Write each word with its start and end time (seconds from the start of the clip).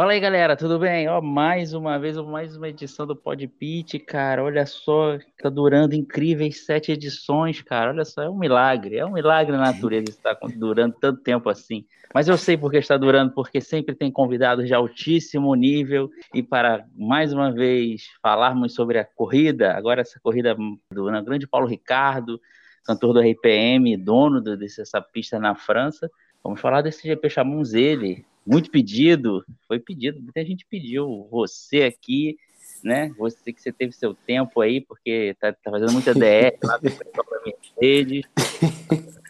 Fala 0.00 0.12
aí, 0.12 0.20
galera, 0.20 0.56
tudo 0.56 0.78
bem? 0.78 1.06
Ó, 1.10 1.20
mais 1.20 1.74
uma 1.74 1.98
vez, 1.98 2.16
mais 2.16 2.56
uma 2.56 2.70
edição 2.70 3.06
do 3.06 3.14
Pod 3.14 3.46
Pit, 3.46 3.98
cara. 3.98 4.42
Olha 4.42 4.64
só, 4.64 5.18
tá 5.38 5.50
durando 5.50 5.94
incríveis 5.94 6.64
sete 6.64 6.90
edições, 6.90 7.60
cara. 7.60 7.90
Olha 7.90 8.06
só, 8.06 8.22
é 8.22 8.30
um 8.30 8.38
milagre, 8.38 8.96
é 8.96 9.04
um 9.04 9.12
milagre 9.12 9.52
na 9.52 9.64
natureza 9.64 10.08
estar 10.08 10.38
durando 10.56 10.96
tanto 10.98 11.20
tempo 11.20 11.50
assim. 11.50 11.84
Mas 12.14 12.28
eu 12.28 12.38
sei 12.38 12.56
por 12.56 12.70
que 12.70 12.78
está 12.78 12.96
durando, 12.96 13.34
porque 13.34 13.60
sempre 13.60 13.94
tem 13.94 14.10
convidados 14.10 14.66
de 14.66 14.72
altíssimo 14.72 15.54
nível 15.54 16.08
e 16.34 16.42
para 16.42 16.86
mais 16.96 17.34
uma 17.34 17.52
vez 17.52 18.04
falarmos 18.22 18.72
sobre 18.72 18.98
a 18.98 19.04
corrida, 19.04 19.74
agora 19.74 20.00
essa 20.00 20.18
corrida 20.18 20.56
do 20.90 21.04
grande 21.22 21.46
Paulo 21.46 21.66
Ricardo, 21.66 22.40
cantor 22.86 23.12
do 23.12 23.20
RPM, 23.20 23.98
dono 23.98 24.40
dessa 24.40 25.02
pista 25.02 25.38
na 25.38 25.54
França. 25.54 26.10
Vamos 26.42 26.60
falar 26.60 26.82
desse 26.82 27.06
GP 27.06 27.28
Chamons 27.28 27.74
ele, 27.74 28.24
muito 28.46 28.70
pedido, 28.70 29.44
foi 29.66 29.78
pedido, 29.78 30.20
muita 30.20 30.44
gente 30.44 30.66
pediu 30.66 31.28
você 31.30 31.82
aqui, 31.82 32.38
né? 32.82 33.12
Você 33.18 33.52
que 33.52 33.60
você 33.60 33.70
teve 33.72 33.92
seu 33.92 34.14
tempo 34.14 34.60
aí, 34.60 34.80
porque 34.80 35.36
tá, 35.38 35.52
tá 35.52 35.70
fazendo 35.70 35.92
muita 35.92 36.14
DR 36.14 36.56
lá 36.64 36.78
do 36.78 36.90
Mercedes. 37.44 38.24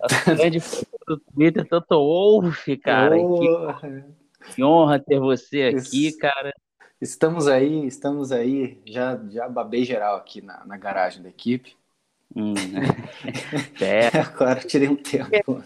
Nossa, 0.00 0.34
grande 0.34 0.58
do 1.06 1.18
Twitter, 1.18 1.66
Toto 1.66 1.96
Wolff, 1.96 2.76
cara. 2.78 3.16
Oh. 3.16 3.38
Que, 3.38 4.54
que, 4.54 4.64
honra 4.64 4.98
ter 4.98 5.18
você 5.18 5.64
aqui, 5.64 6.08
Isso. 6.08 6.18
cara. 6.18 6.54
Estamos 7.00 7.46
aí, 7.46 7.86
estamos 7.86 8.32
aí. 8.32 8.80
Já, 8.86 9.20
já 9.28 9.48
babei 9.48 9.84
geral 9.84 10.16
aqui 10.16 10.40
na, 10.40 10.64
na 10.64 10.76
garagem 10.76 11.22
da 11.22 11.28
equipe. 11.28 11.76
Hum. 12.34 12.54
é. 13.80 14.18
Agora 14.18 14.60
tirei 14.60 14.88
um 14.88 14.96
tempo. 14.96 15.62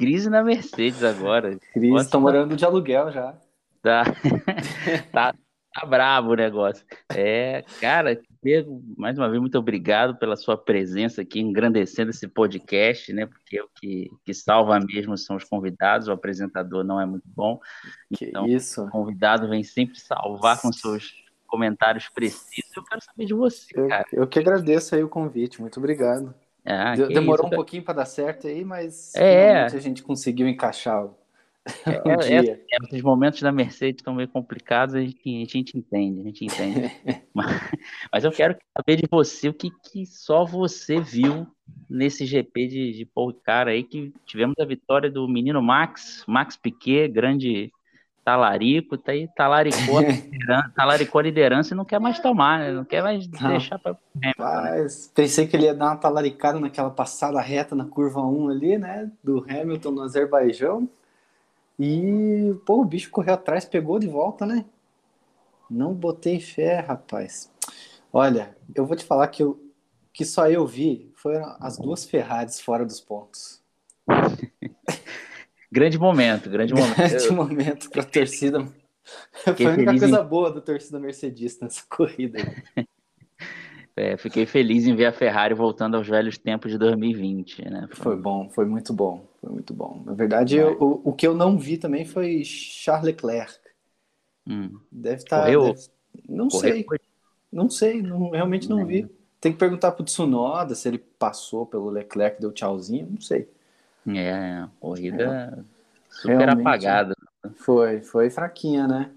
Crise 0.00 0.30
na 0.30 0.42
Mercedes 0.42 1.04
agora. 1.04 1.58
Crise, 1.74 1.94
estão 1.96 2.22
morando 2.22 2.56
de 2.56 2.64
aluguel 2.64 3.12
já. 3.12 3.34
Tá. 3.82 4.02
tá, 5.12 5.34
tá 5.74 5.86
brabo 5.86 6.30
o 6.30 6.34
negócio. 6.34 6.82
É, 7.14 7.62
cara, 7.78 8.18
mais 8.96 9.18
uma 9.18 9.28
vez, 9.28 9.38
muito 9.38 9.58
obrigado 9.58 10.16
pela 10.16 10.36
sua 10.36 10.56
presença 10.56 11.20
aqui, 11.20 11.38
engrandecendo 11.38 12.12
esse 12.12 12.26
podcast, 12.26 13.12
né? 13.12 13.26
Porque 13.26 13.60
o 13.60 13.68
que, 13.74 14.10
que 14.24 14.32
salva 14.32 14.80
mesmo 14.80 15.18
são 15.18 15.36
os 15.36 15.44
convidados, 15.44 16.08
o 16.08 16.12
apresentador 16.12 16.82
não 16.82 16.98
é 16.98 17.04
muito 17.04 17.28
bom. 17.36 17.60
Que 18.16 18.24
então, 18.24 18.46
isso. 18.46 18.82
O 18.82 18.90
convidado 18.90 19.50
vem 19.50 19.62
sempre 19.62 20.00
salvar 20.00 20.62
com 20.62 20.72
seus 20.72 21.12
comentários 21.46 22.08
precisos. 22.08 22.74
Eu 22.74 22.84
quero 22.84 23.04
saber 23.04 23.26
de 23.26 23.34
você, 23.34 23.74
cara. 23.86 24.06
Eu, 24.10 24.22
eu 24.22 24.26
que 24.26 24.38
agradeço 24.38 24.94
aí 24.94 25.04
o 25.04 25.10
convite, 25.10 25.60
muito 25.60 25.78
obrigado. 25.78 26.34
Ah, 26.64 26.94
Demorou 26.94 27.46
isso, 27.46 27.54
um 27.54 27.56
pouquinho 27.56 27.82
para 27.82 27.94
dar 27.94 28.04
certo 28.04 28.46
aí, 28.46 28.64
mas 28.64 29.14
é. 29.14 29.64
a 29.64 29.78
gente 29.78 30.02
conseguiu 30.02 30.46
encaixar 30.46 31.04
o, 31.04 31.16
é, 31.84 31.92
é, 32.36 32.42
dia. 32.42 32.60
É, 32.72 32.76
esses 32.84 33.02
momentos 33.02 33.40
da 33.42 33.52
Mercedes 33.52 34.00
estão 34.00 34.14
meio 34.14 34.28
complicados, 34.28 34.94
a 34.94 35.00
gente, 35.00 35.42
a 35.42 35.46
gente 35.46 35.76
entende, 35.76 36.20
a 36.20 36.24
gente 36.24 36.44
entende. 36.44 36.90
mas, 37.34 37.70
mas, 38.12 38.24
eu 38.24 38.32
quero 38.32 38.56
saber 38.76 38.96
de 38.96 39.06
você 39.10 39.48
o 39.48 39.54
que, 39.54 39.70
que 39.84 40.06
só 40.06 40.44
você 40.44 41.00
viu 41.00 41.46
nesse 41.88 42.24
GP 42.26 42.66
de, 42.66 42.92
de 42.92 43.04
Paul 43.04 43.28
Ricard 43.28 43.70
aí, 43.70 43.84
que 43.84 44.12
tivemos 44.24 44.54
a 44.58 44.64
vitória 44.64 45.10
do 45.10 45.28
menino 45.28 45.62
Max, 45.62 46.24
Max 46.26 46.56
Piquet, 46.56 47.08
grande 47.08 47.70
talarico, 48.24 48.96
tá 48.98 49.12
aí, 49.12 49.28
talaricou, 49.34 50.00
talaricou 50.76 51.18
a 51.18 51.22
liderança 51.22 51.74
e 51.74 51.76
não 51.76 51.84
quer 51.84 51.98
mais 51.98 52.18
tomar, 52.18 52.58
né? 52.58 52.72
Não 52.72 52.84
quer 52.84 53.02
mais 53.02 53.26
deixar 53.26 53.78
para 53.78 53.96
Mas 54.38 55.06
né? 55.06 55.12
pensei 55.14 55.46
que 55.46 55.56
ele 55.56 55.64
ia 55.64 55.74
dar 55.74 55.86
uma 55.86 55.96
talaricada 55.96 56.60
naquela 56.60 56.90
passada 56.90 57.40
reta 57.40 57.74
na 57.74 57.84
curva 57.84 58.20
1 58.20 58.48
ali, 58.48 58.78
né? 58.78 59.10
Do 59.22 59.44
Hamilton 59.48 59.90
no 59.90 60.02
Azerbaijão. 60.02 60.88
E, 61.78 62.54
pô, 62.66 62.80
o 62.80 62.84
bicho 62.84 63.10
correu 63.10 63.34
atrás, 63.34 63.64
pegou 63.64 63.98
de 63.98 64.06
volta, 64.06 64.44
né? 64.44 64.64
Não 65.70 65.94
botei 65.94 66.40
fé, 66.40 66.80
rapaz. 66.80 67.50
Olha, 68.12 68.56
eu 68.74 68.84
vou 68.84 68.96
te 68.96 69.04
falar 69.04 69.28
que 69.28 69.42
eu 69.42 69.58
que 70.12 70.24
só 70.24 70.50
eu 70.50 70.66
vi 70.66 71.10
foram 71.14 71.56
as 71.60 71.78
duas 71.78 72.04
Ferraris 72.04 72.60
fora 72.60 72.84
dos 72.84 73.00
pontos. 73.00 73.62
Grande 75.72 75.98
momento, 75.98 76.50
grande 76.50 76.74
momento. 76.74 76.96
Grande 76.96 77.30
momento 77.30 77.90
para 77.90 78.02
a 78.02 78.04
torcida. 78.04 78.66
Foi 79.56 79.66
a 79.66 79.70
única 79.70 79.98
coisa 79.98 80.20
em... 80.20 80.26
boa 80.26 80.52
da 80.52 80.60
torcida 80.60 80.98
mercedista 80.98 81.64
nessa 81.64 81.82
corrida. 81.88 82.38
É, 83.96 84.16
fiquei 84.16 84.46
feliz 84.46 84.86
em 84.86 84.94
ver 84.94 85.06
a 85.06 85.12
Ferrari 85.12 85.52
voltando 85.52 85.94
aos 85.94 86.08
velhos 86.08 86.38
tempos 86.38 86.70
de 86.70 86.78
2020, 86.78 87.68
né? 87.68 87.88
Foi, 87.90 88.04
foi 88.04 88.16
bom, 88.16 88.48
foi 88.48 88.64
muito 88.64 88.94
bom, 88.94 89.26
foi 89.40 89.50
muito 89.50 89.74
bom. 89.74 90.02
Na 90.06 90.14
verdade, 90.14 90.56
eu, 90.56 90.74
o, 90.80 91.10
o 91.10 91.12
que 91.12 91.26
eu 91.26 91.34
não 91.34 91.58
vi 91.58 91.76
também 91.76 92.06
foi 92.06 92.42
Charles 92.42 93.04
Leclerc. 93.04 93.58
Hum. 94.48 94.78
Deve 94.90 95.16
estar. 95.16 95.40
Tá, 95.40 95.42
Correu? 95.42 95.74
Deve... 95.74 95.80
Não 96.26 96.48
Correu 96.48 96.72
sei, 96.72 96.86
não 97.52 97.68
sei, 97.68 98.02
não, 98.02 98.30
realmente 98.30 98.70
não 98.70 98.86
vi. 98.86 99.06
Tem 99.38 99.52
que 99.52 99.58
perguntar 99.58 99.92
pro 99.92 100.04
Tsunoda 100.04 100.74
se 100.74 100.88
ele 100.88 100.98
passou 100.98 101.66
pelo 101.66 101.90
Leclerc, 101.90 102.40
deu 102.40 102.52
tchauzinho, 102.52 103.08
não 103.10 103.20
sei. 103.20 103.50
É, 104.08 104.66
corrida 104.78 105.24
é. 105.24 105.62
super 106.08 106.38
Realmente, 106.38 106.60
apagada. 106.60 107.14
Foi, 107.56 108.00
foi 108.00 108.30
fraquinha, 108.30 108.86
né? 108.86 109.10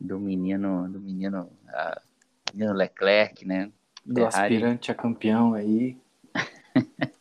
Do 0.00 0.18
menino, 0.18 0.88
do 0.88 1.00
menino, 1.00 1.48
a, 1.68 2.00
menino 2.52 2.74
Leclerc, 2.74 3.46
né? 3.46 3.70
Do 4.04 4.16
Ferrari. 4.16 4.54
aspirante 4.54 4.90
a 4.90 4.94
campeão 4.94 5.54
aí. 5.54 5.96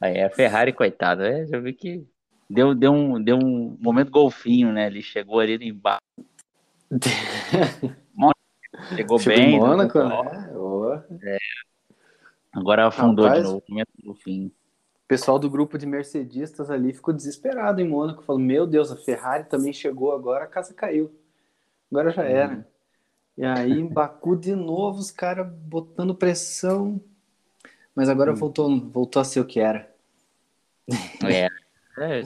aí 0.00 0.22
a 0.22 0.30
Ferrari, 0.30 0.72
coitado, 0.72 1.22
é, 1.22 1.46
já 1.46 1.58
vi 1.58 1.72
que 1.72 2.06
deu, 2.48 2.74
deu, 2.74 2.92
um, 2.92 3.22
deu 3.22 3.36
um 3.36 3.76
momento 3.80 4.10
golfinho, 4.10 4.72
né? 4.72 4.86
Ele 4.86 5.02
chegou 5.02 5.40
ali 5.40 5.68
embaixo. 5.68 6.00
chegou, 8.96 9.18
chegou 9.18 9.24
bem. 9.24 9.54
Em 9.54 9.58
Mônaco, 9.58 10.02
né? 10.02 10.48
É. 11.22 11.38
Agora 12.52 12.86
afundou 12.86 13.26
Rapaz, 13.26 13.44
de 13.44 13.52
novo, 13.52 13.64
momento 13.68 13.88
golfinho 14.02 14.50
pessoal 15.08 15.38
do 15.38 15.48
grupo 15.48 15.78
de 15.78 15.86
mercedistas 15.86 16.70
ali 16.70 16.92
ficou 16.92 17.14
desesperado 17.14 17.80
em 17.80 17.88
Mônaco, 17.88 18.22
falou: 18.22 18.40
Meu 18.40 18.66
Deus, 18.66 18.92
a 18.92 18.96
Ferrari 18.96 19.44
também 19.44 19.72
chegou 19.72 20.12
agora, 20.12 20.44
a 20.44 20.48
casa 20.48 20.74
caiu. 20.74 21.10
Agora 21.90 22.10
já 22.10 22.22
era. 22.22 22.54
Uhum. 22.54 22.64
E 23.38 23.44
aí 23.44 23.72
em 23.72 23.86
Baku 23.86 24.36
de 24.36 24.54
novo, 24.54 24.98
os 24.98 25.10
caras 25.10 25.50
botando 25.50 26.14
pressão. 26.14 27.00
Mas 27.94 28.08
agora 28.08 28.30
uhum. 28.32 28.36
voltou, 28.36 28.80
voltou 28.90 29.20
a 29.20 29.24
ser 29.24 29.40
o 29.40 29.46
que 29.46 29.58
era. 29.58 29.90
É. 31.24 31.48
é. 31.98 32.22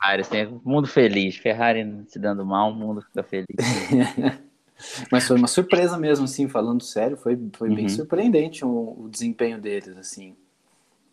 Ferrari, 0.00 0.24
tem 0.28 0.60
mundo 0.64 0.88
feliz. 0.88 1.36
Ferrari 1.36 2.04
se 2.08 2.18
dando 2.18 2.44
mal, 2.44 2.70
o 2.70 2.74
mundo 2.74 3.00
fica 3.02 3.22
feliz. 3.22 3.46
Mas 5.10 5.26
foi 5.26 5.36
uma 5.36 5.48
surpresa 5.48 5.98
mesmo, 5.98 6.24
assim, 6.24 6.48
falando 6.48 6.84
sério, 6.84 7.16
foi, 7.16 7.36
foi 7.54 7.68
uhum. 7.68 7.74
bem 7.74 7.88
surpreendente 7.88 8.64
o, 8.64 9.04
o 9.04 9.08
desempenho 9.08 9.60
deles, 9.60 9.96
assim 9.96 10.36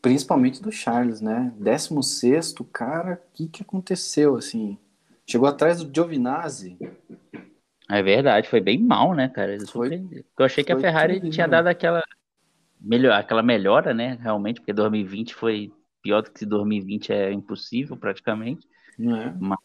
principalmente 0.06 0.62
do 0.62 0.72
Charles, 0.72 1.20
né? 1.20 1.52
16 1.58 2.54
cara, 2.72 3.20
o 3.28 3.34
que, 3.34 3.48
que 3.48 3.64
aconteceu, 3.64 4.36
assim? 4.36 4.78
Chegou 5.26 5.48
atrás 5.50 5.84
do 5.84 5.92
Giovinazzi. 5.92 6.78
É 7.90 8.04
verdade, 8.04 8.48
foi 8.48 8.62
bem 8.62 8.78
mal, 8.78 9.16
né, 9.16 9.28
cara? 9.28 9.58
Foi, 9.66 10.08
eu 10.38 10.46
achei 10.46 10.64
que 10.64 10.72
a 10.72 10.80
Ferrari 10.80 11.28
tinha 11.32 11.48
dado 11.48 11.66
aquela, 11.66 12.04
melhor, 12.80 13.14
aquela 13.14 13.42
melhora, 13.42 13.96
né, 13.96 14.16
realmente, 14.22 14.60
porque 14.60 14.74
2020 14.74 15.34
foi 15.34 15.74
pior 16.04 16.22
do 16.22 16.30
que 16.30 16.46
2020 16.46 17.12
é 17.12 17.34
impossível, 17.34 17.98
praticamente. 17.98 18.68
É. 19.00 19.34
Mas 19.40 19.60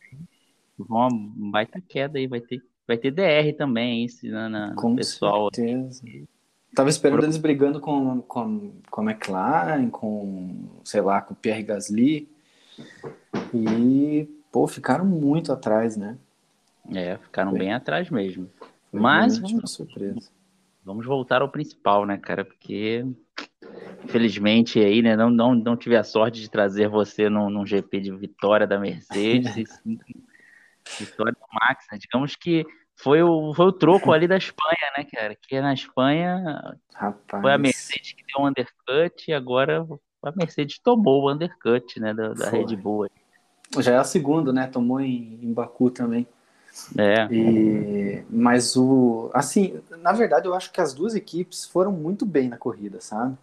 uma 0.79 1.09
baita 1.51 1.83
queda 1.87 2.19
aí, 2.19 2.27
vai 2.27 2.41
ter, 2.41 2.63
vai 2.89 2.97
ter 2.97 3.11
DR 3.11 3.55
também, 3.59 4.07
na 4.23 4.75
Com 4.75 4.97
pessoal. 4.97 5.51
Certeza. 5.55 6.03
Tava 6.75 6.89
esperando 6.89 7.25
eles 7.25 7.37
brigando 7.37 7.81
com, 7.81 8.23
com, 8.23 8.73
com 8.89 9.01
a 9.01 9.13
McLaren, 9.13 9.91
com, 9.91 10.69
sei 10.85 11.01
lá, 11.01 11.21
com 11.21 11.35
o 11.35 11.37
Pierre 11.37 11.65
Gasly. 11.65 12.29
E, 13.53 14.29
pô, 14.53 14.67
ficaram 14.67 15.05
muito 15.05 15.53
atrás, 15.53 15.97
né? 15.97 16.17
É, 16.95 17.17
ficaram 17.19 17.51
Foi. 17.51 17.59
bem 17.59 17.73
atrás 17.73 18.09
mesmo. 18.09 18.49
Foi 18.91 19.01
Mas 19.01 19.39
vamos, 19.39 19.73
surpresa. 19.73 20.31
vamos 20.85 21.07
voltar 21.07 21.43
ao 21.43 21.49
principal, 21.49 22.07
né, 22.07 22.17
cara? 22.17 22.45
Porque 22.45 23.05
infelizmente 24.05 24.79
aí, 24.79 25.03
né, 25.03 25.17
não, 25.17 25.31
não, 25.31 25.55
não 25.55 25.77
tive 25.77 25.97
a 25.97 26.03
sorte 26.05 26.41
de 26.41 26.51
trazer 26.51 26.89
você 26.89 27.29
num, 27.29 27.51
num 27.51 27.67
GP 27.67 28.01
de 28.01 28.11
vitória 28.13 28.67
da 28.67 28.79
Mercedes, 28.79 29.55
vitória 30.99 31.33
do 31.33 31.47
Max, 31.53 31.87
né? 31.93 31.99
Digamos 31.99 32.35
que 32.37 32.65
foi 33.03 33.23
o, 33.23 33.55
foi 33.55 33.67
o 33.67 33.73
troco 33.73 34.13
ali 34.13 34.29
da 34.29 34.37
Espanha, 34.37 34.93
né, 34.97 35.05
cara? 35.05 35.35
Que 35.35 35.61
na 35.61 35.73
Espanha 35.73 36.77
Rapaz. 36.95 37.43
foi 37.43 37.53
a 37.53 37.59
Mercedes 37.59 38.13
que 38.13 38.25
deu 38.27 38.43
o 38.43 38.45
um 38.45 38.49
undercut 38.49 39.25
e 39.29 39.33
agora 39.33 39.87
a 40.23 40.33
Mercedes 40.37 40.79
tomou 40.79 41.23
o 41.23 41.33
undercut, 41.33 41.99
né, 41.99 42.13
da, 42.13 42.35
da 42.35 42.51
Red 42.51 42.77
Bull. 42.77 43.09
Já 43.79 43.93
é 43.93 43.97
a 43.97 44.05
segunda, 44.05 44.53
né? 44.53 44.67
Tomou 44.67 45.01
em, 45.01 45.39
em 45.43 45.53
Baku 45.53 45.91
também. 45.91 46.27
É. 46.97 47.27
E, 47.33 48.25
mas 48.29 48.77
o. 48.77 49.31
Assim, 49.33 49.81
na 50.03 50.13
verdade, 50.13 50.47
eu 50.47 50.55
acho 50.55 50.73
que 50.73 50.81
as 50.81 50.93
duas 50.93 51.15
equipes 51.15 51.65
foram 51.65 51.93
muito 51.93 52.27
bem 52.27 52.49
na 52.49 52.57
corrida, 52.57 53.01
sabe? 53.01 53.37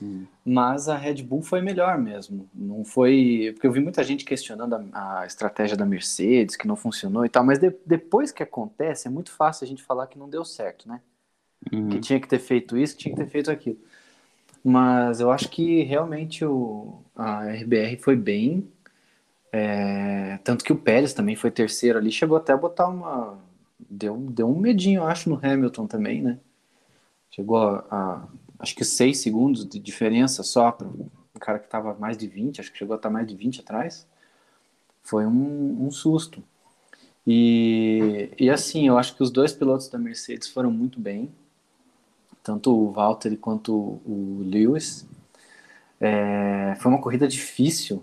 Hum. 0.00 0.26
Mas 0.44 0.88
a 0.88 0.96
Red 0.96 1.22
Bull 1.22 1.42
foi 1.42 1.60
melhor 1.60 1.98
mesmo. 1.98 2.48
Não 2.54 2.84
foi. 2.84 3.50
Porque 3.52 3.66
eu 3.66 3.72
vi 3.72 3.80
muita 3.80 4.02
gente 4.02 4.24
questionando 4.24 4.74
a, 4.92 5.20
a 5.20 5.26
estratégia 5.26 5.76
da 5.76 5.84
Mercedes, 5.84 6.56
que 6.56 6.66
não 6.66 6.76
funcionou 6.76 7.24
e 7.24 7.28
tal. 7.28 7.44
Mas 7.44 7.58
de, 7.58 7.74
depois 7.84 8.30
que 8.32 8.42
acontece, 8.42 9.08
é 9.08 9.10
muito 9.10 9.30
fácil 9.32 9.64
a 9.64 9.68
gente 9.68 9.82
falar 9.82 10.06
que 10.06 10.18
não 10.18 10.28
deu 10.28 10.44
certo, 10.44 10.88
né? 10.88 11.00
Uhum. 11.72 11.88
Que 11.88 12.00
tinha 12.00 12.20
que 12.20 12.28
ter 12.28 12.38
feito 12.38 12.76
isso, 12.76 12.96
que 12.96 13.02
tinha 13.02 13.14
que 13.14 13.20
ter 13.20 13.28
feito 13.28 13.50
aquilo. 13.50 13.78
Mas 14.64 15.20
eu 15.20 15.30
acho 15.30 15.48
que 15.48 15.82
realmente 15.82 16.44
o, 16.44 17.00
a 17.16 17.44
RBR 17.46 17.96
foi 18.00 18.16
bem. 18.16 18.68
É, 19.52 20.38
tanto 20.44 20.64
que 20.64 20.72
o 20.72 20.76
Pérez 20.76 21.12
também 21.12 21.36
foi 21.36 21.50
terceiro 21.50 21.98
ali, 21.98 22.10
chegou 22.10 22.36
até 22.36 22.52
a 22.52 22.56
botar 22.56 22.88
uma. 22.88 23.38
Deu, 23.78 24.16
deu 24.16 24.48
um 24.48 24.58
medinho, 24.58 25.00
eu 25.00 25.06
acho, 25.06 25.28
no 25.28 25.38
Hamilton 25.42 25.86
também, 25.86 26.22
né? 26.22 26.38
Chegou 27.30 27.58
a, 27.58 27.84
a 27.90 28.28
acho 28.62 28.76
que 28.76 28.84
seis 28.84 29.18
segundos 29.18 29.68
de 29.68 29.80
diferença 29.80 30.44
só 30.44 30.70
para 30.70 30.86
um 30.86 31.08
cara 31.40 31.58
que 31.58 31.64
estava 31.64 31.94
mais 31.94 32.16
de 32.16 32.28
20, 32.28 32.60
acho 32.60 32.70
que 32.70 32.78
chegou 32.78 32.94
a 32.94 32.96
estar 32.96 33.10
mais 33.10 33.26
de 33.26 33.34
20 33.34 33.60
atrás. 33.60 34.06
Foi 35.02 35.26
um, 35.26 35.84
um 35.84 35.90
susto. 35.90 36.42
E, 37.26 38.30
e 38.38 38.48
assim, 38.48 38.86
eu 38.86 38.96
acho 38.96 39.16
que 39.16 39.22
os 39.22 39.30
dois 39.30 39.52
pilotos 39.52 39.88
da 39.88 39.98
Mercedes 39.98 40.48
foram 40.48 40.70
muito 40.70 41.00
bem, 41.00 41.32
tanto 42.42 42.72
o 42.72 42.92
Valtteri 42.92 43.36
quanto 43.36 43.74
o 43.74 44.42
Lewis. 44.44 45.04
É, 46.00 46.76
foi 46.80 46.90
uma 46.90 47.00
corrida 47.00 47.26
difícil 47.26 48.02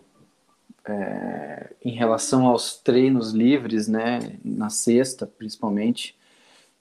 é, 0.85 1.73
em 1.83 1.91
relação 1.91 2.47
aos 2.47 2.77
treinos 2.77 3.31
livres, 3.31 3.87
né, 3.87 4.37
na 4.43 4.69
sexta 4.69 5.25
principalmente 5.25 6.18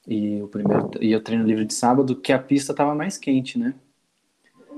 e 0.09 0.41
o 0.41 0.47
primeiro 0.47 0.89
e 0.99 1.15
o 1.15 1.21
treino 1.21 1.45
livre 1.45 1.63
de 1.63 1.73
sábado, 1.75 2.15
que 2.15 2.33
a 2.33 2.39
pista 2.39 2.73
estava 2.73 2.95
mais 2.95 3.15
quente, 3.15 3.59
né? 3.59 3.75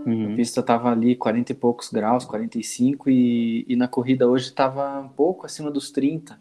Uhum. 0.05 0.33
A 0.33 0.35
pista 0.35 0.59
estava 0.59 0.91
ali 0.91 1.15
40 1.15 1.53
e 1.53 1.55
poucos 1.55 1.89
graus, 1.89 2.25
45, 2.25 3.09
e, 3.09 3.65
e 3.65 3.75
na 3.77 3.87
corrida 3.87 4.27
hoje 4.27 4.47
estava 4.47 4.99
um 4.99 5.07
pouco 5.07 5.45
acima 5.45 5.71
dos 5.71 5.89
30. 5.89 6.37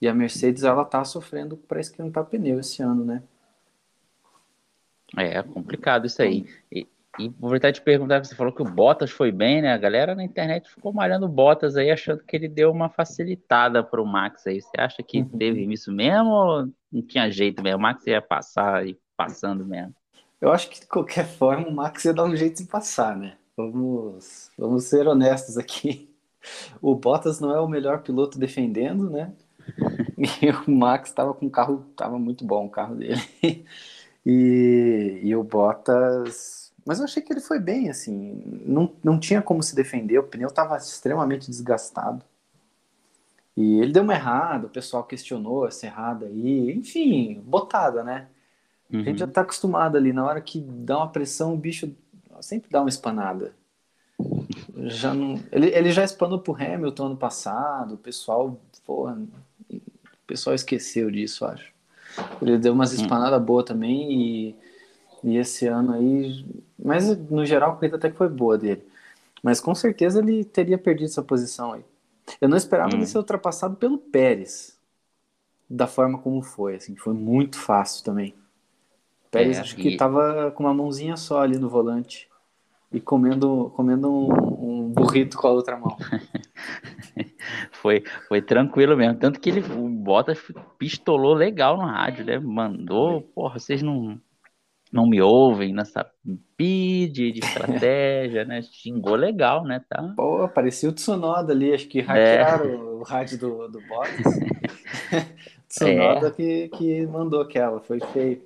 E 0.00 0.08
a 0.08 0.14
Mercedes, 0.14 0.64
ela 0.64 0.86
tá 0.86 1.04
sofrendo 1.04 1.56
para 1.56 1.80
esquentar 1.80 2.24
pneu 2.24 2.58
esse 2.58 2.82
ano, 2.82 3.04
né? 3.04 3.22
É, 5.16 5.42
complicado 5.42 6.06
isso 6.06 6.22
aí. 6.22 6.46
E, 6.72 6.86
e 7.18 7.28
aproveitar 7.28 7.70
de 7.70 7.80
perguntar, 7.80 8.24
você 8.24 8.34
falou 8.34 8.52
que 8.52 8.62
o 8.62 8.64
Bottas 8.64 9.10
foi 9.10 9.30
bem, 9.30 9.62
né? 9.62 9.72
A 9.72 9.78
galera 9.78 10.14
na 10.14 10.24
internet 10.24 10.68
ficou 10.68 10.92
malhando 10.92 11.26
o 11.26 11.28
Bottas 11.28 11.76
aí, 11.76 11.90
achando 11.90 12.24
que 12.24 12.34
ele 12.34 12.48
deu 12.48 12.70
uma 12.70 12.88
facilitada 12.88 13.84
para 13.84 14.02
o 14.02 14.06
Max 14.06 14.46
aí. 14.46 14.60
Você 14.60 14.80
acha 14.80 15.02
que 15.02 15.18
uhum. 15.18 15.28
teve 15.28 15.64
isso 15.72 15.92
mesmo 15.92 16.30
ou 16.30 16.68
não 16.90 17.02
tinha 17.02 17.30
jeito 17.30 17.62
mesmo? 17.62 17.78
O 17.78 17.82
Max 17.82 18.06
ia 18.06 18.20
passar 18.20 18.86
e 18.86 18.98
passando 19.16 19.64
mesmo? 19.64 19.94
Eu 20.40 20.52
acho 20.52 20.68
que 20.68 20.80
de 20.80 20.86
qualquer 20.86 21.26
forma 21.26 21.68
o 21.68 21.72
Max 21.72 22.04
ia 22.04 22.12
dar 22.12 22.24
um 22.24 22.36
jeito 22.36 22.62
de 22.62 22.68
passar, 22.68 23.16
né? 23.16 23.36
Vamos, 23.56 24.50
vamos 24.58 24.84
ser 24.84 25.06
honestos 25.06 25.56
aqui. 25.56 26.10
O 26.82 26.94
Bottas 26.94 27.40
não 27.40 27.54
é 27.54 27.60
o 27.60 27.68
melhor 27.68 28.02
piloto 28.02 28.38
defendendo, 28.38 29.08
né? 29.08 29.32
E 30.16 30.50
o 30.50 30.70
Max 30.70 31.08
estava 31.10 31.34
com 31.34 31.46
o 31.46 31.50
carro, 31.50 31.86
estava 31.90 32.18
muito 32.18 32.44
bom 32.44 32.66
o 32.66 32.70
carro 32.70 32.96
dele. 32.96 33.20
E, 34.26 35.20
e 35.22 35.36
o 35.36 35.44
Bottas 35.44 36.63
mas 36.84 36.98
eu 36.98 37.04
achei 37.04 37.22
que 37.22 37.32
ele 37.32 37.40
foi 37.40 37.58
bem, 37.58 37.88
assim. 37.88 38.42
Não, 38.66 38.92
não 39.02 39.18
tinha 39.18 39.40
como 39.40 39.62
se 39.62 39.74
defender, 39.74 40.18
o 40.18 40.24
pneu 40.24 40.48
estava 40.48 40.76
extremamente 40.76 41.50
desgastado. 41.50 42.24
E 43.56 43.80
ele 43.80 43.92
deu 43.92 44.02
uma 44.02 44.14
errada, 44.14 44.66
o 44.66 44.70
pessoal 44.70 45.04
questionou 45.04 45.66
essa 45.66 45.86
errada 45.86 46.26
aí. 46.26 46.72
Enfim, 46.72 47.40
botada, 47.44 48.02
né? 48.02 48.26
Uhum. 48.92 49.00
A 49.00 49.04
gente 49.04 49.18
já 49.18 49.26
tá 49.26 49.42
acostumado 49.42 49.96
ali. 49.96 50.12
Na 50.12 50.24
hora 50.24 50.40
que 50.40 50.60
dá 50.60 50.98
uma 50.98 51.08
pressão, 51.08 51.54
o 51.54 51.56
bicho 51.56 51.94
sempre 52.40 52.68
dá 52.70 52.80
uma 52.80 52.88
espanada. 52.88 53.54
Já 54.76 55.14
não... 55.14 55.40
ele, 55.50 55.68
ele 55.68 55.92
já 55.92 56.04
espanou 56.04 56.38
pro 56.38 56.54
Hamilton 56.54 57.06
ano 57.06 57.16
passado, 57.16 57.94
o 57.94 57.98
pessoal, 57.98 58.60
porra, 58.84 59.18
o 59.70 60.26
pessoal 60.26 60.54
esqueceu 60.54 61.10
disso, 61.10 61.44
acho. 61.44 61.72
Ele 62.42 62.58
deu 62.58 62.72
umas 62.72 62.92
hum. 62.92 63.02
espanadas 63.02 63.38
uhum. 63.38 63.44
boas 63.44 63.64
também 63.64 64.12
e 64.12 64.56
e 65.24 65.36
esse 65.36 65.66
ano 65.66 65.94
aí. 65.94 66.44
Mas 66.78 67.16
no 67.16 67.44
geral 67.44 67.72
a 67.72 67.74
corrida 67.74 67.96
até 67.96 68.10
que 68.10 68.16
foi 68.16 68.28
boa 68.28 68.58
dele. 68.58 68.84
Mas 69.42 69.60
com 69.60 69.74
certeza 69.74 70.20
ele 70.20 70.44
teria 70.44 70.78
perdido 70.78 71.06
essa 71.06 71.22
posição 71.22 71.72
aí. 71.72 71.84
Eu 72.40 72.48
não 72.48 72.56
esperava 72.56 72.94
hum. 72.94 72.98
ele 72.98 73.06
ser 73.06 73.18
ultrapassado 73.18 73.76
pelo 73.76 73.98
Pérez. 73.98 74.78
Da 75.68 75.86
forma 75.86 76.18
como 76.18 76.42
foi, 76.42 76.76
assim, 76.76 76.94
foi 76.94 77.14
muito 77.14 77.58
fácil 77.58 78.04
também. 78.04 78.34
O 79.26 79.30
Pérez 79.30 79.56
é, 79.56 79.60
acho 79.60 79.76
que 79.76 79.96
tava 79.96 80.50
com 80.52 80.62
uma 80.62 80.74
mãozinha 80.74 81.16
só 81.16 81.40
ali 81.40 81.58
no 81.58 81.68
volante 81.68 82.28
e 82.92 83.00
comendo, 83.00 83.72
comendo 83.74 84.08
um, 84.08 84.84
um 84.84 84.92
burrito 84.92 85.36
com 85.36 85.48
a 85.48 85.50
outra 85.50 85.76
mão. 85.76 85.96
foi, 87.72 88.04
foi 88.28 88.40
tranquilo 88.40 88.96
mesmo. 88.96 89.18
Tanto 89.18 89.40
que 89.40 89.50
ele, 89.50 89.60
o 89.60 89.88
Bottas 89.88 90.38
pistolou 90.78 91.34
legal 91.34 91.76
no 91.76 91.84
rádio, 91.84 92.24
né? 92.24 92.38
Mandou, 92.38 93.22
porra, 93.22 93.58
vocês 93.58 93.82
não, 93.82 94.20
não 94.94 95.08
me 95.08 95.20
ouvem 95.20 95.74
nessa 95.74 96.08
bid 96.56 97.32
de 97.32 97.40
estratégia, 97.40 98.44
né? 98.44 98.62
Xingou 98.62 99.16
legal, 99.16 99.64
né? 99.64 99.84
Tá? 99.88 100.14
Pô, 100.14 100.48
parecia 100.48 100.88
o 100.88 100.92
Tsunoda 100.92 101.52
ali, 101.52 101.74
acho 101.74 101.88
que 101.88 102.00
hackearam 102.00 102.70
é. 102.70 102.76
o 102.76 103.02
rádio 103.02 103.38
do, 103.38 103.68
do 103.68 103.80
Bottas. 103.88 104.38
Tsunoda 105.68 106.28
é. 106.28 106.30
que, 106.30 106.68
que 106.68 107.06
mandou 107.08 107.40
aquela, 107.40 107.80
foi 107.80 107.98
feio. 108.12 108.40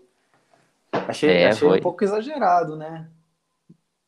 Achei, 0.91 1.31
é, 1.31 1.49
achei 1.49 1.69
um 1.69 1.81
pouco 1.81 2.03
exagerado, 2.03 2.77
né? 2.77 3.07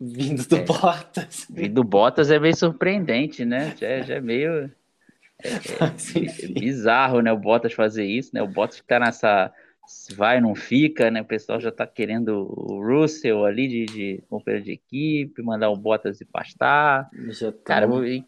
Vindo 0.01 0.43
do 0.49 0.57
é. 0.57 0.65
Bottas. 0.65 1.47
Vindo 1.51 1.75
do 1.75 1.85
Bottas 1.85 2.31
é 2.31 2.39
meio 2.39 2.57
surpreendente, 2.57 3.45
né? 3.45 3.77
Já, 3.77 4.01
já 4.01 4.15
é 4.15 4.21
meio. 4.21 4.73
É, 5.43 5.49
é, 5.49 6.45
é 6.45 6.61
bizarro, 6.61 7.23
né? 7.23 7.33
O 7.33 7.39
Bottas 7.39 7.73
fazer 7.73 8.05
isso, 8.05 8.31
né? 8.35 8.43
O 8.43 8.47
Bottas 8.47 8.79
que 8.79 8.87
tá 8.87 9.01
nessa 9.01 9.51
vai, 10.17 10.41
não 10.41 10.55
fica, 10.55 11.11
né? 11.11 11.23
O 11.23 11.25
pessoal 11.25 11.61
já 11.61 11.71
tá 11.71 11.87
querendo 11.87 12.47
o 12.51 12.83
Russell 12.83 13.45
ali 13.45 13.69
de, 13.69 13.87
de 13.87 14.25
companheiro 14.29 14.65
de 14.65 14.73
equipe, 14.73 15.43
mandar 15.43 15.71
o 15.71 15.77
Bottas 15.77 16.21
e 16.21 16.25
pastar. 16.25 17.09
Já 17.29 17.53
tá. 17.53 17.59
Cara, 17.65 17.87
e, 18.07 18.25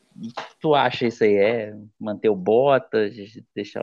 tu 0.61 0.75
acha 0.75 1.07
isso 1.07 1.25
aí? 1.25 1.35
É 1.35 1.77
manter 1.99 2.29
o 2.29 2.37
Bottas, 2.37 3.15
deixar 3.55 3.83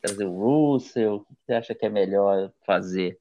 trazer 0.00 0.24
o 0.24 0.36
Russell? 0.36 1.16
O 1.16 1.20
que 1.20 1.34
você 1.46 1.52
acha 1.52 1.74
que 1.74 1.86
é 1.86 1.90
melhor 1.90 2.50
fazer? 2.64 3.18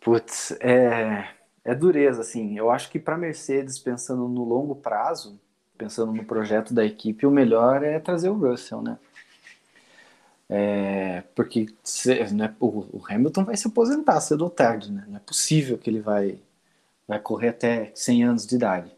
Putz, 0.00 0.52
é, 0.60 1.28
é 1.64 1.74
dureza, 1.74 2.20
assim. 2.20 2.56
Eu 2.56 2.70
acho 2.70 2.90
que 2.90 2.98
para 2.98 3.16
Mercedes, 3.16 3.78
pensando 3.78 4.28
no 4.28 4.44
longo 4.44 4.76
prazo, 4.76 5.40
pensando 5.76 6.12
no 6.12 6.24
projeto 6.24 6.72
da 6.72 6.84
equipe, 6.84 7.26
o 7.26 7.30
melhor 7.30 7.82
é 7.82 7.98
trazer 7.98 8.28
o 8.28 8.38
Russell, 8.38 8.82
né? 8.82 8.98
É, 10.48 11.24
porque 11.34 11.66
né, 12.32 12.54
o, 12.60 13.02
Hamilton 13.08 13.44
vai 13.44 13.56
se 13.56 13.66
aposentar 13.66 14.20
cedo 14.20 14.42
ou 14.42 14.50
tarde, 14.50 14.92
né? 14.92 15.04
Não 15.08 15.16
é 15.16 15.20
possível 15.20 15.76
que 15.76 15.90
ele 15.90 16.00
vai, 16.00 16.38
vai 17.06 17.18
correr 17.18 17.48
até 17.48 17.90
100 17.94 18.24
anos 18.24 18.46
de 18.46 18.54
idade. 18.54 18.96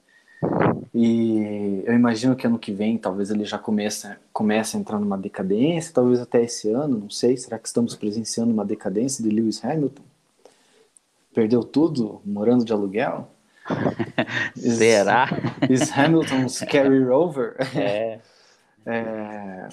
E 0.95 1.83
eu 1.85 1.95
imagino 1.95 2.37
que 2.37 2.47
ano 2.47 2.59
que 2.59 2.73
vem 2.73 2.99
talvez 2.99 3.31
ele 3.31 3.45
já 3.45 3.59
comece, 3.59 4.09
comece 4.33 4.77
a 4.77 4.81
entrar 4.81 4.99
numa 4.99 5.19
decadência, 5.19 5.93
talvez 5.93 6.21
até 6.21 6.43
esse 6.43 6.71
ano, 6.71 6.99
não 6.99 7.11
sei. 7.11 7.37
Será 7.37 7.59
que 7.59 7.67
estamos 7.67 7.95
presenciando 7.95 8.53
uma 8.53 8.65
decadência 8.65 9.23
de 9.25 9.31
Lewis 9.31 9.65
Hamilton? 9.65 10.03
Perdeu 11.35 11.63
tudo 11.63 12.21
morando 12.25 12.65
de 12.65 12.73
aluguel? 12.73 13.29
Será? 14.57 15.29
Is, 15.69 15.83
is 15.83 15.93
Hamilton's 15.93 16.61
carry 16.61 17.05
over? 17.05 17.57
É. 17.77 18.21
É, 18.91 19.69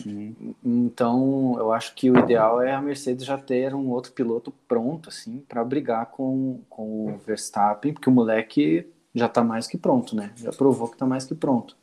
então, 0.61 1.55
eu 1.57 1.71
acho 1.71 1.95
que 1.95 2.11
o 2.11 2.19
ideal 2.19 2.61
é 2.61 2.73
a 2.73 2.81
Mercedes 2.81 3.25
já 3.25 3.37
ter 3.37 3.73
um 3.73 3.87
outro 3.89 4.11
piloto 4.11 4.51
pronto, 4.67 5.07
assim, 5.07 5.41
para 5.47 5.63
brigar 5.63 6.07
com, 6.07 6.59
com 6.69 7.13
o 7.13 7.17
Verstappen, 7.25 7.93
porque 7.93 8.09
o 8.09 8.11
moleque 8.11 8.85
já 9.13 9.27
está 9.27 9.41
mais 9.41 9.67
que 9.67 9.77
pronto, 9.77 10.17
né? 10.17 10.33
Já 10.35 10.51
provou 10.51 10.89
que 10.89 10.95
está 10.95 11.05
mais 11.05 11.23
que 11.23 11.33
pronto. 11.33 11.77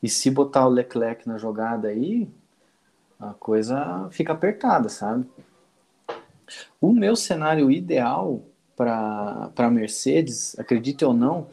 E 0.00 0.08
se 0.08 0.30
botar 0.30 0.68
o 0.68 0.70
Leclerc 0.70 1.26
na 1.26 1.36
jogada 1.36 1.88
aí, 1.88 2.28
a 3.18 3.34
coisa 3.34 4.08
fica 4.12 4.32
apertada, 4.32 4.88
sabe? 4.88 5.26
O 6.80 6.92
meu 6.92 7.16
cenário 7.16 7.72
ideal 7.72 8.40
para 8.76 9.50
a 9.56 9.70
Mercedes, 9.70 10.56
acredite 10.60 11.04
ou 11.04 11.12
não, 11.12 11.48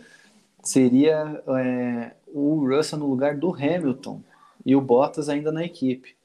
seria 0.62 1.42
é, 1.48 2.12
o 2.28 2.68
Russell 2.70 3.00
no 3.00 3.08
lugar 3.08 3.36
do 3.36 3.52
Hamilton 3.52 4.22
e 4.66 4.76
o 4.76 4.82
Bottas 4.82 5.30
ainda 5.30 5.52
na 5.52 5.64
equipe. 5.64 6.16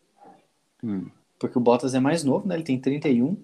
Hum. 0.83 1.07
Porque 1.39 1.59
o 1.59 1.61
Bottas 1.61 1.95
é 1.95 2.01
mais 2.01 2.25
novo, 2.25 2.47
né? 2.47 2.55
Ele 2.55 2.65
tem 2.65 2.81
31. 2.81 3.27
Uhum. 3.27 3.39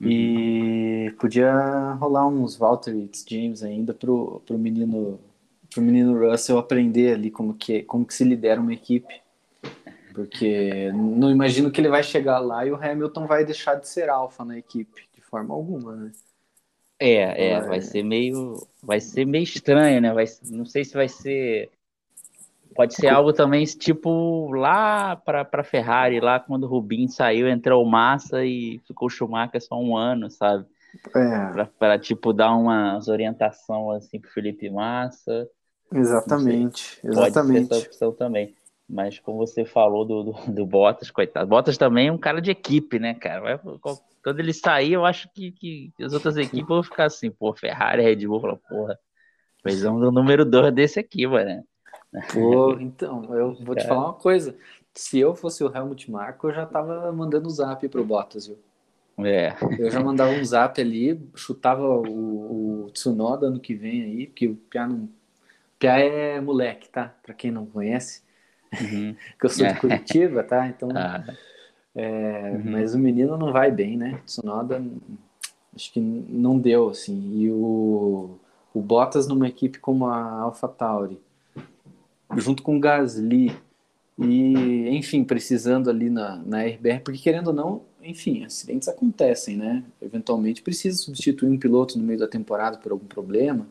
E 0.00 1.14
podia 1.18 1.92
rolar 1.94 2.26
uns 2.26 2.56
Valtteri 2.56 3.10
James 3.28 3.62
ainda 3.62 3.94
pro, 3.94 4.42
pro 4.44 4.58
menino 4.58 5.20
pro 5.72 5.80
menino 5.82 6.18
Russell 6.18 6.58
aprender 6.58 7.14
ali 7.14 7.30
como 7.30 7.54
que 7.54 7.82
como 7.84 8.04
que 8.04 8.14
se 8.14 8.24
lidera 8.24 8.60
uma 8.60 8.72
equipe. 8.72 9.22
Porque 10.12 10.92
não 10.92 11.30
imagino 11.30 11.70
que 11.70 11.80
ele 11.80 11.88
vai 11.88 12.02
chegar 12.02 12.38
lá 12.38 12.66
e 12.66 12.70
o 12.70 12.76
Hamilton 12.76 13.26
vai 13.26 13.44
deixar 13.44 13.76
de 13.76 13.88
ser 13.88 14.10
alfa 14.10 14.44
na 14.44 14.58
equipe 14.58 15.04
de 15.14 15.22
forma 15.22 15.54
alguma, 15.54 15.96
né? 15.96 16.12
É, 17.04 17.48
é, 17.48 17.60
vai 17.60 17.80
ser 17.80 18.04
meio, 18.04 18.64
vai 18.80 19.00
ser 19.00 19.24
meio 19.24 19.42
estranho, 19.42 20.00
né? 20.00 20.12
Vai, 20.12 20.24
não 20.50 20.64
sei 20.64 20.84
se 20.84 20.94
vai 20.94 21.08
ser, 21.08 21.68
pode 22.74 22.94
ser 22.94 23.08
algo 23.08 23.32
também 23.32 23.64
tipo 23.64 24.50
lá 24.52 25.16
para 25.16 25.44
para 25.44 25.64
Ferrari, 25.64 26.20
lá 26.20 26.40
quando 26.40 26.64
o 26.64 26.68
Rubinho 26.68 27.08
saiu, 27.08 27.48
entrou 27.48 27.82
o 27.82 27.88
Massa 27.88 28.44
e 28.44 28.80
ficou 28.86 29.06
o 29.06 29.10
Schumacher 29.10 29.62
só 29.62 29.76
um 29.78 29.96
ano, 29.96 30.30
sabe? 30.30 30.66
É. 31.14 31.64
Para 31.78 31.98
tipo 31.98 32.32
dar 32.32 32.54
uma 32.54 32.98
orientação 33.08 33.90
assim 33.90 34.20
pro 34.20 34.30
Felipe 34.30 34.68
Massa. 34.68 35.48
Exatamente, 35.94 37.00
Pode 37.02 37.14
ser 37.14 37.22
exatamente. 37.22 37.72
essa 37.72 37.86
opção 37.86 38.12
também. 38.12 38.54
Mas 38.88 39.18
como 39.18 39.38
você 39.38 39.64
falou 39.64 40.04
do, 40.04 40.22
do, 40.24 40.32
do 40.52 40.66
Bottas, 40.66 41.10
coitado. 41.10 41.46
Bottas 41.46 41.78
também 41.78 42.08
é 42.08 42.12
um 42.12 42.18
cara 42.18 42.40
de 42.40 42.50
equipe, 42.50 42.98
né, 42.98 43.14
cara? 43.14 43.60
Quando 44.22 44.40
ele 44.40 44.52
sair, 44.52 44.92
eu 44.92 45.04
acho 45.04 45.28
que, 45.32 45.52
que 45.52 45.92
as 46.00 46.12
outras 46.12 46.36
equipes 46.36 46.68
vão 46.68 46.82
ficar 46.82 47.04
assim, 47.04 47.30
pô, 47.30 47.54
Ferrari, 47.54 48.02
Red 48.02 48.26
Bull, 48.26 48.40
fala, 48.40 48.56
porra, 48.68 48.98
precisamos 49.62 50.00
do 50.00 50.12
número 50.12 50.44
2 50.44 50.72
desse 50.74 51.00
aqui, 51.00 51.26
mano. 51.26 51.64
Pô, 52.28 52.78
então, 52.80 53.34
eu 53.36 53.54
vou 53.54 53.76
te 53.76 53.86
falar 53.86 54.06
uma 54.06 54.14
coisa. 54.14 54.56
Se 54.94 55.18
eu 55.18 55.34
fosse 55.34 55.62
o 55.64 55.74
Helmut 55.74 56.10
Marko, 56.10 56.48
eu 56.48 56.54
já 56.54 56.66
tava 56.66 57.12
mandando 57.12 57.48
zap 57.50 57.88
pro 57.88 58.04
Bottas, 58.04 58.46
viu? 58.46 58.58
É, 59.18 59.54
Eu 59.76 59.90
já 59.90 60.00
mandava 60.00 60.32
um 60.32 60.44
zap 60.44 60.80
ali, 60.80 61.20
chutava 61.34 61.82
o, 61.84 62.84
o 62.86 62.90
Tsunoda 62.90 63.46
ano 63.46 63.60
que 63.60 63.74
vem 63.74 64.02
aí, 64.02 64.26
porque 64.26 64.48
o 64.48 64.56
Pia 64.56 64.86
não. 64.86 65.08
Pia 65.78 65.98
é 65.98 66.40
moleque, 66.40 66.88
tá? 66.90 67.08
Pra 67.22 67.34
quem 67.34 67.50
não 67.50 67.66
conhece, 67.66 68.22
uhum. 68.80 69.16
que 69.38 69.46
eu 69.46 69.50
sou 69.50 69.66
de 69.66 69.74
É. 69.74 69.76
Curitiba, 69.76 70.42
tá? 70.44 70.66
Então, 70.68 70.90
Ah, 70.94 71.24
é, 71.94 72.50
uhum. 72.52 72.62
mas 72.64 72.94
o 72.94 72.98
menino 72.98 73.36
não 73.38 73.52
vai 73.52 73.70
bem, 73.70 73.96
né? 73.96 74.20
Tsunoda, 74.26 74.82
acho 75.74 75.92
que 75.92 76.00
não 76.00 76.58
deu, 76.58 76.90
assim. 76.90 77.32
E 77.38 77.50
o, 77.50 78.38
o 78.74 78.80
Bottas 78.82 79.26
numa 79.28 79.48
equipe 79.48 79.78
como 79.78 80.06
a 80.06 80.42
AlphaTauri, 80.42 81.20
junto 82.36 82.62
com 82.62 82.76
o 82.76 82.80
Gasly, 82.80 83.52
e, 84.18 84.88
enfim, 84.90 85.24
precisando 85.24 85.88
ali 85.88 86.10
na, 86.10 86.36
na 86.36 86.62
RBR, 86.62 87.00
porque 87.00 87.18
querendo 87.18 87.48
ou 87.48 87.52
não, 87.52 87.82
enfim, 88.02 88.44
acidentes 88.44 88.88
acontecem, 88.88 89.56
né? 89.56 89.84
Eventualmente 90.00 90.62
precisa 90.62 90.98
substituir 90.98 91.48
um 91.48 91.58
piloto 91.58 91.98
no 91.98 92.04
meio 92.04 92.18
da 92.18 92.28
temporada 92.28 92.78
por 92.78 92.92
algum 92.92 93.06
problema. 93.06 93.66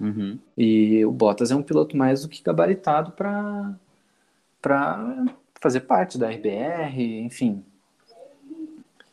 uhum. 0.00 0.38
E 0.56 1.04
o 1.04 1.12
Bottas 1.12 1.50
é 1.50 1.56
um 1.56 1.62
piloto 1.62 1.96
mais 1.96 2.22
do 2.22 2.28
que 2.28 2.42
gabaritado 2.42 3.12
para 3.12 3.74
para 4.60 5.24
fazer 5.60 5.80
parte 5.80 6.16
da 6.16 6.28
RBR, 6.30 7.20
enfim. 7.24 7.64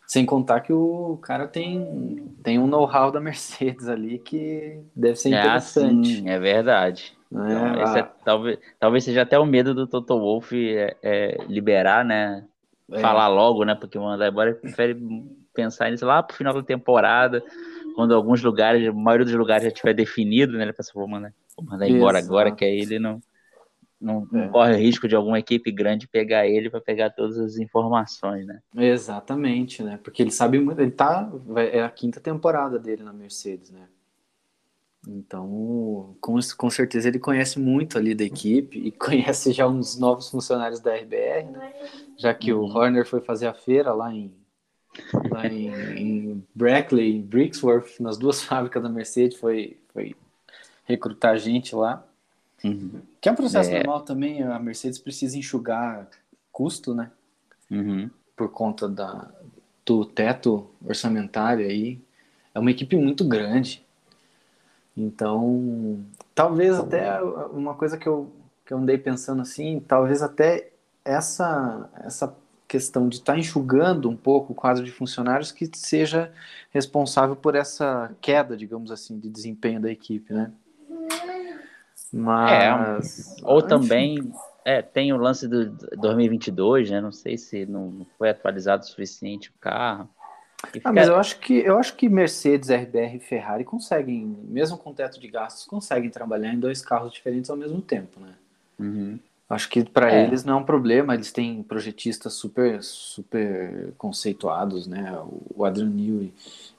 Sem 0.05 0.25
contar 0.25 0.61
que 0.61 0.73
o 0.73 1.17
cara 1.21 1.47
tem, 1.47 2.31
tem 2.43 2.59
um 2.59 2.67
know-how 2.67 3.11
da 3.11 3.19
Mercedes 3.19 3.87
ali 3.87 4.19
que 4.19 4.79
deve 4.95 5.15
ser 5.15 5.33
É 5.33 5.39
interessante. 5.39 6.17
assim, 6.17 6.29
é 6.29 6.39
verdade. 6.39 7.18
Né? 7.31 7.51
Então, 7.51 7.97
é, 7.97 7.99
Ah, 7.99 8.03
talvez, 8.23 8.59
talvez 8.79 9.03
seja 9.03 9.21
até 9.21 9.37
o 9.37 9.45
medo 9.45 9.73
do 9.73 9.87
Toto 9.87 10.17
Wolff 10.19 10.55
é, 10.55 10.97
é, 11.01 11.37
liberar, 11.47 12.03
né? 12.03 12.45
é, 12.91 12.99
Falar 12.99 13.27
logo, 13.27 13.63
né? 13.63 13.75
Porque 13.75 13.97
o 13.97 14.01
mandar 14.03 14.27
embora 14.29 14.49
ele 14.49 14.59
prefere 14.59 14.97
pensar 15.53 15.91
nisso 15.91 16.05
lá 16.05 16.23
pro 16.23 16.35
final 16.35 16.53
da 16.53 16.63
temporada, 16.63 17.43
quando 17.95 18.15
alguns 18.15 18.41
lugares, 18.41 18.87
a 18.87 18.93
maioria 18.93 19.25
dos 19.25 19.35
lugares 19.35 19.65
já 19.65 19.71
tiver 19.71 19.93
definido, 19.93 20.53
né? 20.57 20.63
Ele 20.63 20.73
pensa, 20.73 20.91
vou 20.93 21.07
mandar, 21.07 21.33
vou 21.55 21.65
mandar 21.65 21.87
embora 21.87 22.17
agora, 22.17 22.51
que 22.51 22.65
aí 22.65 22.79
ele 22.79 22.97
não, 22.97 23.21
não, 23.99 24.27
não 24.31 24.43
É. 24.43 24.47
corre 24.47 24.73
o 24.73 24.77
risco 24.77 25.07
de 25.07 25.15
alguma 25.15 25.37
equipe 25.39 25.71
grande 25.71 26.07
pegar 26.07 26.47
ele 26.47 26.69
para 26.69 26.81
pegar 26.81 27.09
todas 27.09 27.37
as 27.37 27.57
informações, 27.57 28.45
né? 28.45 28.59
Exatamente, 28.75 29.83
né? 29.83 29.99
Porque 30.01 30.23
ele 30.23 30.31
sabe 30.31 30.59
muito, 30.59 30.81
ele 30.81 30.91
tá, 30.91 31.29
é 31.71 31.83
a 31.83 31.89
quinta 31.89 32.19
temporada 32.19 32.79
dele 32.79 33.03
na 33.03 33.11
Mercedes, 33.13 33.69
né? 33.71 33.87
Então, 35.07 36.15
com, 36.21 36.37
com 36.57 36.69
certeza 36.69 37.07
ele 37.07 37.19
conhece 37.19 37.59
muito 37.59 37.97
ali 37.97 38.13
da 38.13 38.23
equipe 38.23 38.77
e 38.79 38.91
conhece 38.93 39.51
já 39.53 39.67
uns 39.67 39.97
novos 39.97 40.29
funcionários 40.29 40.79
da 40.79 40.93
RBR, 40.95 41.51
né? 41.51 41.73
Já 42.17 42.33
que 42.33 42.53
o 42.53 42.61
Uhum. 42.61 42.75
Horner 42.75 43.05
foi 43.05 43.21
fazer 43.21 43.47
a 43.47 43.53
feira 43.53 43.93
lá 43.93 44.13
em 44.13 44.33
lá 45.29 45.47
em, 45.47 45.69
em 45.97 46.47
Brackley, 46.53 47.15
em 47.17 47.21
Brixworth, 47.21 47.99
nas 47.99 48.17
duas 48.17 48.41
fábricas 48.43 48.81
da 48.83 48.89
Mercedes, 48.89 49.37
foi, 49.37 49.77
foi 49.93 50.15
recrutar 50.85 51.37
gente 51.37 51.75
lá. 51.75 52.05
Uhum. 52.63 53.01
Que 53.21 53.29
é 53.29 53.31
um 53.31 53.35
processo 53.35 53.69
É. 53.71 53.75
normal 53.77 54.01
também, 54.01 54.43
a 54.43 54.59
Mercedes 54.59 54.99
precisa 54.99 55.37
enxugar 55.37 56.09
custo, 56.51 56.93
né? 56.93 57.11
Uhum. 57.71 58.09
por 58.35 58.49
conta 58.51 58.89
da, 58.89 59.29
do 59.85 60.03
teto 60.05 60.69
orçamentário 60.83 61.65
aí. 61.67 61.99
É 62.53 62.59
uma 62.59 62.71
equipe 62.71 62.95
muito 62.95 63.23
grande. 63.23 63.85
Então, 64.99 66.03
talvez 66.35 66.77
até 66.77 67.21
uma 67.21 67.73
coisa 67.73 67.97
que 67.97 68.07
eu, 68.07 68.29
que 68.65 68.73
eu 68.73 68.77
andei 68.77 68.97
pensando 68.97 69.41
assim, 69.41 69.79
talvez 69.87 70.21
até 70.21 70.71
essa, 71.05 71.89
essa 72.03 72.35
questão 72.67 73.07
de 73.07 73.15
estar 73.15 73.37
enxugando 73.37 74.09
um 74.09 74.15
pouco 74.15 74.51
o 74.51 74.55
quadro 74.55 74.83
de 74.83 74.91
funcionários 74.91 75.51
que 75.51 75.69
seja 75.73 76.31
responsável 76.69 77.35
por 77.35 77.55
essa 77.55 78.11
queda, 78.19 78.57
digamos 78.57 78.91
assim, 78.91 79.17
de 79.17 79.29
desempenho 79.29 79.79
da 79.79 79.89
equipe, 79.89 80.33
né? 80.33 80.51
Mas... 82.11 83.35
Ou 83.43 83.59
enfim. 83.59 83.67
também, 83.67 84.33
é, 84.65 84.81
tem 84.81 85.13
o 85.13 85.17
lance 85.17 85.47
do 85.47 85.69
2022, 85.97 86.91
né? 86.91 86.99
Não 86.99 87.11
sei 87.11 87.37
se 87.37 87.65
não 87.65 88.05
foi 88.17 88.29
atualizado 88.29 88.83
o 88.83 88.87
suficiente 88.87 89.49
o 89.49 89.53
carro. 89.61 90.09
Ah, 90.83 90.91
mas 90.91 91.07
eu 91.07 91.15
acho 91.15 91.39
que 91.39 91.53
eu 91.53 91.77
acho 91.77 91.95
que 91.95 92.09
Mercedes, 92.09 92.69
RBR 92.69 93.15
e 93.15 93.19
Ferrari 93.19 93.63
conseguem, 93.63 94.37
mesmo 94.47 94.77
com 94.77 94.93
teto 94.93 95.19
de 95.19 95.27
gastos, 95.27 95.65
conseguem 95.65 96.09
trabalhar 96.09 96.53
em 96.53 96.59
dois 96.59 96.81
carros 96.81 97.13
diferentes 97.13 97.49
ao 97.49 97.57
mesmo 97.57 97.81
tempo, 97.81 98.19
né? 98.19 98.33
Uhum. 98.77 99.19
Acho 99.49 99.69
que 99.69 99.83
para 99.83 100.11
É. 100.11 100.23
eles 100.25 100.43
não 100.43 100.55
é 100.55 100.57
um 100.57 100.63
problema, 100.63 101.15
eles 101.15 101.31
têm 101.31 101.63
projetistas 101.63 102.33
super 102.33 102.83
super 102.83 103.93
conceituados, 103.97 104.85
né? 104.85 105.17
O 105.55 105.65
Adrian 105.65 105.89
Newey 105.89 106.33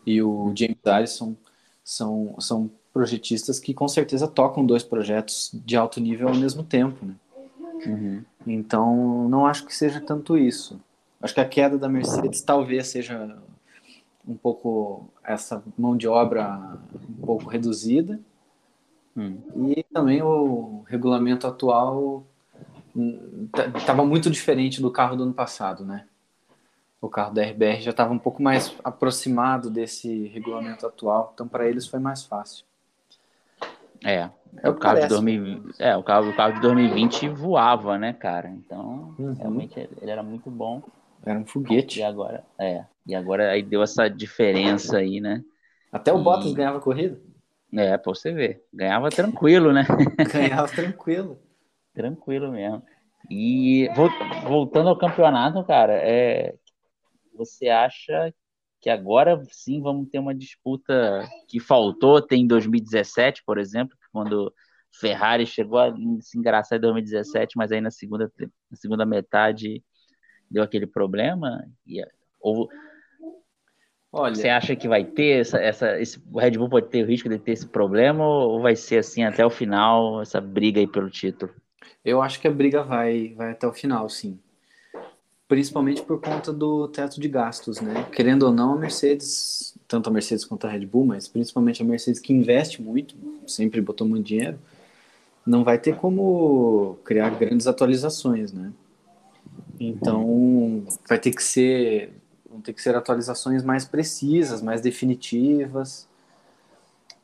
e 0.06 0.22
o 0.22 0.52
James 0.54 0.78
Allison 0.84 1.34
são 1.82 2.36
são 2.38 2.70
projetistas 2.92 3.58
que 3.58 3.72
com 3.72 3.88
certeza 3.88 4.28
tocam 4.28 4.64
dois 4.64 4.82
projetos 4.82 5.50
de 5.64 5.76
alto 5.76 6.00
nível 6.00 6.28
ao 6.28 6.34
mesmo 6.34 6.62
tempo, 6.62 7.04
né? 7.04 7.14
Uhum. 7.86 8.22
Então, 8.46 9.28
não 9.28 9.46
acho 9.46 9.64
que 9.64 9.74
seja 9.74 10.00
tanto 10.00 10.36
isso. 10.36 10.80
Acho 11.22 11.34
que 11.34 11.40
a 11.40 11.48
queda 11.48 11.78
da 11.78 11.88
Mercedes 11.88 12.40
talvez 12.42 12.88
seja 12.88 13.38
um 14.26 14.36
pouco 14.36 15.08
essa 15.24 15.62
mão 15.78 15.96
de 15.96 16.06
obra 16.08 16.78
um 17.08 17.26
pouco 17.26 17.48
reduzida 17.48 18.20
Hum. 19.16 19.38
e 19.56 19.82
também 19.92 20.22
o 20.22 20.84
regulamento 20.86 21.46
atual 21.46 22.24
estava 23.76 24.04
muito 24.04 24.30
diferente 24.30 24.80
do 24.80 24.90
carro 24.90 25.16
do 25.16 25.24
ano 25.24 25.34
passado, 25.34 25.84
né? 25.84 26.06
O 27.00 27.08
carro 27.08 27.32
da 27.32 27.42
RBR 27.42 27.80
já 27.82 27.90
estava 27.90 28.12
um 28.12 28.18
pouco 28.18 28.42
mais 28.42 28.74
aproximado 28.84 29.70
desse 29.70 30.28
regulamento 30.28 30.86
atual, 30.86 31.32
então 31.34 31.48
para 31.48 31.68
eles 31.68 31.86
foi 31.86 31.98
mais 31.98 32.24
fácil. 32.24 32.64
É, 34.04 34.28
É 34.62 34.68
o 34.68 34.74
carro 34.74 34.94
de 34.96 35.00
parece, 35.00 35.08
2020, 35.08 35.74
é, 35.78 35.96
o 35.96 36.02
carro, 36.02 36.30
o 36.30 36.36
carro 36.36 36.54
de 36.54 36.60
2020 36.60 37.28
voava, 37.28 37.98
né, 37.98 38.12
cara? 38.12 38.48
Então, 38.48 39.14
Uhum. 39.18 39.34
realmente 39.34 39.78
ele 39.78 40.10
era 40.10 40.22
muito 40.22 40.50
bom. 40.50 40.82
Era 41.24 41.38
um 41.38 41.42
E 41.42 41.46
foguete. 41.46 42.02
agora, 42.02 42.44
é, 42.58 42.84
e 43.06 43.14
agora 43.14 43.50
aí 43.50 43.62
deu 43.62 43.82
essa 43.82 44.08
diferença 44.08 44.98
aí, 44.98 45.20
né? 45.20 45.42
Até 45.92 46.12
o 46.12 46.18
E- 46.20 46.22
Bottas 46.24 46.52
ganhava 46.52 46.80
corrida. 46.80 47.20
É, 47.72 47.96
pra 47.96 48.12
você 48.14 48.32
ver. 48.32 48.64
Ganhava 48.72 49.10
tranquilo, 49.10 49.72
né? 49.72 49.84
Ganhava 50.34 50.66
tranquilo. 50.68 51.38
Tranquilo 51.94 52.50
mesmo. 52.50 52.82
E 53.30 53.88
vol- 53.94 54.10
voltando 54.48 54.88
ao 54.88 54.98
campeonato, 54.98 55.62
cara, 55.64 55.92
é, 55.94 56.54
você 57.34 57.68
acha 57.68 58.34
que 58.80 58.88
agora 58.90 59.40
sim 59.50 59.80
vamos 59.82 60.08
ter 60.08 60.18
uma 60.18 60.34
disputa 60.34 61.28
que 61.48 61.60
faltou 61.60 62.20
ter 62.22 62.36
em 62.36 62.46
2017, 62.46 63.42
por 63.44 63.58
exemplo, 63.58 63.96
quando 64.12 64.52
Ferrari 64.92 65.46
chegou 65.46 65.78
a 65.78 65.94
se 66.20 66.38
engraçar 66.38 66.78
em 66.78 66.80
2017, 66.80 67.56
mas 67.56 67.70
aí 67.70 67.80
na 67.80 67.90
segunda, 67.90 68.32
na 68.70 68.76
segunda 68.76 69.04
metade 69.06 69.84
deu 70.50 70.62
aquele 70.62 70.86
problema? 70.86 71.64
E, 71.86 72.04
ou 72.40 72.68
Olha, 74.12 74.34
você 74.34 74.48
acha 74.48 74.74
que 74.74 74.88
vai 74.88 75.04
ter 75.04 75.40
essa, 75.40 75.58
essa 75.58 76.00
esse, 76.00 76.20
o 76.32 76.38
Red 76.38 76.52
Bull 76.52 76.68
pode 76.68 76.88
ter 76.88 77.04
o 77.04 77.06
risco 77.06 77.28
de 77.28 77.38
ter 77.38 77.52
esse 77.52 77.66
problema 77.66 78.26
ou 78.26 78.60
vai 78.60 78.74
ser 78.74 78.98
assim 78.98 79.22
até 79.22 79.46
o 79.46 79.50
final, 79.50 80.20
essa 80.20 80.40
briga 80.40 80.80
aí 80.80 80.86
pelo 80.86 81.08
título? 81.08 81.52
Eu 82.04 82.20
acho 82.20 82.40
que 82.40 82.48
a 82.48 82.50
briga 82.50 82.82
vai, 82.82 83.32
vai 83.36 83.52
até 83.52 83.68
o 83.68 83.72
final, 83.72 84.08
sim. 84.08 84.38
Principalmente 85.46 86.02
por 86.02 86.20
conta 86.20 86.52
do 86.52 86.88
teto 86.88 87.20
de 87.20 87.28
gastos, 87.28 87.80
né? 87.80 88.06
Querendo 88.12 88.44
ou 88.44 88.52
não, 88.52 88.74
a 88.74 88.76
Mercedes, 88.76 89.76
tanto 89.86 90.08
a 90.08 90.12
Mercedes 90.12 90.44
quanto 90.44 90.66
a 90.66 90.70
Red 90.70 90.86
Bull, 90.86 91.06
mas 91.06 91.28
principalmente 91.28 91.82
a 91.82 91.84
Mercedes 91.84 92.20
que 92.20 92.32
investe 92.32 92.82
muito, 92.82 93.14
sempre 93.46 93.80
botou 93.80 94.08
muito 94.08 94.26
dinheiro, 94.26 94.58
não 95.46 95.62
vai 95.62 95.78
ter 95.78 95.96
como 95.96 96.98
criar 97.04 97.30
grandes 97.30 97.66
atualizações, 97.66 98.52
né? 98.52 98.72
Então, 99.80 100.84
vai 101.08 101.18
ter 101.18 101.30
que 101.30 101.42
ser, 101.42 102.12
vão 102.48 102.60
ter 102.60 102.74
que 102.74 102.82
ser 102.82 102.94
atualizações 102.94 103.64
mais 103.64 103.86
precisas, 103.86 104.60
mais 104.60 104.82
definitivas. 104.82 106.06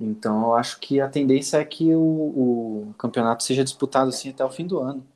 Então 0.01 0.43
eu 0.43 0.55
acho 0.55 0.81
que 0.81 1.01
a 1.01 1.09
tendência 1.09 1.59
é 1.59 1.65
que 1.65 1.95
o, 1.95 2.01
o 2.01 2.95
campeonato 2.99 3.43
seja 3.43 3.63
disputado 3.63 4.09
assim 4.09 4.31
até 4.31 4.45
o 4.45 4.51
fim 4.51 4.67
do 4.67 4.79
ano. 4.79 5.07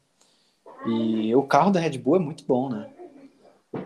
E 0.87 1.35
o 1.35 1.43
carro 1.43 1.71
da 1.71 1.81
Red 1.81 1.99
Bull 1.99 2.17
é 2.17 2.19
muito 2.19 2.45
bom, 2.45 2.71
né? 2.71 2.89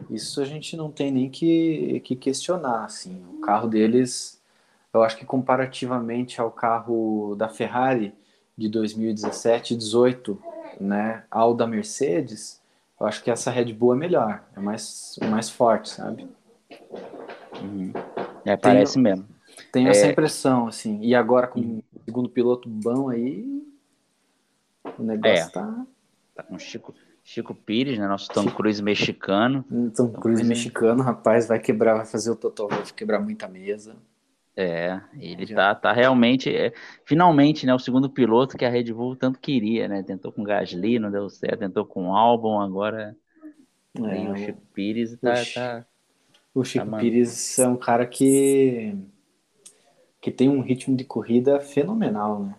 Isso 0.09 0.41
a 0.41 0.45
gente 0.45 0.77
não 0.77 0.91
tem 0.91 1.11
nem 1.11 1.29
que, 1.29 2.01
que 2.05 2.17
questionar, 2.17 2.85
assim. 2.85 3.23
O 3.37 3.41
carro 3.41 3.69
deles, 3.69 4.41
eu 4.93 5.03
acho 5.03 5.17
que 5.17 5.25
comparativamente 5.25 6.41
ao 6.41 6.51
carro 6.51 7.35
da 7.37 7.49
Ferrari 7.49 8.15
de 8.57 8.69
2017 8.69 9.75
e 9.75 9.77
18, 9.77 10.41
né, 10.81 11.25
ao 11.31 11.55
da 11.55 11.67
Mercedes, 11.67 12.63
eu 13.05 13.09
acho 13.09 13.23
que 13.23 13.31
essa 13.31 13.51
Red 13.51 13.73
Bull 13.73 13.95
é 13.95 13.97
melhor, 13.99 14.43
é 14.57 14.61
mais, 14.61 15.19
mais 15.31 15.51
forte, 15.51 15.91
sabe? 15.91 16.27
Uhum. 17.61 17.93
É, 18.45 18.57
parece 18.57 18.95
tenho, 18.95 19.05
mesmo. 19.05 19.29
Tenho 19.71 19.89
é... 19.89 19.91
essa 19.91 20.07
impressão, 20.07 20.67
assim. 20.67 20.99
E 21.03 21.15
agora 21.15 21.47
com 21.47 21.61
o 21.61 21.83
segundo 22.05 22.29
piloto 22.29 22.69
bom 22.69 23.11
aí, 23.11 23.63
o 24.99 25.03
negócio 25.03 25.49
é. 25.49 25.51
tá... 25.51 25.87
Tá 26.35 26.43
com 26.43 26.59
Chico, 26.59 26.93
Chico 27.23 27.55
Pires, 27.55 27.99
né? 27.99 28.09
Nosso 28.09 28.29
Tom 28.29 28.47
Cruise 28.47 28.83
mexicano. 28.83 29.65
Tom 29.97 30.11
Cruise 30.11 30.43
mexicano, 30.43 31.03
rapaz, 31.03 31.47
vai 31.47 31.61
quebrar, 31.61 31.95
vai 31.95 32.07
fazer 32.07 32.31
o 32.31 32.35
total, 32.35 32.69
vai 32.69 32.83
quebrar 32.97 33.21
muita 33.21 33.47
mesa. 33.47 33.95
É, 34.57 35.01
ele 35.19 35.53
tá, 35.53 35.75
tá 35.75 35.93
realmente, 35.93 36.49
é, 36.49 36.73
finalmente, 37.05 37.67
né, 37.67 37.75
o 37.75 37.79
segundo 37.79 38.09
piloto 38.09 38.57
que 38.57 38.65
a 38.65 38.71
Red 38.71 38.93
Bull 38.93 39.17
tanto 39.17 39.41
queria, 39.41 39.89
né, 39.89 40.03
tentou 40.05 40.31
com 40.31 40.45
Gasly, 40.45 41.01
não 41.01 41.11
deu 41.11 41.29
certo, 41.29 41.59
tentou 41.59 41.85
com 41.85 42.11
o 42.11 42.17
Albon, 42.17 42.61
agora 42.61 43.17
é, 43.97 44.31
o 44.31 44.37
Chico 44.37 44.63
Pires 44.73 45.17
tá, 45.21 45.33
o, 45.33 45.55
tá, 45.55 45.87
o 46.55 46.65
Chico 46.65 46.89
tá 46.89 46.99
Pires 46.99 47.59
é 47.59 47.67
um 47.67 47.77
cara 47.77 48.07
que 48.07 48.97
que 50.21 50.31
tem 50.31 50.49
um 50.49 50.61
ritmo 50.61 50.97
de 50.97 51.05
corrida 51.05 51.61
fenomenal, 51.61 52.41
né? 52.41 52.55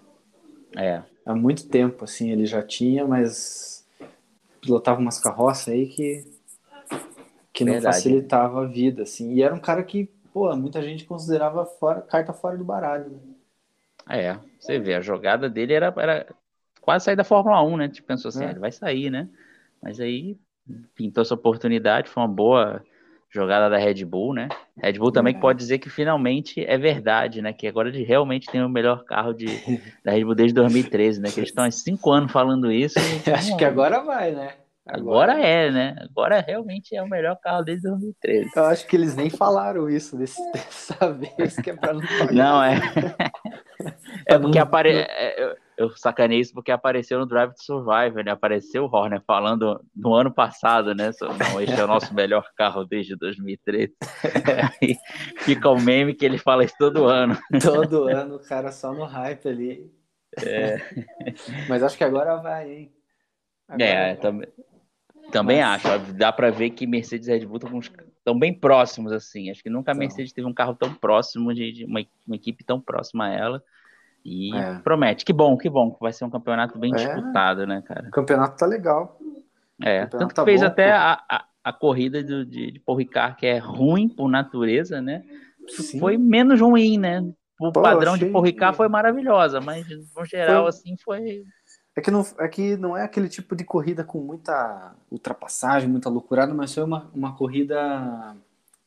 É. 0.78 1.04
Há 1.26 1.34
muito 1.34 1.68
tempo, 1.68 2.04
assim, 2.04 2.30
ele 2.30 2.46
já 2.46 2.62
tinha, 2.62 3.08
mas 3.08 3.88
pilotava 4.62 5.00
umas 5.00 5.18
carroças 5.18 5.70
aí 5.70 5.88
que 5.88 6.26
que 7.52 7.64
não 7.64 7.74
Verdade. 7.74 7.96
facilitava 7.96 8.64
a 8.64 8.68
vida, 8.68 9.04
assim, 9.04 9.34
e 9.34 9.42
era 9.42 9.56
um 9.56 9.60
cara 9.60 9.82
que 9.82 10.10
pô, 10.36 10.54
muita 10.54 10.82
gente 10.82 11.06
considerava 11.06 11.66
fora, 11.66 12.02
carta 12.02 12.34
fora 12.34 12.58
do 12.58 12.66
baralho. 12.66 13.10
Né? 13.10 13.20
É, 14.10 14.38
você 14.60 14.78
vê, 14.78 14.96
a 14.96 15.00
jogada 15.00 15.50
dele 15.50 15.72
era, 15.72 15.94
era 15.98 16.28
quase 16.82 17.06
sair 17.06 17.16
da 17.16 17.24
Fórmula 17.24 17.64
1, 17.64 17.78
né? 17.78 17.88
Tipo, 17.88 18.10
pensou 18.10 18.28
assim, 18.28 18.44
é. 18.44 18.48
ah, 18.48 18.52
ele 18.52 18.60
vai 18.60 18.70
sair, 18.70 19.10
né? 19.10 19.30
Mas 19.82 19.98
aí 20.02 20.38
pintou 20.94 21.22
essa 21.22 21.34
oportunidade, 21.34 22.10
foi 22.10 22.22
uma 22.22 22.28
boa 22.28 22.84
jogada 23.30 23.70
da 23.70 23.78
Red 23.78 24.04
Bull, 24.04 24.34
né? 24.34 24.50
Red 24.78 25.00
Bull 25.00 25.10
também 25.10 25.34
é. 25.34 25.40
pode 25.40 25.58
dizer 25.58 25.80
que 25.80 25.90
finalmente 25.90 26.66
é 26.66 26.78
verdade, 26.78 27.42
né? 27.42 27.54
Que 27.54 27.66
agora 27.66 27.88
ele 27.88 28.04
realmente 28.04 28.52
tem 28.52 28.62
o 28.62 28.68
melhor 28.68 29.06
carro 29.06 29.34
de, 29.34 29.46
da 30.04 30.12
Red 30.12 30.26
Bull 30.26 30.36
desde 30.36 30.54
2013, 30.54 31.22
né? 31.22 31.32
Que 31.32 31.40
eles 31.40 31.50
estão 31.50 31.64
há 31.64 31.72
cinco 31.72 32.12
anos 32.12 32.30
falando 32.30 32.70
isso. 32.70 33.00
Acho 33.34 33.56
que 33.56 33.64
agora 33.64 34.02
vai, 34.02 34.32
né? 34.32 34.54
Agora, 34.88 35.34
Agora 35.34 35.48
é, 35.48 35.72
né? 35.72 35.96
Agora 36.00 36.40
realmente 36.42 36.96
é 36.96 37.02
o 37.02 37.10
melhor 37.10 37.36
carro 37.38 37.64
desde 37.64 37.88
2013. 37.90 38.52
Eu 38.56 38.66
acho 38.66 38.86
que 38.86 38.96
eles 38.96 39.16
nem 39.16 39.32
falaram 39.32 39.90
isso 39.90 40.16
desse, 40.16 40.40
dessa 40.54 41.12
vez, 41.12 41.56
que 41.56 41.72
é 41.72 41.76
pra 41.76 41.94
não 41.94 42.02
pagar. 42.02 42.34
Não, 42.34 42.64
é. 42.64 42.76
é 44.28 44.38
porque 44.38 44.60
apare... 44.60 44.90
É, 44.92 45.56
eu 45.78 45.90
sacanei 45.98 46.40
isso 46.40 46.54
porque 46.54 46.72
apareceu 46.72 47.20
no 47.20 47.26
Drive 47.26 47.54
to 47.54 47.64
Survive, 47.64 48.24
né? 48.24 48.32
Apareceu 48.32 48.86
o 48.86 48.96
Horner 48.96 49.22
falando 49.26 49.84
no 49.94 50.14
ano 50.14 50.32
passado, 50.32 50.96
né? 50.96 51.12
Não, 51.20 51.62
este 51.62 51.80
é 51.80 51.84
o 51.84 51.88
nosso 51.88 52.14
melhor 52.14 52.48
carro 52.56 52.86
desde 52.86 53.16
2013. 53.16 53.94
Aí 54.82 54.96
fica 55.40 55.70
o 55.70 55.80
meme 55.80 56.14
que 56.14 56.26
ele 56.26 56.38
fala 56.38 56.64
isso 56.64 56.76
todo 56.78 57.06
ano. 57.06 57.38
Todo 57.62 58.08
ano, 58.08 58.36
o 58.36 58.40
cara 58.40 58.72
só 58.72 58.94
no 58.94 59.04
hype 59.04 59.48
ali. 59.50 59.92
É. 60.46 60.78
Mas 61.68 61.84
acho 61.84 61.98
que 61.98 62.04
agora 62.04 62.38
vai, 62.38 62.72
hein? 62.72 62.94
Agora 63.68 63.84
é, 63.84 64.06
vai. 64.06 64.18
também. 64.18 64.48
Também 65.36 65.62
Mas... 65.62 65.86
acho. 65.86 66.14
Dá 66.14 66.32
para 66.32 66.50
ver 66.50 66.70
que 66.70 66.88
Mercedes 66.88 67.28
e 67.28 67.32
Red 67.32 67.46
Bull 67.46 67.60
estão 67.60 68.40
bem 68.40 68.54
próximos, 68.54 69.12
assim. 69.12 69.52
Acho 69.52 69.62
que 69.62 69.70
nunca 69.70 69.92
a 69.92 69.96
Mercedes 69.96 70.32
teve 70.32 70.48
um 70.48 70.54
carro 70.54 70.74
tão 70.74 70.94
próximo, 70.94 71.54
de, 71.54 71.74
de 71.74 71.86
uma, 71.86 72.02
uma, 72.26 72.36
equipe 72.38 72.64
tão 72.64 72.80
próxima 72.80 73.26
a 73.26 73.34
ela. 73.34 73.64
E 74.24 74.56
é. 74.56 74.80
promete. 74.80 75.26
Que 75.26 75.34
bom, 75.34 75.58
que 75.58 75.70
bom. 75.70 75.92
que 75.92 76.00
Vai 76.00 76.14
ser 76.14 76.24
um 76.24 76.30
campeonato 76.30 76.80
bem 76.80 76.94
é. 76.94 76.96
disputado, 76.96 77.68
né, 77.68 77.84
cara? 77.86 78.08
O 78.08 78.12
campeonato 78.12 78.58
tá 78.58 78.66
legal. 78.66 79.20
É, 79.84 80.06
tanto 80.06 80.30
que 80.30 80.34
tá 80.34 80.46
fez 80.46 80.62
bom, 80.62 80.68
até 80.68 80.94
a, 80.94 81.22
a, 81.30 81.46
a, 81.62 81.74
corrida 81.74 82.24
do, 82.24 82.46
de, 82.46 82.72
de 82.72 82.80
Paul 82.80 82.98
Ricard, 82.98 83.36
que 83.36 83.46
é 83.46 83.58
ruim 83.58 84.08
por 84.08 84.30
natureza, 84.30 85.02
né? 85.02 85.22
Sim. 85.68 86.00
Foi 86.00 86.18
menos 86.18 86.62
ruim, 86.62 86.98
né? 86.98 87.22
O 87.60 87.74
Pô, 87.74 87.82
padrão 87.82 88.14
achei... 88.14 88.26
de 88.26 88.32
Paul 88.32 88.44
Ricard 88.44 88.78
foi 88.78 88.88
maravilhosa, 88.88 89.60
mas 89.60 89.86
no 90.16 90.26
geral, 90.26 90.64
foi... 90.64 90.70
assim, 90.70 90.96
foi 90.98 91.44
é 91.96 92.02
que, 92.02 92.12
não, 92.12 92.26
é 92.40 92.48
que 92.48 92.76
não 92.76 92.98
é 92.98 93.04
aquele 93.04 93.30
tipo 93.30 93.56
de 93.56 93.64
corrida 93.64 94.04
com 94.04 94.20
muita 94.20 94.94
ultrapassagem, 95.10 95.90
muita 95.90 96.10
loucurada, 96.10 96.54
mas 96.54 96.74
foi 96.74 96.84
uma, 96.84 97.10
uma 97.14 97.36
corrida 97.36 98.36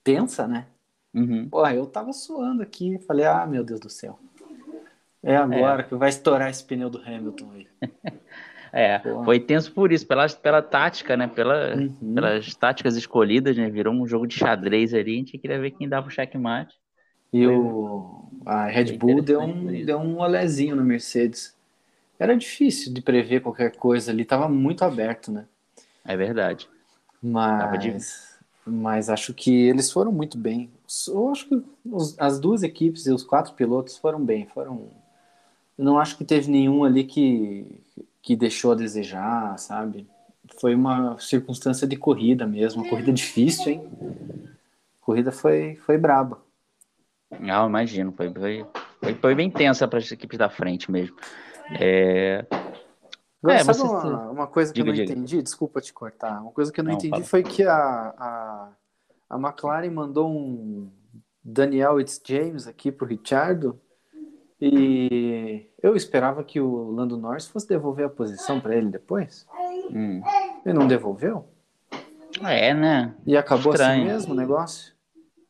tensa, 0.04 0.46
né? 0.46 0.66
Uhum. 1.14 1.48
Porra, 1.48 1.74
eu 1.74 1.86
tava 1.86 2.12
suando 2.12 2.62
aqui, 2.62 2.98
falei, 3.06 3.24
ah, 3.24 3.46
meu 3.46 3.64
Deus 3.64 3.80
do 3.80 3.88
céu. 3.88 4.18
É 5.22 5.36
agora 5.36 5.82
é. 5.82 5.84
que 5.84 5.94
vai 5.94 6.10
estourar 6.10 6.50
esse 6.50 6.62
pneu 6.62 6.90
do 6.90 7.00
Hamilton 7.00 7.50
aí. 7.54 7.66
é, 8.70 8.98
Porra. 8.98 9.24
foi 9.24 9.40
tenso 9.40 9.72
por 9.72 9.90
isso, 9.90 10.06
pela, 10.06 10.28
pela 10.28 10.60
tática, 10.60 11.16
né? 11.16 11.26
Pela, 11.26 11.74
uhum. 11.74 12.14
Pelas 12.14 12.54
táticas 12.54 12.94
escolhidas, 12.94 13.56
né? 13.56 13.70
Virou 13.70 13.94
um 13.94 14.06
jogo 14.06 14.26
de 14.26 14.36
xadrez 14.36 14.92
ali, 14.92 15.14
a 15.14 15.16
gente 15.16 15.38
queria 15.38 15.58
ver 15.58 15.70
quem 15.70 15.88
dava 15.88 16.08
o 16.08 16.10
checkmate. 16.10 16.76
E 17.32 17.46
o, 17.46 18.30
a 18.44 18.66
Red 18.66 18.96
Bull 18.96 19.22
deu 19.22 19.40
um, 19.40 19.84
deu 19.84 19.98
um 19.98 20.18
olezinho 20.18 20.76
no 20.76 20.84
Mercedes 20.84 21.57
era 22.18 22.36
difícil 22.36 22.92
de 22.92 23.00
prever 23.00 23.40
qualquer 23.40 23.76
coisa 23.76 24.10
ali, 24.10 24.22
estava 24.22 24.48
muito 24.48 24.84
aberto, 24.84 25.30
né? 25.30 25.46
É 26.04 26.16
verdade. 26.16 26.68
Mas, 27.22 28.38
mas 28.66 29.08
acho 29.08 29.34
que 29.34 29.50
eles 29.68 29.90
foram 29.90 30.10
muito 30.10 30.36
bem. 30.38 30.70
Eu 31.06 31.30
acho 31.30 31.48
que 31.48 31.62
os, 31.84 32.18
as 32.18 32.40
duas 32.40 32.62
equipes 32.62 33.06
e 33.06 33.12
os 33.12 33.22
quatro 33.22 33.54
pilotos 33.54 33.96
foram 33.96 34.24
bem. 34.24 34.46
Foram. 34.46 34.88
Eu 35.76 35.84
não 35.84 35.98
acho 35.98 36.16
que 36.16 36.24
teve 36.24 36.50
nenhum 36.50 36.84
ali 36.84 37.04
que, 37.04 37.66
que 38.22 38.34
deixou 38.34 38.72
a 38.72 38.74
desejar, 38.74 39.58
sabe? 39.58 40.08
Foi 40.60 40.74
uma 40.74 41.18
circunstância 41.18 41.86
de 41.86 41.96
corrida 41.96 42.46
mesmo, 42.46 42.82
uma 42.82 42.90
corrida 42.90 43.12
difícil, 43.12 43.72
hein? 43.72 43.82
A 45.00 45.04
corrida 45.04 45.30
foi, 45.30 45.76
foi 45.76 45.98
braba. 45.98 46.40
Ah, 47.30 47.66
imagino, 47.66 48.12
foi, 48.12 48.32
foi, 48.32 48.66
foi, 49.00 49.14
foi 49.14 49.34
bem 49.34 49.50
tensa 49.50 49.86
para 49.86 49.98
as 49.98 50.10
equipes 50.10 50.38
da 50.38 50.48
frente 50.48 50.90
mesmo. 50.90 51.16
É... 51.72 52.46
Agora, 53.42 53.58
é, 53.60 53.64
sabe 53.64 53.80
uma, 53.82 54.30
uma, 54.30 54.46
coisa 54.46 54.72
que 54.72 54.80
diga, 54.80 54.90
eu 54.90 54.92
não 54.92 55.00
diga. 55.00 55.12
entendi? 55.12 55.42
Desculpa 55.42 55.80
te 55.80 55.92
cortar. 55.92 56.42
Uma 56.42 56.50
coisa 56.50 56.72
que 56.72 56.80
eu 56.80 56.84
não, 56.84 56.92
não 56.92 56.98
entendi 56.98 57.10
fala. 57.10 57.24
foi 57.24 57.42
que 57.42 57.62
a, 57.62 57.74
a, 57.74 58.72
a 59.30 59.36
McLaren 59.38 59.90
mandou 59.90 60.28
um 60.28 60.90
Daniel 61.42 61.96
James 62.26 62.66
aqui 62.66 62.90
pro 62.90 63.06
Richardo 63.06 63.80
e 64.60 65.70
eu 65.80 65.94
esperava 65.94 66.42
que 66.42 66.60
o 66.60 66.90
Lando 66.90 67.16
Norris 67.16 67.46
fosse 67.46 67.68
devolver 67.68 68.06
a 68.06 68.10
posição 68.10 68.60
para 68.60 68.74
ele 68.74 68.90
depois. 68.90 69.46
Hum. 69.90 70.20
Ele 70.66 70.76
não 70.76 70.88
devolveu? 70.88 71.48
É, 72.42 72.74
né? 72.74 73.14
E 73.24 73.36
acabou 73.36 73.72
assim 73.72 73.82
Estranho. 73.82 74.02
assim 74.02 74.12
mesmo 74.12 74.34
o 74.34 74.36
negócio? 74.36 74.92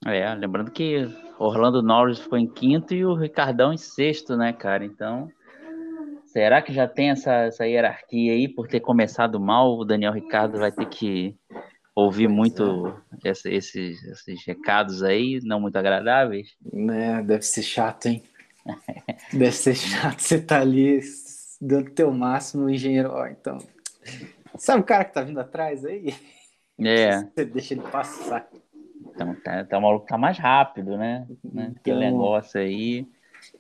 É, 0.07 0.33
lembrando 0.35 0.71
que 0.71 1.09
Orlando 1.39 1.83
Norris 1.83 2.19
foi 2.19 2.41
em 2.41 2.47
quinto 2.47 2.95
e 2.95 3.05
o 3.05 3.15
Ricardão 3.15 3.73
em 3.73 3.79
sexto, 3.79 4.37
né, 4.37 4.53
cara? 4.53 4.85
Então, 4.85 5.31
Será 6.33 6.61
que 6.61 6.73
já 6.73 6.87
tem 6.87 7.11
essa, 7.11 7.33
essa 7.47 7.67
hierarquia 7.67 8.33
aí? 8.33 8.49
Por 8.49 8.69
ter 8.69 8.81
começado 8.81 9.41
mal, 9.41 9.79
o 9.79 9.85
Daniel 9.85 10.13
Ricardo 10.13 10.59
vai 10.59 10.71
ter 10.71 10.87
que 10.87 11.37
ouvir 11.95 12.29
muito 12.29 12.95
é. 13.25 13.31
esse, 13.31 13.51
esses, 13.51 14.05
esses 14.05 14.45
recados 14.47 15.03
aí, 15.03 15.41
não 15.43 15.59
muito 15.59 15.77
agradáveis? 15.77 16.57
Né, 16.73 17.23
deve 17.23 17.43
ser 17.43 17.63
chato, 17.63 18.07
hein? 18.07 18.23
deve 19.33 19.53
ser 19.53 19.75
chato 19.75 20.21
você 20.21 20.41
tá 20.41 20.61
ali 20.61 21.01
dando 21.61 21.91
teu 21.91 22.13
máximo, 22.13 22.67
o 22.67 22.71
engenheiro, 22.71 23.11
ó, 23.11 23.27
então. 23.27 23.59
Sabe 24.57 24.83
o 24.83 24.87
cara 24.87 25.05
que 25.05 25.15
tá 25.15 25.23
vindo 25.23 25.41
atrás 25.41 25.85
aí? 25.85 26.15
É. 26.79 27.23
Você 27.23 27.45
deixa 27.45 27.75
ele 27.75 27.83
passar. 27.83 28.49
Então, 29.15 29.35
tá, 29.43 29.65
tá, 29.65 29.79
o 29.79 29.83
maluco 29.83 30.07
tá 30.07 30.17
mais 30.19 30.39
rápido, 30.39 30.97
né? 30.97 31.27
né? 31.43 31.73
Aquele 31.77 31.97
então, 31.97 32.11
negócio 32.11 32.61
aí. 32.61 33.09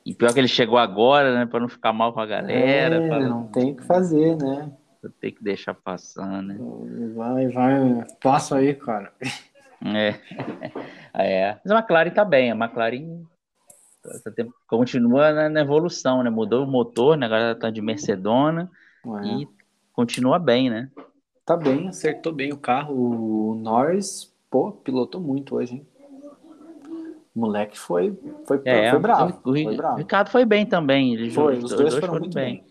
E 0.04 0.14
pior 0.14 0.32
que 0.32 0.40
ele 0.40 0.48
chegou 0.48 0.78
agora, 0.78 1.34
né? 1.34 1.46
Para 1.46 1.60
não 1.60 1.68
ficar 1.68 1.92
mal 1.92 2.12
com 2.12 2.20
a 2.20 2.26
galera. 2.26 2.96
É, 2.96 3.08
pra... 3.08 3.20
não 3.20 3.46
tem 3.48 3.72
o 3.72 3.76
que 3.76 3.84
fazer, 3.84 4.36
né? 4.36 4.72
Tem 5.20 5.32
que 5.32 5.42
deixar 5.42 5.74
passar, 5.74 6.42
né? 6.42 6.56
Vai, 7.14 7.48
vai, 7.48 8.04
passa 8.20 8.56
aí, 8.56 8.74
cara. 8.74 9.12
É. 9.84 10.14
é. 11.14 11.58
Mas 11.64 11.72
a 11.72 11.78
McLaren 11.78 12.10
tá 12.10 12.24
bem, 12.24 12.50
a 12.50 12.54
McLaren 12.54 13.24
continua 14.66 15.48
na, 15.48 15.60
evolução, 15.60 16.22
né? 16.22 16.30
Mudou 16.30 16.64
o 16.64 16.70
motor, 16.70 17.16
né? 17.16 17.26
Agora 17.26 17.54
tá 17.54 17.70
de 17.70 17.80
Mercedona 17.80 18.70
é. 19.04 19.26
e 19.26 19.48
continua 19.92 20.38
bem, 20.38 20.70
né? 20.70 20.90
Tá 21.44 21.56
bem, 21.56 21.88
acertou 21.88 22.32
bem 22.32 22.52
o 22.52 22.58
carro. 22.58 22.94
O 22.94 23.54
Norris, 23.54 24.34
pô, 24.50 24.72
pilotou 24.72 25.20
muito 25.20 25.56
hoje, 25.56 25.76
hein? 25.76 25.86
O 27.38 27.40
moleque 27.40 27.78
foi, 27.78 28.18
foi, 28.44 28.60
é, 28.64 28.90
foi 28.90 28.98
bravo. 28.98 29.40
O, 29.44 29.50
o, 29.50 29.62
foi 29.62 29.76
bravo. 29.76 29.96
Ricardo 29.96 30.28
foi 30.28 30.44
bem 30.44 30.66
também. 30.66 31.14
Ele 31.14 31.30
foi, 31.30 31.56
os, 31.56 31.64
os 31.64 31.70
dois, 31.70 31.82
dois 31.82 31.94
foram, 31.94 32.08
foram, 32.08 32.20
muito 32.20 32.34
bem. 32.34 32.56
bem. 32.56 32.64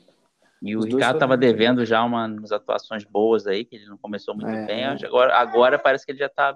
E 0.62 0.76
o 0.76 0.82
Ricardo 0.82 1.16
estava 1.16 1.38
devendo 1.38 1.86
já 1.86 2.04
umas 2.04 2.52
atuações 2.52 3.06
boas 3.06 3.48
aí, 3.48 3.64
que 3.64 3.78
ele 3.78 3.86
não 3.86 3.96
começou 3.98 4.36
muito 4.36 4.50
é, 4.50 4.66
bem. 4.66 4.84
Agora, 4.84 5.38
agora 5.38 5.80
parece 5.80 6.06
que 6.06 6.12
ele 6.12 6.20
já 6.20 6.26
está 6.26 6.54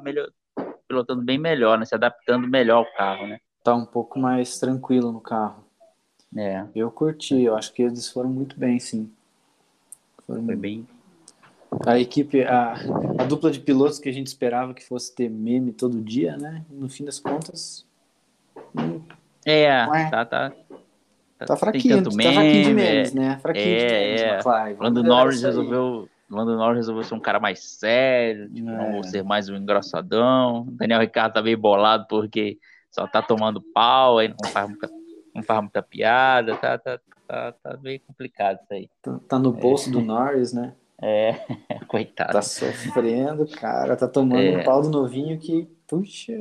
pilotando 0.89 1.21
bem 1.21 1.37
melhor, 1.37 1.79
né? 1.79 1.85
Se 1.85 1.95
adaptando 1.95 2.49
melhor 2.49 2.79
ao 2.79 2.93
carro, 2.97 3.27
né? 3.27 3.39
Tá 3.63 3.73
um 3.73 3.85
pouco 3.85 4.19
mais 4.19 4.59
tranquilo 4.59 5.09
no 5.13 5.21
carro. 5.21 5.63
É. 6.35 6.65
Eu 6.75 6.91
curti, 6.91 7.41
eu 7.41 7.55
acho 7.55 7.71
que 7.71 7.81
eles 7.81 8.09
foram 8.09 8.29
muito 8.29 8.59
bem, 8.59 8.77
sim. 8.77 9.09
Foram 10.27 10.43
Foi 10.45 10.55
bem. 10.57 10.85
A 11.85 11.97
equipe, 11.97 12.43
a, 12.43 12.73
a 13.17 13.23
dupla 13.23 13.49
de 13.49 13.61
pilotos 13.61 13.99
que 13.99 14.09
a 14.09 14.11
gente 14.11 14.27
esperava 14.27 14.73
que 14.73 14.85
fosse 14.85 15.15
ter 15.15 15.29
meme 15.29 15.71
todo 15.71 16.01
dia, 16.01 16.35
né? 16.35 16.65
No 16.69 16.89
fim 16.89 17.05
das 17.05 17.17
contas. 17.17 17.89
É, 19.45 19.63
é. 19.63 20.09
tá, 20.09 20.25
tá, 20.25 20.51
Tá 21.45 21.55
fraquinho, 21.55 22.03
tá 22.03 22.11
fraquinho 22.11 22.63
de 22.63 22.73
memes, 22.73 23.15
é, 23.15 23.19
né? 23.19 23.39
Fraquinho 23.39 23.65
é, 23.65 23.87
de 23.87 23.93
memes, 23.93 24.21
é. 24.21 24.33
McLaren. 24.35 24.75
Lando 24.79 25.03
Norris 25.03 25.41
resolveu. 25.41 26.09
Lando 26.29 26.55
Norris 26.55 26.77
resolveu 26.77 27.03
ser 27.03 27.13
um 27.15 27.19
cara 27.19 27.39
mais 27.39 27.59
sério, 27.61 28.47
tipo, 28.49 28.69
é. 28.69 28.77
não 28.77 28.91
vou 28.93 29.03
ser 29.03 29.23
mais 29.23 29.49
um 29.49 29.55
engraçadão. 29.55 30.65
Daniel 30.71 31.01
Ricardo 31.01 31.33
tá 31.33 31.41
meio 31.41 31.57
bolado 31.57 32.05
porque 32.07 32.57
só 32.89 33.07
tá 33.07 33.21
tomando 33.21 33.61
pau, 33.61 34.19
aí 34.19 34.29
não 34.29 34.49
faz 34.49 34.69
muita, 34.69 34.89
não 35.35 35.43
faz 35.43 35.61
muita 35.61 35.81
piada, 35.81 36.55
tá, 36.55 36.77
tá, 36.77 36.99
tá, 37.27 37.51
tá 37.51 37.77
meio 37.81 37.99
complicado 38.01 38.59
isso 38.63 38.73
aí. 38.73 38.89
Tá, 39.01 39.19
tá 39.27 39.39
no 39.39 39.51
bolso 39.51 39.89
é. 39.89 39.91
do 39.91 39.99
Norris, 39.99 40.53
né? 40.53 40.73
É, 41.01 41.33
coitado. 41.87 42.31
Tá 42.31 42.41
sofrendo, 42.41 43.47
cara, 43.47 43.97
tá 43.97 44.07
tomando 44.07 44.41
é. 44.41 44.59
um 44.59 44.63
pau 44.63 44.81
do 44.81 44.89
novinho 44.89 45.37
que 45.39 45.67
Puxa. 45.91 46.31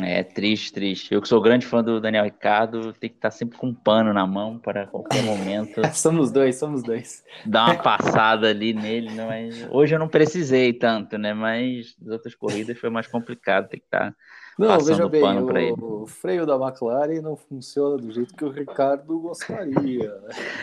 É 0.00 0.22
triste, 0.22 0.72
triste. 0.72 1.12
Eu 1.12 1.20
que 1.20 1.28
sou 1.28 1.42
grande 1.42 1.66
fã 1.66 1.84
do 1.84 2.00
Daniel 2.00 2.24
Ricardo, 2.24 2.90
tem 2.94 3.10
que 3.10 3.16
estar 3.16 3.30
sempre 3.30 3.58
com 3.58 3.66
um 3.66 3.74
pano 3.74 4.14
na 4.14 4.26
mão 4.26 4.58
para 4.58 4.86
qualquer 4.86 5.22
momento. 5.24 5.82
somos 5.92 6.32
dois, 6.32 6.56
somos 6.56 6.82
dois. 6.82 7.22
Dar 7.44 7.66
uma 7.66 7.74
passada 7.74 8.48
ali 8.48 8.72
nele, 8.72 9.10
né? 9.10 9.26
Mas 9.26 9.68
hoje 9.70 9.94
eu 9.94 9.98
não 9.98 10.08
precisei 10.08 10.72
tanto, 10.72 11.18
né? 11.18 11.34
Mas 11.34 11.94
as 12.00 12.08
outras 12.08 12.34
corridas 12.34 12.78
foi 12.78 12.88
mais 12.88 13.06
complicado, 13.06 13.68
tem 13.68 13.78
que 13.78 13.84
estar 13.84 14.16
não, 14.58 14.68
passando 14.68 14.86
veja 14.86 15.08
bem, 15.10 15.20
pano 15.20 15.46
para 15.46 15.60
ele. 15.60 15.76
O 15.78 16.06
freio 16.06 16.46
da 16.46 16.56
McLaren 16.56 17.20
não 17.20 17.36
funciona 17.36 17.98
do 17.98 18.10
jeito 18.10 18.34
que 18.34 18.44
o 18.46 18.50
Ricardo 18.50 19.20
gostaria. 19.20 20.14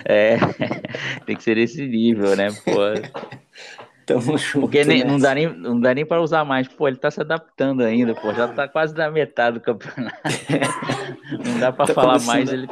É, 0.03 0.37
tem 1.27 1.35
que 1.35 1.43
ser 1.43 1.59
esse 1.59 1.85
nível, 1.85 2.35
né? 2.35 2.47
Pô. 2.51 3.85
Tamo 4.05 4.37
junto. 4.37 4.61
Porque 4.61 4.83
nem, 4.83 5.03
não, 5.03 5.17
dá 5.17 5.33
nem, 5.33 5.47
não 5.47 5.79
dá 5.79 5.93
nem 5.93 6.05
para 6.05 6.21
usar 6.21 6.45
mais. 6.45 6.67
Pô, 6.67 6.87
ele 6.87 6.97
tá 6.97 7.09
se 7.09 7.19
adaptando 7.21 7.81
ainda, 7.81 8.13
pô. 8.13 8.33
Já 8.33 8.47
tá 8.47 8.67
quase 8.67 8.93
na 8.95 9.09
metade 9.09 9.59
do 9.59 9.61
campeonato. 9.61 10.17
não 11.43 11.59
dá 11.59 11.71
para 11.71 11.87
tá 11.87 11.93
falar 11.93 12.19
mais. 12.21 12.51
Ele... 12.51 12.67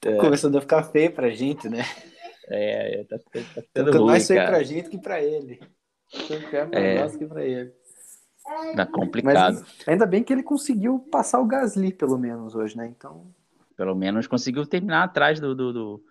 Tá 0.00 0.10
é. 0.10 0.16
começando 0.16 0.56
a 0.56 0.60
ficar 0.60 0.82
feio 0.84 1.12
pra 1.12 1.28
gente, 1.30 1.68
né? 1.68 1.84
É, 2.48 3.00
é 3.00 3.04
tá, 3.04 3.18
tá, 3.18 3.40
tá 3.54 3.62
ficando 3.62 3.92
tá 3.92 4.00
mais 4.00 4.26
feio 4.26 4.46
pra 4.46 4.62
gente 4.62 4.88
que 4.88 4.98
pra 4.98 5.22
ele. 5.22 5.60
É. 6.72 7.08
que 7.08 7.26
pra 7.26 7.44
ele. 7.44 7.72
Tá 8.76 8.86
complicado. 8.86 9.54
Mas 9.54 9.88
ainda 9.88 10.06
bem 10.06 10.22
que 10.22 10.32
ele 10.32 10.42
conseguiu 10.42 10.98
passar 11.10 11.40
o 11.40 11.46
Gasly, 11.46 11.92
pelo 11.92 12.18
menos, 12.18 12.54
hoje, 12.54 12.76
né? 12.76 12.86
Então. 12.86 13.26
Pelo 13.76 13.94
menos 13.94 14.26
conseguiu 14.26 14.64
terminar 14.66 15.04
atrás 15.04 15.40
do, 15.40 15.54
do, 15.54 15.72
do 15.72 16.04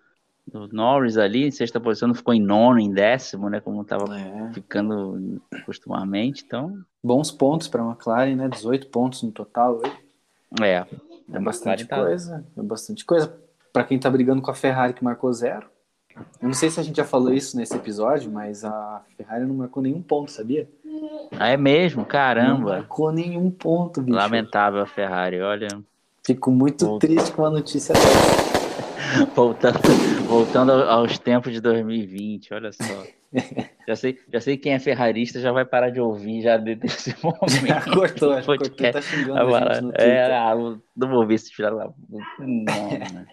do 0.46 0.68
Norris 0.68 1.16
ali, 1.16 1.46
em 1.46 1.50
sexta 1.50 1.80
posição, 1.80 2.08
não 2.08 2.14
ficou 2.14 2.34
em 2.34 2.40
nono, 2.40 2.78
em 2.78 2.90
décimo, 2.90 3.48
né? 3.48 3.60
Como 3.60 3.82
estava 3.82 4.16
é. 4.16 4.52
ficando 4.52 5.40
costumamente. 5.64 6.44
Então. 6.46 6.78
Bons 7.02 7.30
pontos 7.30 7.68
para 7.68 7.82
a 7.82 7.86
McLaren, 7.86 8.36
né? 8.36 8.48
18 8.48 8.88
pontos 8.88 9.22
no 9.22 9.32
total. 9.32 9.80
É. 10.62 10.84
É 11.32 11.38
bastante 11.40 11.86
tá... 11.86 11.96
coisa. 11.96 12.44
É 12.56 12.62
bastante 12.62 13.04
coisa. 13.04 13.34
Para 13.72 13.84
quem 13.84 13.96
está 13.96 14.10
brigando 14.10 14.42
com 14.42 14.50
a 14.50 14.54
Ferrari, 14.54 14.92
que 14.92 15.02
marcou 15.02 15.32
zero. 15.32 15.66
Eu 16.40 16.46
não 16.46 16.54
sei 16.54 16.70
se 16.70 16.78
a 16.78 16.82
gente 16.82 16.96
já 16.96 17.04
falou 17.04 17.32
isso 17.32 17.56
nesse 17.56 17.74
episódio, 17.74 18.30
mas 18.30 18.64
a 18.64 19.02
Ferrari 19.16 19.44
não 19.46 19.54
marcou 19.54 19.82
nenhum 19.82 20.00
ponto, 20.00 20.30
sabia? 20.30 20.68
Ah, 21.32 21.48
é 21.48 21.56
mesmo? 21.56 22.04
Caramba. 22.04 22.52
Não 22.52 22.60
marcou 22.60 23.10
nenhum 23.10 23.50
ponto, 23.50 24.00
bicho. 24.00 24.16
Lamentável 24.16 24.80
a 24.80 24.86
Ferrari, 24.86 25.40
olha. 25.40 25.68
Fico 26.24 26.50
muito 26.50 26.98
triste 26.98 27.32
com 27.32 27.44
a 27.44 27.50
notícia 27.50 27.92
dessa. 27.92 28.43
voltando, 29.34 29.78
voltando 30.26 30.72
aos 30.72 31.18
tempos 31.18 31.52
de 31.52 31.60
2020, 31.60 32.54
olha 32.54 32.72
só. 32.72 33.04
Já 33.86 33.96
sei, 33.96 34.18
já 34.32 34.40
sei 34.40 34.56
quem 34.56 34.72
é 34.72 34.78
ferrarista 34.78 35.40
já 35.40 35.50
vai 35.50 35.64
parar 35.64 35.90
de 35.90 36.00
ouvir 36.00 36.42
já 36.42 36.56
desse 36.56 37.14
momento. 37.22 37.92
cortou, 37.92 38.42
cortou, 38.42 38.92
tá 38.92 39.02
xingando 39.02 39.56
a 39.56 39.74
gente 39.74 39.82
no 39.82 39.92
É, 39.96 40.36
ah, 40.36 40.54
não 40.96 41.08
vou 41.08 41.26
ver 41.26 41.38
se 41.38 41.50
tirar 41.50 41.72
lá. 41.72 41.92
Não, 42.38 42.90
né? 42.90 43.26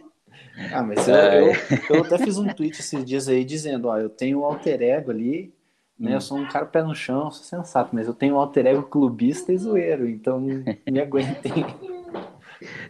Ah, 0.74 0.84
mas 0.84 1.08
eu, 1.08 1.16
eu, 1.16 1.54
eu, 1.90 2.04
até 2.04 2.18
fiz 2.18 2.38
um 2.38 2.48
tweet 2.48 2.80
esses 2.80 3.06
dias 3.06 3.28
aí 3.28 3.44
dizendo, 3.44 3.88
ó, 3.88 3.98
eu 3.98 4.10
tenho 4.10 4.42
um 4.42 4.46
alter 4.46 4.82
ego 4.82 5.12
ali, 5.12 5.54
né? 5.98 6.12
Hum. 6.12 6.14
Eu 6.14 6.22
sou 6.22 6.38
um 6.38 6.48
cara 6.48 6.66
pé 6.66 6.84
no 6.84 6.94
chão, 6.94 7.32
sou 7.32 7.44
sensato, 7.44 7.92
mas 7.94 8.08
eu 8.08 8.14
tenho 8.14 8.36
um 8.36 8.40
alter 8.40 8.66
ego 8.66 8.84
clubista 8.84 9.54
e 9.54 9.58
zoeiro, 9.58 10.10
então 10.10 10.40
me 10.40 11.00
aguentem. 11.00 11.66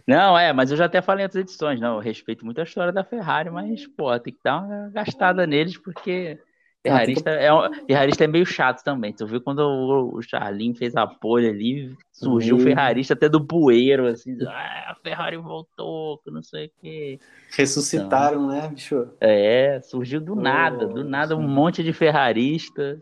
Não, 0.06 0.38
é, 0.38 0.52
mas 0.52 0.70
eu 0.70 0.76
já 0.76 0.86
até 0.86 1.00
falei 1.00 1.22
em 1.22 1.26
outras 1.26 1.42
edições, 1.42 1.80
não, 1.80 1.94
eu 1.94 2.00
respeito 2.00 2.44
muito 2.44 2.60
a 2.60 2.64
história 2.64 2.92
da 2.92 3.04
Ferrari, 3.04 3.50
mas, 3.50 3.86
pô, 3.86 4.18
tem 4.18 4.32
que 4.32 4.40
dar 4.42 4.62
uma 4.62 4.90
gastada 4.90 5.46
neles, 5.46 5.76
porque 5.78 6.38
ferrarista, 6.82 7.30
ah, 7.30 7.38
que... 7.38 7.44
é, 7.44 7.54
um, 7.54 7.86
ferrarista 7.86 8.24
é 8.24 8.26
meio 8.26 8.44
chato 8.44 8.82
também. 8.82 9.12
Tu 9.12 9.26
viu 9.26 9.40
quando 9.40 9.60
o, 9.60 10.20
Charlin 10.20 10.74
fez 10.74 10.96
a 10.96 11.06
pole 11.06 11.48
ali, 11.48 11.96
surgiu 12.12 12.56
o 12.56 12.58
uhum. 12.58 12.64
ferrarista 12.64 13.14
até 13.14 13.28
do 13.28 13.40
bueiro, 13.40 14.06
assim, 14.06 14.36
ah, 14.46 14.92
a 14.92 14.94
Ferrari 15.02 15.36
voltou, 15.36 16.18
que 16.18 16.30
não 16.30 16.42
sei 16.42 16.66
o 16.66 16.70
quê. 16.80 17.20
Ressuscitaram, 17.56 18.44
então, 18.44 18.62
né, 18.62 18.68
bicho? 18.68 19.08
É, 19.20 19.80
surgiu 19.82 20.20
do 20.20 20.32
oh, 20.32 20.40
nada, 20.40 20.86
do 20.86 21.04
nada 21.04 21.36
um 21.36 21.46
monte 21.46 21.82
de 21.82 21.92
ferrarista. 21.92 23.00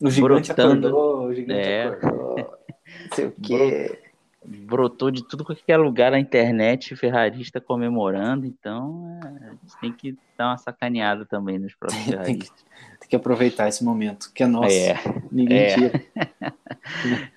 O 0.00 0.10
gigante 0.10 0.52
brotando. 0.52 0.88
acordou, 0.88 1.26
o 1.26 1.34
gigante 1.34 1.60
é. 1.60 1.84
acordou. 1.84 2.36
Não 3.08 3.14
sei 3.14 3.26
o 3.26 3.32
quê 3.40 4.01
brotou 4.44 5.10
de 5.10 5.26
tudo 5.26 5.44
qualquer 5.44 5.76
lugar 5.76 6.10
na 6.10 6.18
internet, 6.18 6.96
ferrarista 6.96 7.60
comemorando, 7.60 8.46
então 8.46 9.18
é, 9.22 9.46
a 9.46 9.50
gente 9.50 9.80
tem 9.80 9.92
que 9.92 10.18
dar 10.36 10.48
uma 10.50 10.58
sacaneada 10.58 11.24
também 11.24 11.58
nos 11.58 11.74
próprios 11.74 12.04
ferraristas. 12.04 12.50
tem, 12.50 12.66
que, 12.66 12.98
tem 13.00 13.08
que 13.10 13.16
aproveitar 13.16 13.68
esse 13.68 13.84
momento, 13.84 14.32
que 14.34 14.42
é 14.42 14.46
nosso. 14.46 14.74
É, 14.74 14.94
Ninguém 15.30 15.58
é. 15.58 15.74
tira. 15.74 16.02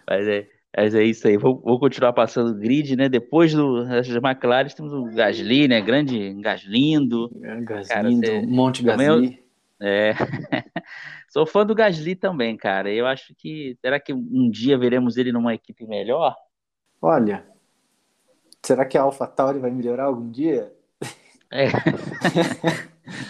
mas, 0.08 0.28
é, 0.28 0.48
mas 0.76 0.96
é 0.96 1.04
isso 1.04 1.28
aí. 1.28 1.38
Vou, 1.38 1.62
vou 1.64 1.80
continuar 1.80 2.14
passando 2.14 2.52
o 2.52 2.60
grid, 2.60 2.96
né? 2.96 3.08
Depois 3.08 3.54
do, 3.54 3.86
das 3.86 4.10
McLaren, 4.10 4.68
temos 4.70 4.94
o 4.94 5.04
Gasly, 5.06 5.68
né? 5.68 5.82
Grande 5.82 6.34
Gaslindo. 6.42 7.30
É, 7.44 7.62
Gaslindo, 7.62 8.28
cara, 8.28 8.48
Monte 8.48 8.84
Gasly. 8.84 9.44
É. 9.82 10.14
Sou 11.30 11.46
fã 11.46 11.66
do 11.66 11.76
Gasly 11.76 12.16
também, 12.16 12.56
cara. 12.58 12.92
Eu 12.92 13.06
acho 13.06 13.36
que. 13.36 13.78
Será 13.82 14.00
que 14.00 14.14
um 14.14 14.50
dia 14.50 14.78
veremos 14.78 15.18
ele 15.18 15.32
numa 15.32 15.54
equipe 15.54 15.86
melhor? 15.86 16.36
Olha, 17.06 17.46
será 18.64 18.84
que 18.84 18.98
a 18.98 19.04
AlphaTauri 19.04 19.60
vai 19.60 19.70
melhorar 19.70 20.06
algum 20.06 20.28
dia? 20.28 20.74
É. 21.52 21.68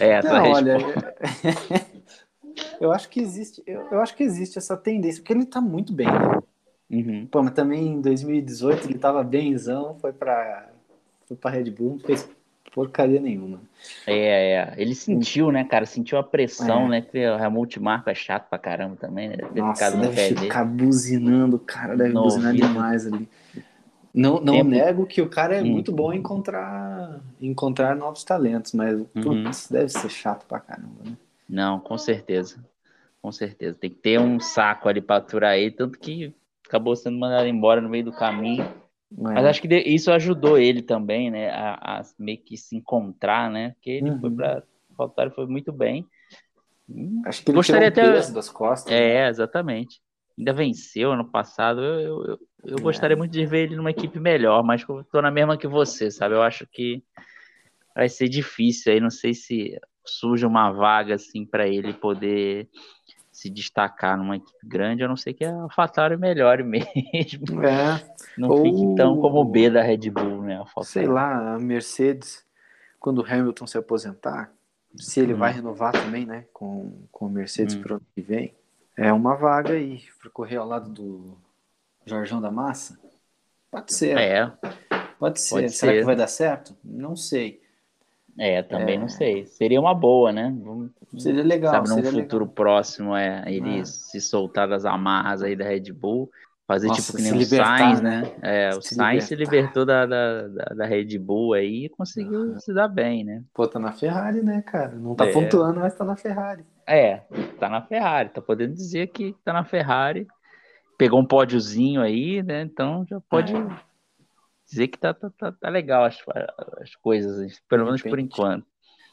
é 0.00 0.22
Não, 0.22 0.50
olha, 0.50 0.78
eu 2.80 2.90
acho 2.90 3.10
que 3.10 3.20
existe, 3.20 3.62
eu, 3.66 3.86
eu, 3.90 4.00
acho 4.00 4.16
que 4.16 4.22
existe 4.22 4.56
essa 4.56 4.78
tendência, 4.78 5.20
porque 5.20 5.34
ele 5.34 5.44
tá 5.44 5.60
muito 5.60 5.92
bem, 5.92 6.06
né? 6.06 6.40
Uhum. 6.88 7.26
Pô, 7.30 7.42
mas 7.42 7.52
também 7.52 7.86
em 7.86 8.00
2018 8.00 8.86
ele 8.86 8.98
tava 8.98 9.22
benzão, 9.22 9.94
foi 10.00 10.10
para 10.14 10.70
foi 11.26 11.36
pra 11.36 11.50
Red 11.50 11.70
Bull, 11.70 11.96
não 11.96 11.98
fez 11.98 12.26
porcaria 12.72 13.20
nenhuma. 13.20 13.60
É, 14.06 14.52
é. 14.52 14.74
Ele 14.78 14.94
sentiu, 14.94 15.52
né, 15.52 15.64
cara? 15.64 15.84
Sentiu 15.84 16.16
a 16.16 16.22
pressão, 16.22 16.86
é. 16.86 16.88
né? 16.88 17.00
Que 17.02 17.26
o 17.78 17.82
Marko 17.82 18.08
é 18.08 18.14
chato 18.14 18.48
pra 18.48 18.58
caramba 18.58 18.96
também, 18.96 19.28
né? 19.28 19.36
Deve 19.36 19.60
Nossa, 19.60 19.90
deve 19.90 20.34
ficar 20.34 20.64
buzinando, 20.64 21.58
cara, 21.58 21.94
deve 21.94 22.14
no 22.14 22.22
buzinar 22.22 22.52
ouvido. 22.52 22.68
demais 22.68 23.06
ali. 23.06 23.28
Não, 24.16 24.40
não 24.40 24.54
Tempo. 24.54 24.70
nego 24.70 25.06
que 25.06 25.20
o 25.20 25.28
cara 25.28 25.56
é 25.56 25.62
hum. 25.62 25.66
muito 25.66 25.92
bom 25.92 26.10
em 26.10 26.18
encontrar, 26.20 27.20
encontrar 27.38 27.94
novos 27.94 28.24
talentos, 28.24 28.72
mas 28.72 28.98
uhum. 28.98 29.44
putz, 29.44 29.68
deve 29.70 29.90
ser 29.90 30.08
chato 30.08 30.46
pra 30.46 30.58
caramba, 30.58 31.04
né? 31.04 31.16
Não, 31.46 31.78
com 31.78 31.98
certeza. 31.98 32.64
Com 33.20 33.30
certeza. 33.30 33.76
Tem 33.78 33.90
que 33.90 33.96
ter 33.96 34.18
um 34.18 34.40
saco 34.40 34.88
ali 34.88 35.02
pra 35.02 35.16
aturar 35.16 35.58
ele, 35.58 35.70
tanto 35.70 35.98
que 35.98 36.34
acabou 36.66 36.96
sendo 36.96 37.18
mandado 37.18 37.46
embora 37.46 37.82
no 37.82 37.90
meio 37.90 38.06
do 38.06 38.12
caminho. 38.12 38.64
É. 38.64 38.74
Mas 39.18 39.44
acho 39.44 39.60
que 39.60 39.68
isso 39.68 40.10
ajudou 40.10 40.56
ele 40.56 40.80
também, 40.80 41.30
né? 41.30 41.50
A, 41.50 41.98
a 41.98 42.02
meio 42.18 42.38
que 42.38 42.56
se 42.56 42.74
encontrar, 42.74 43.50
né? 43.50 43.72
Porque 43.72 43.90
ele 43.90 44.10
uhum. 44.12 44.20
foi 44.20 44.30
pra 44.30 44.62
faltar 44.96 45.30
foi 45.30 45.46
muito 45.46 45.70
bem. 45.70 46.06
Acho 47.26 47.42
que 47.42 47.50
ele 47.50 47.56
Gostaria 47.56 47.90
tirou 47.90 48.18
até... 48.18 48.32
das 48.32 48.48
costas. 48.48 48.90
É, 48.90 49.24
né? 49.24 49.28
exatamente. 49.28 50.00
Ainda 50.38 50.52
venceu 50.52 51.12
ano 51.12 51.30
passado. 51.30 51.82
Eu, 51.82 52.24
eu, 52.24 52.38
eu 52.64 52.80
gostaria 52.80 53.14
é. 53.14 53.18
muito 53.18 53.32
de 53.32 53.46
ver 53.46 53.64
ele 53.64 53.76
numa 53.76 53.90
equipe 53.90 54.20
melhor, 54.20 54.62
mas 54.62 54.84
eu 54.88 55.04
tô 55.04 55.22
na 55.22 55.30
mesma 55.30 55.56
que 55.56 55.66
você, 55.66 56.10
sabe? 56.10 56.34
Eu 56.34 56.42
acho 56.42 56.66
que 56.66 57.02
vai 57.94 58.08
ser 58.08 58.28
difícil 58.28 58.92
aí, 58.92 59.00
não 59.00 59.10
sei 59.10 59.32
se 59.32 59.78
surge 60.04 60.44
uma 60.44 60.70
vaga 60.70 61.14
assim 61.14 61.44
para 61.44 61.66
ele 61.66 61.92
poder 61.94 62.68
se 63.32 63.50
destacar 63.50 64.16
numa 64.16 64.36
equipe 64.36 64.66
grande, 64.66 65.02
a 65.02 65.08
não 65.08 65.16
ser 65.16 65.34
que 65.34 65.44
a 65.44 65.54
AlphaTauri 65.62 66.16
melhore 66.16 66.62
mesmo. 66.64 67.62
É. 67.62 68.16
Não 68.36 68.50
Ou- 68.50 68.62
fique 68.62 68.94
tão 68.96 69.16
como 69.16 69.40
o 69.40 69.44
B 69.44 69.70
da 69.70 69.82
Red 69.82 70.10
Bull, 70.10 70.42
né? 70.42 70.62
Sei 70.82 71.06
lá, 71.06 71.54
a 71.54 71.58
Mercedes, 71.58 72.44
quando 73.00 73.18
o 73.22 73.26
Hamilton 73.26 73.66
se 73.66 73.78
aposentar, 73.78 74.52
se 74.96 75.20
ele 75.20 75.34
Hum. 75.34 75.38
vai 75.38 75.52
renovar 75.52 75.92
também, 75.92 76.24
né, 76.26 76.46
com, 76.52 77.06
com 77.10 77.26
a 77.26 77.30
Mercedes 77.30 77.74
Hum. 77.76 77.82
pro 77.82 77.94
ano 77.96 78.06
que 78.14 78.22
vem, 78.22 78.54
é 78.96 79.12
uma 79.12 79.34
vaga 79.36 79.72
aí 79.74 80.02
para 80.20 80.30
correr 80.30 80.56
ao 80.56 80.66
lado 80.66 80.90
do 80.90 81.36
Jorjão 82.04 82.40
da 82.40 82.50
Massa. 82.50 82.98
Pode 83.70 83.92
ser, 83.92 84.16
É, 84.16 84.50
pode 85.18 85.40
ser. 85.40 85.54
pode 85.54 85.70
Será 85.70 85.92
ser. 85.92 85.98
que 86.00 86.04
vai 86.04 86.16
dar 86.16 86.28
certo? 86.28 86.76
Não 86.84 87.14
sei. 87.16 87.60
é, 88.38 88.62
também 88.62 88.96
É. 88.96 88.98
não 88.98 89.08
sei. 89.08 89.46
Seria 89.46 89.80
uma 89.80 89.94
boa, 89.94 90.30
né? 90.32 90.54
Seria 91.18 91.42
legal, 91.42 91.72
sabe, 91.72 91.88
num 91.88 92.02
futuro 92.10 92.44
legal. 92.44 92.54
próximo, 92.54 93.16
é, 93.16 93.42
ele 93.46 93.80
É. 93.80 93.84
se 93.84 94.20
soltar 94.20 94.68
das 94.68 94.84
amarras 94.84 95.42
aí 95.42 95.56
da 95.56 95.64
Red 95.64 95.90
Bull, 95.92 96.30
fazer 96.66 96.88
Nossa, 96.88 97.00
tipo 97.00 97.16
que 97.16 97.22
nem 97.22 97.32
o 97.32 97.36
libertar, 97.36 97.78
Sainz, 97.78 98.00
né? 98.00 98.22
né? 98.22 98.32
É, 98.42 98.70
o 98.74 98.82
Sainz 98.82 99.24
se 99.24 99.36
libertou 99.36 99.86
da, 99.86 100.04
da, 100.04 100.48
da, 100.48 100.84
Red 100.84 101.16
Bull 101.18 101.54
aí 101.54 101.84
e 101.84 101.88
conseguiu 101.88 102.50
Aham. 102.50 102.60
se 102.60 102.74
dar 102.74 102.88
bem, 102.88 103.24
né? 103.24 103.44
Pô, 103.54 103.68
tá 103.68 103.78
na 103.78 103.92
Ferrari, 103.92 104.42
né, 104.42 104.62
cara? 104.62 104.96
Não 104.96 105.14
tá 105.14 105.26
É. 105.26 105.32
pontuando, 105.32 105.80
mas 105.80 105.94
tá 105.94 106.04
na 106.04 106.16
Ferrari. 106.16 106.64
É, 106.86 107.18
tá 107.58 107.68
na 107.68 107.82
Ferrari, 107.82 108.30
tá 108.30 108.40
podendo 108.40 108.74
dizer 108.74 109.06
que 109.08 109.34
tá 109.44 109.52
na 109.52 109.64
Ferrari. 109.64 110.26
Pegou 110.98 111.20
um 111.20 111.26
pódiozinho 111.26 112.00
aí, 112.00 112.42
né? 112.42 112.62
Então 112.62 113.06
já 113.08 113.20
pode 113.20 113.54
É. 113.54 113.66
dizer 114.68 114.88
que 114.88 114.98
tá, 114.98 115.14
tá, 115.14 115.30
tá, 115.30 115.52
tá 115.52 115.68
legal 115.68 116.04
as, 116.04 116.18
as 116.80 116.96
coisas, 116.96 117.60
pelo 117.68 117.84
menos 117.84 118.02
por 118.02 118.18
enquanto. 118.18 118.66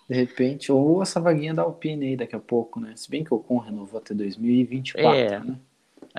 De 0.10 0.16
repente, 0.16 0.72
ou 0.72 1.02
essa 1.02 1.20
vaguinha 1.20 1.54
da 1.54 1.62
Alpine 1.62 2.08
aí 2.08 2.18
daqui 2.18 2.36
a 2.36 2.40
pouco, 2.40 2.80
né? 2.80 2.94
Se 2.96 3.10
bem 3.10 3.24
que 3.24 3.34
o 3.34 3.38
Ocon 3.38 3.60
renovou 3.60 4.00
até 4.00 4.14
2024, 4.14 5.18
É. 5.18 5.40
né? 5.40 5.56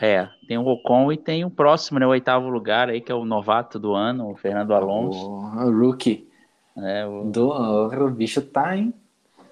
É, 0.01 0.29
tem 0.49 0.59
o 0.59 0.67
Ocon 0.67 1.13
e 1.13 1.17
tem 1.17 1.45
o 1.45 1.51
próximo, 1.51 1.99
né? 1.99 2.07
O 2.07 2.11
oitavo 2.11 2.49
lugar 2.49 2.89
aí, 2.89 3.01
que 3.01 3.13
é 3.13 3.15
o 3.15 3.25
novato 3.25 3.79
do 3.79 3.95
ano, 3.95 4.31
o 4.31 4.37
Fernando 4.37 4.75
Alonso. 4.75 5.31
O, 5.31 5.71
rookie. 5.71 6.29
né, 6.77 7.07
o 7.07 7.25
Do, 7.25 7.51
o 7.51 8.11
bicho 8.11 8.43
tá, 8.43 8.77
hein? 8.77 8.93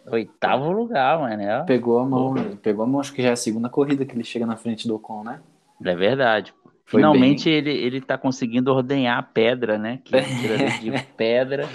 oitavo 0.07 0.73
lugar, 0.73 1.19
mano. 1.21 1.43
É, 1.43 1.63
Pegou 1.65 1.99
a 1.99 2.05
mão, 2.05 2.35
pegou 2.61 2.85
a 2.85 2.89
mão, 2.89 3.01
acho 3.01 3.13
que 3.13 3.23
já 3.23 3.29
é 3.29 3.33
a 3.33 3.37
segunda 3.37 3.69
corrida 3.69 4.05
que 4.05 4.15
ele 4.15 4.25
chega 4.25 4.47
na 4.47 4.57
frente 4.57 4.89
do 4.89 4.97
Ocon, 4.97 5.23
né? 5.23 5.41
é 5.85 5.97
verdade. 5.97 6.55
Foi 6.85 7.01
Finalmente 7.01 7.49
ele, 7.49 7.71
ele 7.71 8.01
tá 8.01 8.19
conseguindo 8.19 8.73
ordenhar 8.73 9.19
a 9.19 9.23
pedra, 9.23 9.79
né? 9.79 10.01
Que 10.05 10.13
tira 10.41 10.57
de 10.81 11.05
pedra. 11.17 11.69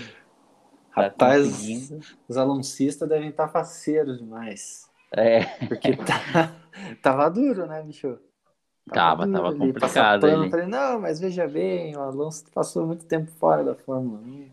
Tá 0.94 1.04
Rapaz, 1.04 1.92
os 2.28 2.38
aloncistas 2.38 3.08
devem 3.08 3.30
estar 3.30 3.48
faceiros 3.48 4.20
demais. 4.20 4.88
É, 5.16 5.44
Porque 5.68 5.96
tá, 5.96 6.52
tava 7.02 7.30
duro, 7.30 7.66
né, 7.66 7.82
bicho? 7.82 8.18
Tava, 8.94 9.28
tava 9.28 9.48
ali, 9.50 9.58
complicado 9.60 10.22
pano. 10.22 10.42
ali. 10.44 10.50
Falei, 10.50 10.66
não, 10.68 11.00
mas 11.02 11.20
veja 11.20 11.48
bem, 11.48 11.96
o 11.96 12.02
Alonso 12.02 12.46
passou 12.54 12.86
muito 12.88 13.06
tempo 13.06 13.30
fora 13.40 13.64
da 13.64 13.76
Fórmula 13.76 14.20
1. 14.20 14.46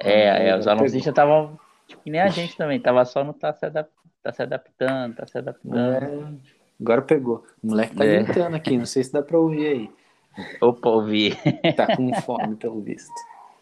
é, 0.00 0.48
é, 0.48 0.58
os 0.58 0.66
aloncistas 0.66 1.06
estavam, 1.08 1.58
tipo, 1.86 2.02
que 2.02 2.10
nem 2.10 2.20
a 2.20 2.28
gente 2.28 2.56
também, 2.56 2.80
tava 2.80 3.04
só 3.04 3.22
no 3.22 3.32
tá 3.32 3.52
se, 3.52 3.66
adap- 3.66 3.90
tá 4.22 4.32
se 4.32 4.42
adaptando, 4.42 5.14
tá 5.16 5.26
se 5.26 5.36
adaptando. 5.38 5.76
É, 5.78 6.32
agora 6.80 7.02
pegou. 7.02 7.44
O 7.62 7.68
moleque 7.68 7.94
tá 7.94 8.04
É. 8.04 8.22
gritando 8.22 8.56
aqui, 8.56 8.78
não 8.78 8.86
sei 8.86 9.04
se 9.04 9.12
dá 9.12 9.22
pra 9.22 9.38
ouvir 9.38 9.66
aí. 9.66 9.90
Opa, 10.62 10.88
ouvi. 10.88 11.36
Tá 11.76 11.94
com 11.96 12.12
fome, 12.22 12.56
pelo 12.56 12.80
visto. 12.80 13.12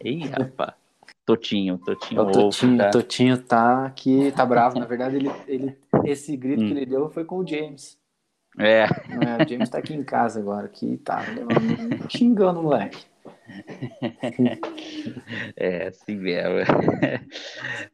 Ih, 0.03 0.25
rapaz. 0.27 0.73
Totinho, 1.25 1.77
Totinho 1.77 2.21
O 2.23 2.31
Totinho, 2.31 2.77
tá? 2.77 2.89
Totinho 2.89 3.37
tá 3.37 3.85
aqui, 3.85 4.31
tá 4.35 4.45
bravo. 4.45 4.79
Na 4.79 4.85
verdade, 4.85 5.17
ele, 5.17 5.31
ele, 5.47 5.77
esse 6.05 6.35
grito 6.35 6.63
Hum. 6.63 6.67
que 6.67 6.71
ele 6.73 6.85
deu 6.85 7.09
foi 7.09 7.23
com 7.25 7.37
o 7.37 7.47
James. 7.47 7.97
É, 8.59 8.83
é, 8.83 9.43
o 9.43 9.47
James 9.47 9.69
tá 9.69 9.77
aqui 9.77 9.93
em 9.93 10.03
casa 10.03 10.39
agora, 10.39 10.67
que 10.67 10.97
tá 10.97 11.23
xingando 12.09 12.59
o 12.59 12.63
moleque. 12.63 13.05
é, 15.55 15.87
assim 15.87 16.17
mesmo. 16.17 16.57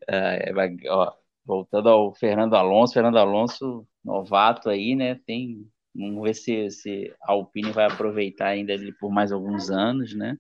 Ah, 0.10 0.36
é, 0.36 0.54
ó, 0.90 1.12
voltando 1.46 1.90
ao 1.90 2.14
Fernando 2.16 2.56
Alonso, 2.56 2.94
Fernando 2.94 3.18
Alonso, 3.18 3.86
novato 4.04 4.70
aí, 4.70 4.96
né? 4.96 5.20
Tem, 5.28 5.68
vamos 5.94 6.24
ver 6.24 6.34
se, 6.34 6.72
se 6.72 7.14
a 7.22 7.34
Alpine 7.34 7.72
vai 7.72 7.86
aproveitar 7.86 8.48
ainda 8.48 8.72
ele 8.72 8.94
por 8.94 9.12
mais 9.12 9.32
alguns 9.34 9.70
anos, 9.70 10.16
né? 10.16 10.38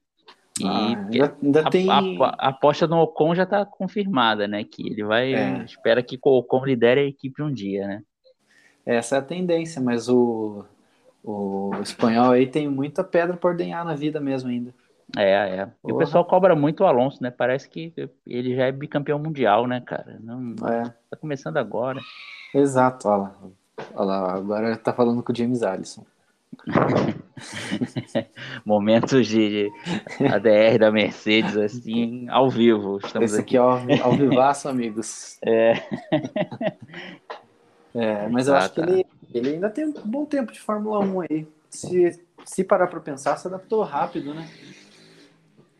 E 0.59 0.65
Ah, 0.65 1.07
ainda, 1.11 1.37
ainda 1.43 1.67
a, 1.67 1.69
tem. 1.69 1.89
a- 1.91 1.99
a 2.39 2.47
aposta 2.49 2.87
no 2.87 2.97
Ocon 3.01 3.35
já 3.35 3.43
está 3.43 3.65
confirmada, 3.65 4.47
né? 4.47 4.63
Que 4.63 4.87
ele 4.89 5.03
vai, 5.03 5.33
É. 5.33 5.63
espera 5.65 6.01
que 6.01 6.17
o 6.23 6.37
Ocon 6.39 6.63
lidere 6.65 7.01
a 7.01 7.05
equipe 7.05 7.43
um 7.43 7.51
dia, 7.51 7.85
né? 7.87 8.01
Essa 8.87 9.17
é 9.17 9.19
a 9.19 9.21
tendência, 9.21 9.81
mas 9.81 10.07
o, 10.09 10.63
o 11.23 11.71
espanhol 11.81 12.31
aí 12.31 12.47
tem 12.47 12.67
muita 12.69 13.03
pedra 13.03 13.35
por 13.35 13.51
ordenhar 13.51 13.83
na 13.85 13.95
vida 13.95 14.19
mesmo 14.19 14.49
ainda. 14.49 14.73
É, 15.15 15.31
é. 15.59 15.67
E 15.85 15.91
o 15.91 15.97
pessoal 15.97 16.25
cobra 16.25 16.55
muito 16.55 16.83
o 16.83 16.87
Alonso, 16.87 17.21
né? 17.23 17.31
Parece 17.31 17.69
que 17.69 17.93
ele 18.25 18.55
já 18.55 18.65
é 18.65 18.71
bicampeão 18.71 19.19
mundial, 19.19 19.65
né, 19.67 19.81
cara? 19.81 20.17
Não, 20.21 20.53
É, 20.67 20.83
tá 21.09 21.17
começando 21.19 21.57
agora. 21.57 21.99
exato, 22.53 23.07
olha 23.07 23.17
lá. 23.23 23.35
Olha 23.95 24.05
lá, 24.05 24.33
agora 24.35 24.77
tá 24.77 24.91
falando 24.93 25.21
com 25.23 25.31
o 25.31 25.35
James 25.35 25.63
Allison. 25.63 26.05
Momentos 28.65 29.27
de, 29.27 29.69
de 30.19 30.25
ADR 30.27 30.79
da 30.79 30.91
Mercedes, 30.91 31.55
assim, 31.57 32.27
ao 32.29 32.49
vivo. 32.49 32.97
Estamos 32.97 33.31
Esse 33.31 33.33
aqui. 33.33 33.41
aqui 33.41 33.57
é 33.57 33.59
ao, 33.59 33.79
ao 34.11 34.13
vivaço, 34.17 34.67
amigos. 34.67 35.37
É, 35.45 35.73
É, 37.93 38.27
mas 38.29 38.47
eu 38.47 38.55
Ah, 38.55 38.59
acho 38.59 38.73
que 38.73 38.81
tá. 38.81 38.87
ele, 38.87 39.05
ele 39.33 39.49
ainda 39.55 39.69
tem 39.69 39.85
um 39.85 39.93
bom 39.93 40.25
tempo 40.25 40.51
de 40.51 40.59
Fórmula 40.59 40.99
1 40.99 41.21
aí. 41.21 41.47
Se, 41.69 42.23
se 42.45 42.63
parar 42.63 42.87
pra 42.87 42.99
pensar, 42.99 43.37
se 43.37 43.47
adaptou 43.47 43.83
rápido, 43.83 44.33
né? 44.33 44.47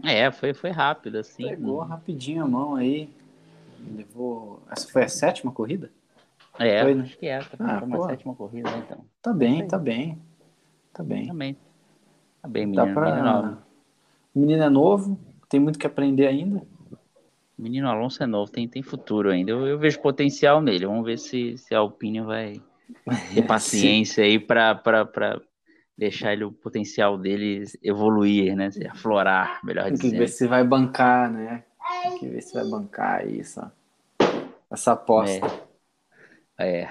é 0.03 0.31
foi, 0.31 0.53
foi 0.53 0.69
rápido, 0.69 1.17
assim. 1.17 1.47
Pegou 1.47 1.79
rapidinho 1.79 2.43
a 2.43 2.47
mão 2.47 2.75
aí. 2.75 3.09
Levou. 3.95 4.61
Essa 4.69 4.87
foi 4.89 5.03
a 5.03 5.09
sétima 5.09 5.51
corrida? 5.51 5.91
É, 6.59 6.81
Foi, 6.83 6.95
né? 6.95 7.03
acho 7.03 7.17
que 7.17 7.27
é. 7.27 7.39
Tá 7.39 7.55
Ah, 7.59 7.83
uma 7.83 7.97
pô. 7.97 8.07
sétima 8.07 8.33
corrida, 8.35 8.69
né, 8.71 8.83
então. 8.85 9.05
Tá 9.21 9.31
bem, 9.31 9.61
Sim. 9.61 9.67
tá 9.67 9.77
bem. 9.77 10.19
Tá 10.91 11.03
bem. 11.03 11.27
Também. 11.27 11.57
Tá 12.41 12.47
bem, 12.47 12.71
Dá 12.71 12.83
menino. 12.85 12.99
pra... 12.99 13.11
Menino, 13.15 13.57
O 14.33 14.39
menino 14.39 14.63
é 14.63 14.69
novo, 14.69 15.19
tem 15.47 15.59
muito 15.59 15.77
que 15.77 15.85
aprender 15.85 16.25
ainda. 16.27 16.63
Menino 17.57 17.89
Alonso 17.89 18.21
é 18.23 18.25
novo, 18.27 18.51
tem, 18.51 18.67
tem 18.67 18.81
futuro 18.83 19.31
ainda. 19.31 19.51
Eu, 19.51 19.65
eu 19.65 19.79
vejo 19.79 19.99
potencial 20.01 20.61
nele. 20.61 20.85
Vamos 20.85 21.05
ver 21.05 21.17
se, 21.17 21.57
se 21.57 21.73
a 21.73 21.79
Alpine 21.79 22.21
vai 22.21 22.61
ter 23.33 23.41
paciência 23.47 24.23
aí 24.23 24.39
pra 24.39 24.79
deixar 25.97 26.33
ele, 26.33 26.43
o 26.43 26.51
potencial 26.51 27.17
dele 27.17 27.63
evoluir, 27.81 28.55
né? 28.55 28.69
Se 28.69 28.85
Aflorar, 28.87 29.59
melhor 29.63 29.85
Tem 29.85 29.93
que 29.93 30.03
dizendo. 30.03 30.19
ver 30.19 30.27
se 30.27 30.47
vai 30.47 30.63
bancar, 30.63 31.31
né? 31.31 31.63
Tem 32.03 32.17
que 32.19 32.27
ver 32.27 32.41
se 32.41 32.53
vai 32.53 32.65
bancar 32.65 33.27
isso. 33.27 33.59
Essa 34.69 34.91
aposta. 34.91 35.67
É. 36.59 36.89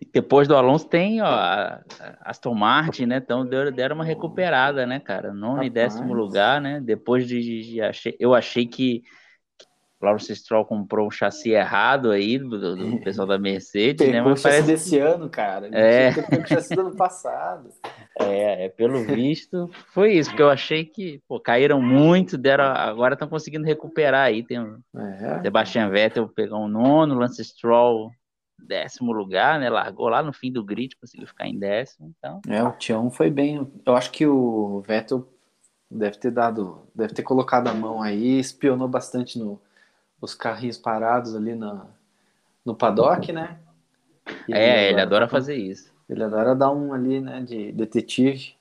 E 0.00 0.06
Depois 0.12 0.46
do 0.48 0.56
Alonso 0.56 0.86
tem 0.88 1.22
ó, 1.22 1.26
a 1.26 1.82
Aston 2.22 2.54
Martin, 2.54 3.06
né? 3.06 3.16
Então 3.16 3.46
deram, 3.46 3.96
uma 3.96 4.04
recuperada, 4.04 4.84
né, 4.86 5.00
cara? 5.00 5.32
Nono 5.32 5.62
e 5.62 5.70
décimo 5.70 6.12
lugar, 6.12 6.60
né? 6.60 6.80
Depois 6.80 7.26
de, 7.26 7.40
de- 7.40 7.62
de 7.70 7.80
achei, 7.80 8.16
eu 8.18 8.34
achei 8.34 8.66
que 8.66 9.02
Lawrence 10.04 10.34
Stroll 10.36 10.64
comprou 10.64 11.06
um 11.06 11.10
chassi 11.10 11.50
errado 11.50 12.10
aí 12.10 12.38
do, 12.38 12.76
do- 12.76 13.00
pessoal 13.00 13.26
da 13.26 13.38
Mercedes, 13.38 14.08
né? 14.08 14.22
O 14.22 14.26
Mas 14.30 14.42
parece 14.42 14.66
desse 14.66 14.98
ano, 14.98 15.28
cara. 15.28 15.68
É. 15.72 16.10
o 16.10 16.46
chassi 16.46 16.74
do 16.74 16.80
ano 16.82 16.94
passado. 16.96 17.70
é, 18.20 18.66
é, 18.66 18.68
pelo 18.68 19.02
visto 19.04 19.68
foi 19.92 20.12
isso, 20.12 20.30
porque 20.30 20.42
eu 20.42 20.50
achei 20.50 20.84
que 20.84 21.20
pô, 21.26 21.40
caíram 21.40 21.80
muito, 21.82 22.38
deram 22.38 22.64
agora 22.64 23.14
estão 23.14 23.28
conseguindo 23.28 23.64
recuperar 23.66 24.26
aí. 24.26 24.42
Tem 24.42 24.60
o 24.60 24.78
É. 24.96 25.42
Sebastian 25.42 25.88
Vettel 25.90 26.28
pegou 26.28 26.60
um 26.60 26.68
nono, 26.68 27.14
Lance 27.14 27.44
Stroll 27.44 28.10
décimo 28.66 29.12
lugar, 29.12 29.58
né? 29.58 29.68
Largou 29.68 30.08
lá 30.08 30.22
no 30.22 30.32
fim 30.32 30.50
do 30.50 30.64
grid, 30.64 30.96
conseguiu 30.96 31.26
ficar 31.26 31.46
em 31.46 31.58
décimo, 31.58 32.12
então. 32.16 32.40
É, 32.48 32.62
o 32.62 32.72
Tião 32.72 33.10
foi 33.10 33.28
bem. 33.30 33.70
Eu 33.84 33.94
acho 33.96 34.10
que 34.10 34.26
o 34.26 34.80
Vettel 34.86 35.28
deve 35.90 36.16
ter 36.18 36.30
dado, 36.30 36.88
deve 36.94 37.12
ter 37.12 37.22
colocado 37.22 37.68
a 37.68 37.74
mão 37.74 38.00
aí, 38.02 38.38
espionou 38.38 38.88
bastante 38.88 39.38
no, 39.38 39.60
os 40.24 40.34
carrinhos 40.34 40.78
parados 40.78 41.36
ali 41.36 41.54
na, 41.54 41.86
no 42.64 42.74
paddock, 42.74 43.30
né? 43.32 43.58
É, 44.48 44.84
ele 44.88 45.00
agora 45.00 45.02
adora 45.02 45.28
fazer 45.28 45.56
isso. 45.56 45.92
Ele 46.08 46.24
adora 46.24 46.54
dar 46.54 46.70
um 46.70 46.92
ali, 46.92 47.20
né, 47.20 47.42
de 47.42 47.72
detetive. 47.72 48.54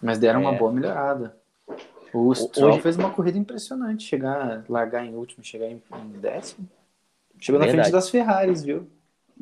Mas 0.00 0.18
deram 0.18 0.40
uma 0.40 0.54
É. 0.54 0.58
boa 0.58 0.72
melhorada. 0.72 1.36
O 2.12 2.34
Stroll 2.34 2.72
hoje- 2.72 2.80
fez 2.80 2.96
uma 2.96 3.10
corrida 3.10 3.38
impressionante, 3.38 4.02
chegar, 4.04 4.64
largar 4.68 5.04
em 5.04 5.14
último, 5.14 5.44
chegar 5.44 5.66
em, 5.66 5.80
em 5.94 6.08
décimo. 6.20 6.68
Chegou 7.38 7.58
na 7.58 7.66
Verdade. 7.66 7.84
frente 7.88 7.92
das 7.92 8.10
Ferraris, 8.10 8.62
viu? 8.62 8.86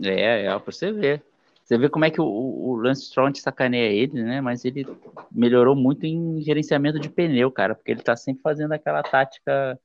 É, 0.03 0.47
é, 0.47 0.59
pra 0.59 0.73
você 0.73 0.93
ver. 0.93 1.23
Você 1.64 1.79
vê 1.79 1.88
como 1.88 2.05
é 2.05 2.11
que 2.11 2.21
o, 2.21 2.25
o 2.27 2.75
Lance 2.77 3.03
Stroll 3.07 3.33
sacaneia 3.37 3.90
ele, 3.93 4.23
né? 4.23 4.40
Mas 4.40 4.64
ele 4.64 4.87
melhorou 5.31 5.77
muito 5.77 6.05
em 6.05 6.40
gerenciamento 6.43 6.99
de 6.99 7.09
pneu, 7.09 7.51
cara, 7.51 7.75
porque 7.75 7.90
ele 7.93 8.03
tá 8.03 8.16
sempre 8.16 8.43
fazendo 8.43 8.73
aquela 8.73 9.03
tática 9.03 9.79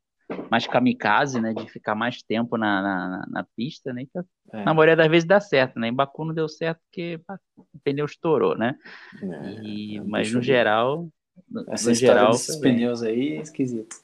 mais 0.49 0.65
kamikaze, 0.67 1.39
né? 1.39 1.53
De 1.53 1.69
ficar 1.69 1.95
mais 1.95 2.21
tempo 2.21 2.57
na, 2.57 2.81
na, 2.81 3.25
na 3.29 3.43
pista, 3.55 3.93
né? 3.93 4.03
Então, 4.03 4.23
É. 4.53 4.63
na 4.63 4.73
maioria 4.73 4.95
das 4.95 5.07
vezes 5.07 5.27
dá 5.27 5.39
certo, 5.39 5.79
né? 5.79 5.87
Em 5.89 5.93
Baku 5.93 6.25
não 6.25 6.33
deu 6.33 6.47
certo 6.49 6.79
porque 6.89 7.19
o 7.57 7.79
pneu 7.83 8.05
estourou, 8.05 8.57
né? 8.57 8.75
É, 9.21 9.61
E, 9.63 9.97
é, 9.97 10.01
mas 10.01 10.31
no 10.31 10.41
geral, 10.41 11.07
no, 11.49 11.65
Essa 11.69 11.89
no 11.89 11.95
geral, 11.95 12.31
desses 12.31 12.55
pneus 12.57 13.03
aí 13.03 13.37
é 13.37 13.41
esquisito. 13.41 13.95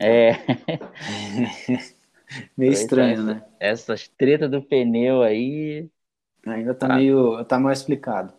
É, 0.00 0.32
Meio 2.56 2.72
estranho, 2.72 3.22
né? 3.24 3.44
essas 3.60 4.08
tretas 4.08 4.50
do 4.50 4.62
pneu 4.62 5.22
aí, 5.22 5.88
Ainda 6.46 6.74
tá 6.74 6.86
Ah. 6.86 6.96
meio. 6.96 7.44
tá 7.44 7.56
mal 7.58 7.72
explicado. 7.72 8.32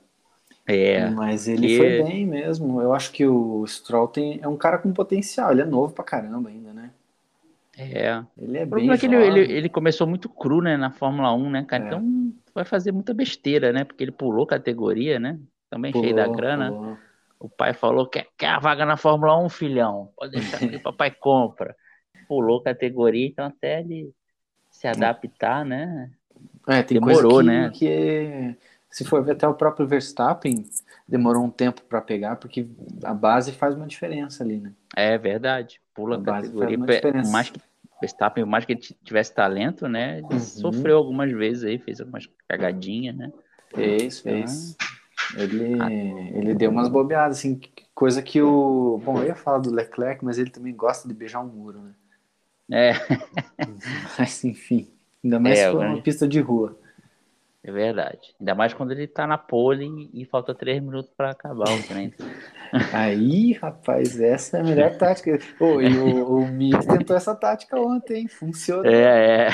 é, 0.68 1.10
Mas 1.10 1.48
ele 1.48 1.68
que- 1.68 1.78
foi 1.78 2.04
bem 2.04 2.26
mesmo. 2.26 2.82
Eu 2.82 2.94
acho 2.94 3.12
que 3.12 3.26
o 3.26 3.66
Stroll 3.68 4.08
tem, 4.10 4.40
é 4.42 4.48
um 4.48 4.58
cara 4.58 4.78
com 4.78 4.92
potencial. 4.94 5.52
Ele 5.52 5.62
é 5.62 5.66
novo 5.66 5.94
pra 5.94 6.04
caramba 6.04 6.50
ainda, 6.50 6.74
né? 6.74 6.92
É. 7.78 8.24
Ele 8.38 8.58
é 8.58 8.64
O 8.64 8.66
bem 8.66 8.70
problema 8.70 8.94
é 8.94 8.98
que 8.98 9.06
ele, 9.06 9.16
ele, 9.16 9.54
ele 9.54 9.70
começou 9.70 10.06
muito 10.06 10.30
cru, 10.30 10.62
né, 10.62 10.78
na 10.78 10.92
Fórmula 10.92 11.34
1, 11.34 11.50
né, 11.50 11.64
cara? 11.64 11.84
É. 11.84 11.88
Então 11.88 12.34
vai 12.54 12.64
fazer 12.66 12.92
muita 12.92 13.14
besteira, 13.14 13.72
né? 13.72 13.84
Porque 13.84 14.04
ele 14.04 14.12
pulou 14.12 14.46
categoria, 14.46 15.20
né? 15.20 15.40
Também 15.70 15.92
cheio 15.92 16.16
da 16.16 16.24
Pulou, 16.26 16.38
grana. 16.38 16.72
pulou. 16.72 16.98
O 17.40 17.50
pai 17.50 17.74
falou: 17.74 18.08
quer, 18.08 18.28
quer 18.38 18.50
a 18.50 18.60
vaga 18.60 18.86
na 18.86 18.96
Fórmula 18.96 19.38
1, 19.44 19.50
filhão? 19.50 20.12
Pode 20.16 20.34
deixar 20.34 20.60
que 20.60 20.76
o 20.76 20.80
papai 20.82 21.12
compra. 21.12 21.76
Pulou 22.28 22.62
categoria, 22.62 23.28
então 23.28 23.46
até 23.46 23.80
ele 23.80 24.14
se 24.70 24.88
adaptar, 24.88 25.66
né? 25.66 26.12
É, 26.68 26.82
tem 26.84 27.00
Demorou, 27.00 27.34
coisa 27.34 27.44
que, 27.44 27.56
né? 27.56 27.72
que, 27.74 28.56
se 28.90 29.04
for 29.04 29.24
ver 29.24 29.34
até 29.34 29.48
o 29.48 29.54
próprio 29.54 29.88
Verstappen, 29.88 30.64
demorou 31.14 31.44
um 31.44 31.50
tempo 31.52 31.82
pra 31.84 32.02
pegar, 32.02 32.38
porque 32.38 32.68
a 33.04 33.14
base 33.14 33.52
faz 33.52 33.76
uma 33.76 33.86
diferença 33.86 34.44
ali, 34.44 34.60
né? 34.60 34.74
É 34.96 35.16
verdade. 35.18 35.80
Pula 35.94 36.18
A 36.18 36.20
base 36.20 36.48
categoria. 36.48 36.78
Mais 37.24 37.50
que 37.52 37.62
Verstappen, 38.02 38.44
por 38.44 38.50
mais 38.50 38.66
que 38.66 38.74
ele 38.74 38.82
tivesse 38.82 39.34
talento, 39.34 39.88
né? 39.88 40.18
Ele 40.20 40.28
Uhum. 40.30 40.40
sofreu 40.40 40.98
algumas 40.98 41.32
vezes 41.32 41.64
aí, 41.64 41.78
fez 41.78 42.00
algumas 42.02 42.28
cagadinhas, 42.50 43.16
né? 43.16 43.32
Fez, 43.70 44.20
Então, 44.20 44.34
fez. 44.34 44.78
Ele, 45.38 45.64
ele 46.38 46.54
deu 46.54 46.70
umas 46.72 46.90
bobeadas, 46.90 47.38
assim, 47.40 47.60
coisa 47.96 48.22
que 48.22 48.42
o. 48.42 49.00
Bom, 49.04 49.20
eu 49.20 49.28
ia 49.28 49.36
falar 49.36 49.60
do 49.60 49.72
Leclerc, 49.72 50.24
mas 50.26 50.38
ele 50.38 50.50
também 50.50 50.76
gosta 50.76 51.08
de 51.08 51.14
beijar 51.14 51.40
um 51.42 51.48
muro, 51.48 51.80
né? 51.82 51.94
É, 52.72 52.94
Mas 54.18 54.44
enfim. 54.44 54.88
Ainda 55.24 55.40
mais 55.40 55.60
É, 55.60 55.70
uma 55.72 56.02
pista 56.02 56.28
de 56.28 56.40
rua. 56.40 56.78
É 57.64 57.72
verdade. 57.72 58.36
Ainda 58.40 58.54
mais 58.54 58.74
quando 58.74 58.92
ele 58.92 59.08
tá 59.08 59.26
na 59.26 59.38
pole 59.38 60.10
e, 60.14 60.26
falta 60.26 60.54
três 60.54 60.82
minutos 60.82 61.12
para 61.16 61.32
acabar 61.32 61.70
o 61.70 61.84
treino. 61.84 62.14
Aí, 62.92 63.54
rapaz, 63.54 64.20
essa 64.20 64.58
é 64.58 64.62
a 64.62 64.64
melhor 64.64 64.98
tática. 64.98 65.40
Ô, 65.60 65.80
e 65.80 65.98
o, 65.98 66.40
o 66.40 66.48
Mick 66.48 66.86
tentou 66.86 67.16
essa 67.16 67.34
tática 67.34 67.80
ontem, 67.80 68.22
hein? 68.22 68.28
Funcionou. 68.28 68.86
É, 68.86 69.48
é. 69.48 69.52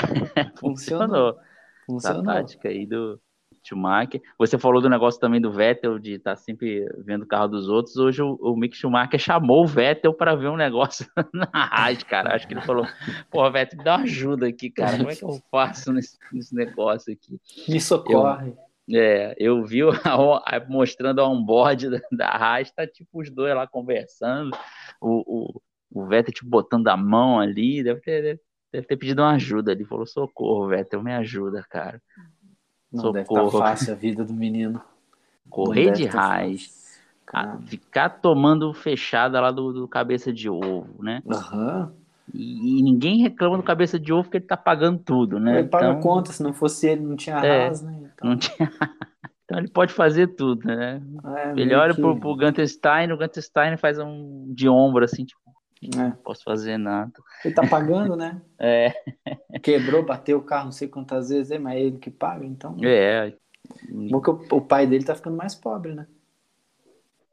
Funcionou. 0.56 0.56
Funcionou. 0.58 1.38
Funcionou. 1.86 2.24
tática 2.24 2.68
aí 2.68 2.86
do 2.86 3.20
Schumacher. 3.62 4.20
Você 4.38 4.58
falou 4.58 4.80
do 4.80 4.88
negócio 4.88 5.20
também 5.20 5.40
do 5.40 5.52
Vettel, 5.52 5.98
de 5.98 6.14
estar 6.14 6.36
sempre 6.36 6.86
vendo 7.04 7.22
o 7.22 7.26
carro 7.26 7.48
dos 7.48 7.68
outros. 7.68 7.96
Hoje 7.96 8.22
o, 8.22 8.34
o 8.40 8.56
Mick 8.56 8.76
Schumacher 8.76 9.18
chamou 9.20 9.64
o 9.64 9.66
Vettel 9.66 10.14
para 10.14 10.34
ver 10.34 10.48
um 10.48 10.56
negócio 10.56 11.06
na 11.34 11.48
Haas, 11.52 12.02
cara. 12.02 12.34
Acho 12.34 12.46
que 12.48 12.54
ele 12.54 12.62
falou: 12.62 12.86
pô, 13.30 13.50
Vettel, 13.50 13.78
me 13.78 13.84
dá 13.84 13.96
uma 13.96 14.04
ajuda 14.04 14.46
aqui, 14.46 14.70
cara. 14.70 14.96
Como 14.96 15.10
é 15.10 15.16
que 15.16 15.24
eu 15.24 15.38
faço 15.50 15.92
nesse, 15.92 16.18
nesse 16.32 16.54
negócio 16.54 17.12
aqui? 17.12 17.40
Me 17.68 17.80
socorre. 17.80 18.54
É, 18.92 19.36
eu 19.38 19.64
vi 19.64 19.82
a- 19.82 19.86
a- 20.56 20.66
mostrando 20.68 21.20
a 21.20 21.28
onboard 21.28 21.90
da, 21.90 22.00
da 22.10 22.28
Haas, 22.30 22.70
tá 22.72 22.86
tipo 22.86 23.20
os 23.20 23.30
dois 23.30 23.54
lá 23.54 23.66
conversando. 23.66 24.50
O, 25.00 25.52
o, 25.54 25.62
o 26.02 26.06
Vettel, 26.06 26.34
tipo, 26.34 26.48
botando 26.50 26.88
a 26.88 26.96
mão 26.96 27.38
ali. 27.38 27.84
Deve 27.84 28.00
ter, 28.00 28.20
deve, 28.22 28.40
deve 28.72 28.86
ter 28.86 28.96
pedido 28.96 29.22
uma 29.22 29.32
ajuda 29.34 29.70
ali. 29.72 29.84
Falou: 29.84 30.06
socorro, 30.06 30.66
Vettel, 30.68 31.02
me 31.04 31.12
ajuda, 31.12 31.64
cara. 31.70 32.00
Não 32.92 33.12
deve 33.12 33.26
Socorro. 33.26 33.46
estar 33.48 33.58
fácil 33.58 33.92
a 33.92 33.96
vida 33.96 34.24
do 34.24 34.32
menino. 34.32 34.80
Correr 35.48 35.92
de 35.92 36.02
deve 36.04 36.08
tá 36.12 36.20
raiz. 36.20 37.00
ficar 37.66 38.08
tomando 38.08 38.72
fechada 38.74 39.40
lá 39.40 39.50
do, 39.50 39.72
do 39.72 39.88
cabeça 39.88 40.32
de 40.32 40.48
ovo, 40.48 41.02
né? 41.02 41.22
Aham. 41.28 41.92
E, 42.32 42.78
e 42.78 42.82
ninguém 42.82 43.22
reclama 43.22 43.56
do 43.56 43.62
cabeça 43.62 43.98
de 43.98 44.12
ovo 44.12 44.24
porque 44.24 44.36
ele 44.38 44.44
tá 44.46 44.56
pagando 44.56 44.98
tudo, 44.98 45.38
né? 45.40 45.60
Ele 45.60 45.68
paga 45.68 45.86
Então, 45.88 45.98
a 45.98 46.02
conta, 46.02 46.32
se 46.32 46.42
não 46.42 46.52
fosse 46.52 46.88
ele, 46.88 47.02
não 47.02 47.16
tinha 47.16 47.36
É. 47.44 47.70
Né? 47.70 48.10
Então, 48.14 48.30
não 48.30 48.36
tinha... 48.36 48.70
então 49.44 49.58
ele 49.58 49.68
pode 49.68 49.92
fazer 49.92 50.28
tudo, 50.28 50.64
né? 50.66 51.02
é, 51.36 51.52
Ele 51.60 51.74
olha 51.74 51.94
que- 51.94 52.00
pro, 52.00 52.18
pro 52.18 52.36
Gunter 52.36 52.68
Stein, 52.68 53.10
o 53.12 53.16
Gunter 53.16 53.42
Stein 53.42 53.76
faz 53.76 53.98
um 53.98 54.52
de 54.54 54.68
ombro 54.68 55.04
assim, 55.04 55.24
tipo, 55.24 55.40
é. 55.82 55.96
não 55.96 56.10
posso 56.12 56.42
fazer 56.44 56.76
nada. 56.78 57.12
Ele 57.44 57.54
tá 57.54 57.66
pagando, 57.66 58.16
né? 58.16 58.40
É, 58.62 58.92
Quebrou, 59.62 60.04
bateu 60.04 60.38
o 60.38 60.42
carro 60.42 60.66
não 60.66 60.72
sei 60.72 60.86
quantas 60.86 61.30
vezes, 61.30 61.50
é, 61.50 61.58
mas 61.58 61.76
é 61.76 61.80
ele 61.80 61.98
que 61.98 62.10
paga, 62.10 62.44
então. 62.44 62.76
é, 62.82 63.32
Bom 64.10 64.20
que 64.20 64.30
o, 64.30 64.60
pai 64.60 64.86
dele 64.86 65.04
tá 65.04 65.14
ficando 65.14 65.36
mais 65.36 65.54
pobre, 65.54 65.94
né? 65.94 66.06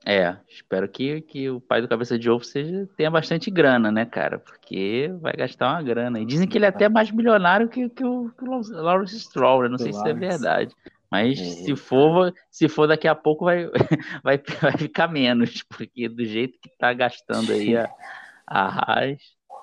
é. 0.06 0.38
Espero 0.48 0.88
que, 0.88 1.20
que 1.22 1.50
o 1.50 1.60
pai 1.60 1.82
do 1.82 1.88
cabeça 1.88 2.18
de 2.18 2.30
ovo 2.30 2.44
seja, 2.44 2.88
tenha 2.96 3.12
bastante 3.12 3.52
grana, 3.52 3.92
né, 3.92 4.06
cara? 4.06 4.40
Porque 4.40 5.12
vai 5.20 5.34
gastar 5.34 5.74
uma 5.74 5.82
grana. 5.84 6.20
E 6.20 6.26
dizem 6.26 6.48
que 6.48 6.58
ele 6.58 6.66
é 6.66 6.70
até 6.70 6.88
mais 6.88 7.12
milionário 7.12 7.68
que, 7.68 7.90
que 7.90 8.06
o, 8.06 8.30
que 8.38 8.44
o 8.46 8.62
Lawrence 8.82 9.20
Stroll, 9.20 9.64
né? 9.64 9.70
Não 9.70 9.78
sei 9.78 9.92
se 9.92 10.00
é 10.00 10.14
Lawrence. 10.14 10.20
verdade. 10.20 10.76
Mas 11.12 11.40
É. 11.40 11.44
se 11.44 11.76
for, 11.76 12.34
se 12.50 12.68
for 12.68 12.88
daqui 12.88 13.08
a 13.08 13.16
pouco 13.16 13.46
vai, 13.46 13.66
vai, 14.24 14.42
vai 14.62 14.78
ficar 14.78 15.08
menos, 15.08 15.64
porque 15.64 16.08
do 16.08 16.24
jeito 16.26 16.60
que 16.60 16.70
tá 16.78 16.94
gastando 16.94 17.52
aí 17.52 17.76
a, 17.76 17.90
a 18.48 18.68
Haas. 18.68 19.20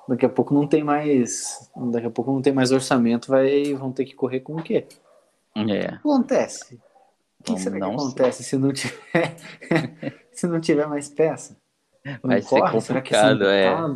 Daqui 0.09 0.27
a 0.27 0.29
pouco 0.29 0.53
não 0.55 0.67
tem 0.67 0.85
mais. 0.85 1.71
Daqui 1.93 2.07
a 2.07 2.11
pouco 2.11 2.33
não 2.33 2.43
tem 2.43 2.53
mais 2.53 2.71
orçamento, 2.73 3.29
vai, 3.29 3.75
vão 3.75 3.93
ter 3.93 4.05
que 4.05 4.15
correr 4.15 4.41
com 4.41 4.57
o 4.57 4.63
quê? 4.63 4.87
É, 5.57 5.87
Acontece. 5.95 6.81
O 7.41 7.45
que 7.45 7.51
Vamos 7.53 7.63
será 7.63 7.81
que 7.81 7.85
acontece 7.85 8.45
se 8.45 8.57
não 8.57 8.73
tiver 8.73 9.37
se 10.33 10.47
não 10.47 10.61
tiver 10.61 10.87
mais 10.87 11.09
peça? 11.09 11.57
Não 12.23 12.31
Vai 12.31 12.43
ser 12.43 12.61
corre? 12.61 12.81
São 12.81 12.97
complicado, 12.97 13.45
é. 13.49 13.91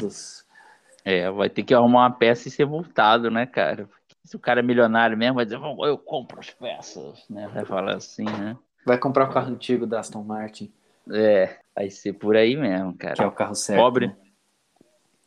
é, 1.04 1.30
vai 1.30 1.48
ter 1.50 1.62
que 1.62 1.74
arrumar 1.74 2.02
uma 2.02 2.10
peça 2.10 2.48
e 2.48 2.50
ser 2.50 2.66
multado, 2.66 3.30
né, 3.30 3.46
cara? 3.46 3.86
Porque 3.86 4.14
se 4.24 4.36
o 4.36 4.40
cara 4.40 4.60
é 4.60 4.62
milionário 4.62 5.16
mesmo, 5.16 5.36
vai 5.36 5.44
dizer, 5.44 5.58
"Bom, 5.58 5.84
eu 5.86 5.98
compro 5.98 6.40
as 6.40 6.50
peças, 6.50 7.24
né? 7.28 7.48
Vai 7.48 7.64
falar 7.64 7.96
assim, 7.96 8.24
né? 8.24 8.56
Vai 8.84 8.98
comprar 8.98 9.28
o 9.28 9.32
carro 9.32 9.50
antigo 9.52 9.86
da 9.86 10.00
Aston 10.00 10.22
Martin, 10.22 10.72
É, 11.10 11.58
vai 11.74 11.90
ser 11.90 12.12
por 12.14 12.36
aí 12.36 12.56
mesmo, 12.56 12.96
cara. 12.96 13.14
que 13.14 13.22
é 13.22 13.26
o 13.26 13.32
carro 13.32 13.54
certo. 13.54 13.80
Pobre, 13.80 14.08
né? 14.08 14.16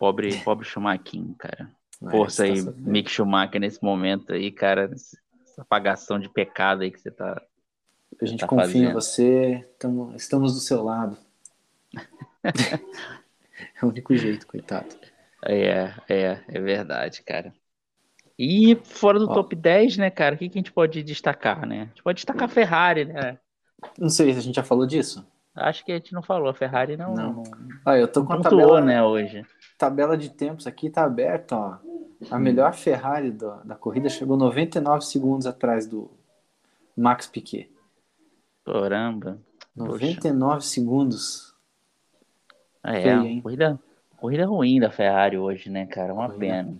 Pobre, 0.02 0.36
pobre 0.44 0.66
Schumacher, 0.66 1.22
cara. 1.38 1.70
É, 2.04 2.10
Força 2.10 2.48
você 2.48 2.52
aí, 2.52 2.66
tá. 2.66 2.72
Mick 2.76 3.12
Schumacher, 3.12 3.62
nesse 3.62 3.84
momento 3.84 4.34
aí, 4.34 4.52
cara. 4.52 4.90
Essa 4.92 5.62
apagação 5.62 6.20
de 6.20 6.28
pecado 6.28 6.82
aí 6.82 6.90
que 6.90 7.00
você 7.00 7.12
tá. 7.12 7.40
A 8.20 8.26
gente 8.26 8.40
tá 8.40 8.48
confia 8.48 8.66
em 8.66 8.68
fazendo. 8.68 8.94
você, 8.94 9.70
tamo- 9.78 10.16
estamos 10.16 10.54
do 10.56 10.60
seu 10.60 10.84
lado. 10.84 11.18
é 12.44 13.86
o 13.86 13.90
único 13.90 14.16
jeito, 14.16 14.48
coitado. 14.48 14.88
É, 15.46 15.94
é, 16.10 16.40
é 16.48 16.60
verdade, 16.60 17.22
cara. 17.24 17.54
E 18.38 18.76
fora 18.84 19.20
do 19.20 19.30
Ó. 19.30 19.34
top 19.34 19.56
10, 19.56 19.98
né, 19.98 20.10
cara, 20.10 20.34
o 20.34 20.38
que, 20.38 20.50
que 20.50 20.58
a 20.58 20.62
gente 20.62 20.72
pode 20.72 21.04
destacar, 21.04 21.66
né? 21.66 21.84
A 21.84 21.86
gente 21.86 22.04
pode 22.04 22.16
destacar 22.18 22.46
a 22.46 22.52
Ferrari, 22.52 23.06
né? 23.06 23.38
Não 23.98 24.10
sei 24.10 24.34
se 24.34 24.40
a 24.40 24.42
gente 24.42 24.56
já 24.56 24.64
falou 24.64 24.86
disso. 24.88 25.26
Acho 25.56 25.84
que 25.84 25.92
a 25.92 25.96
gente 25.96 26.14
não 26.14 26.22
falou, 26.24 26.48
a 26.50 26.54
Ferrari 26.54 26.96
não, 26.96 27.14
Não. 27.14 27.34
não 27.34 27.44
Ah, 27.86 27.98
eu 27.98 28.08
tô 28.08 28.24
com 28.26 28.34
a 28.34 28.38
pontuou, 28.38 28.62
tabela, 28.62 28.82
né, 28.82 29.04
hoje. 29.04 29.46
tabela 29.78 30.18
de 30.18 30.30
tempos 30.30 30.66
aqui, 30.66 30.90
tá 30.90 31.04
aberta, 31.04 31.58
ó. 31.58 31.78
A 32.30 32.40
melhor 32.40 32.74
Ferrari 32.74 33.32
do- 33.32 33.62
da 33.66 33.76
corrida 33.76 34.08
chegou 34.08 34.38
99 34.38 35.04
segundos 35.04 35.46
atrás 35.48 35.88
do 35.88 36.10
Max 36.96 37.28
Piquet. 37.28 37.70
Caramba. 38.66 39.40
99 39.76 40.64
segundos. 40.66 41.54
É, 42.84 43.02
Feio, 43.02 43.42
corrida, 43.42 43.80
corrida 44.18 44.46
ruim 44.46 44.80
da 44.80 44.92
Ferrari 44.92 45.38
hoje, 45.38 45.70
né, 45.70 45.86
cara? 45.86 46.14
Uma 46.14 46.28
Corrida. 46.28 46.40
pena. 46.46 46.78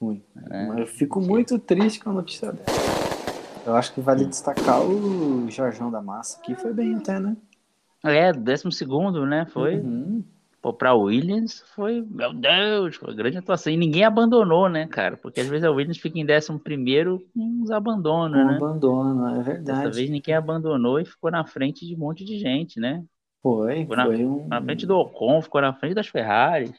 Ruim. 0.00 0.22
É. 0.50 0.66
Mas 0.66 0.78
eu 0.78 0.86
fico 0.86 1.20
muito 1.20 1.58
triste 1.58 2.00
com 2.00 2.10
a 2.10 2.12
notícia 2.14 2.52
dessa. 2.52 2.70
Eu 3.64 3.74
acho 3.76 3.92
que 3.94 4.00
vale 4.00 4.24
destacar 4.24 4.80
o 4.82 5.48
Jorjão 5.50 5.90
da 5.90 6.02
Massa, 6.02 6.40
que 6.40 6.54
foi 6.56 6.72
bem 6.72 6.96
até, 6.96 7.18
né? 7.20 7.36
É, 8.04 8.32
décimo 8.32 8.72
segundo, 8.72 9.24
né? 9.26 9.46
Foi. 9.46 9.76
Uhum. 9.76 10.24
Pô, 10.60 10.72
pra 10.72 10.94
Williams 10.94 11.60
foi, 11.74 12.06
meu 12.08 12.32
Deus, 12.32 12.94
foi 12.94 13.12
grande 13.16 13.36
atuação. 13.38 13.72
E 13.72 13.76
ninguém 13.76 14.04
abandonou, 14.04 14.68
né, 14.68 14.86
cara? 14.86 15.16
Porque 15.16 15.40
às 15.40 15.48
vezes 15.48 15.64
a 15.64 15.70
Williams 15.72 15.98
fica 15.98 16.18
em 16.20 16.24
décimo 16.24 16.56
primeiro 16.58 17.18
com 17.34 17.40
uns 17.62 17.70
abandonos, 17.72 18.38
Um 18.38 18.46
né? 18.46 18.56
abandono, 18.56 19.26
é 19.26 19.32
Dessa 19.38 19.50
verdade. 19.50 19.96
vez 19.96 20.08
ninguém 20.10 20.36
abandonou 20.36 21.00
e 21.00 21.04
ficou 21.04 21.32
na 21.32 21.44
frente 21.44 21.84
de 21.84 21.96
um 21.96 21.98
monte 21.98 22.24
de 22.24 22.38
gente, 22.38 22.78
né? 22.78 23.02
Foi, 23.42 23.80
Ficou 23.80 23.96
na- 23.96 24.06
foi 24.06 24.24
um. 24.24 24.46
Na 24.46 24.62
frente 24.62 24.86
do 24.86 24.96
Ocon, 24.96 25.42
ficou 25.42 25.60
na 25.60 25.72
frente 25.72 25.94
das 25.94 26.06
Ferraris. 26.06 26.72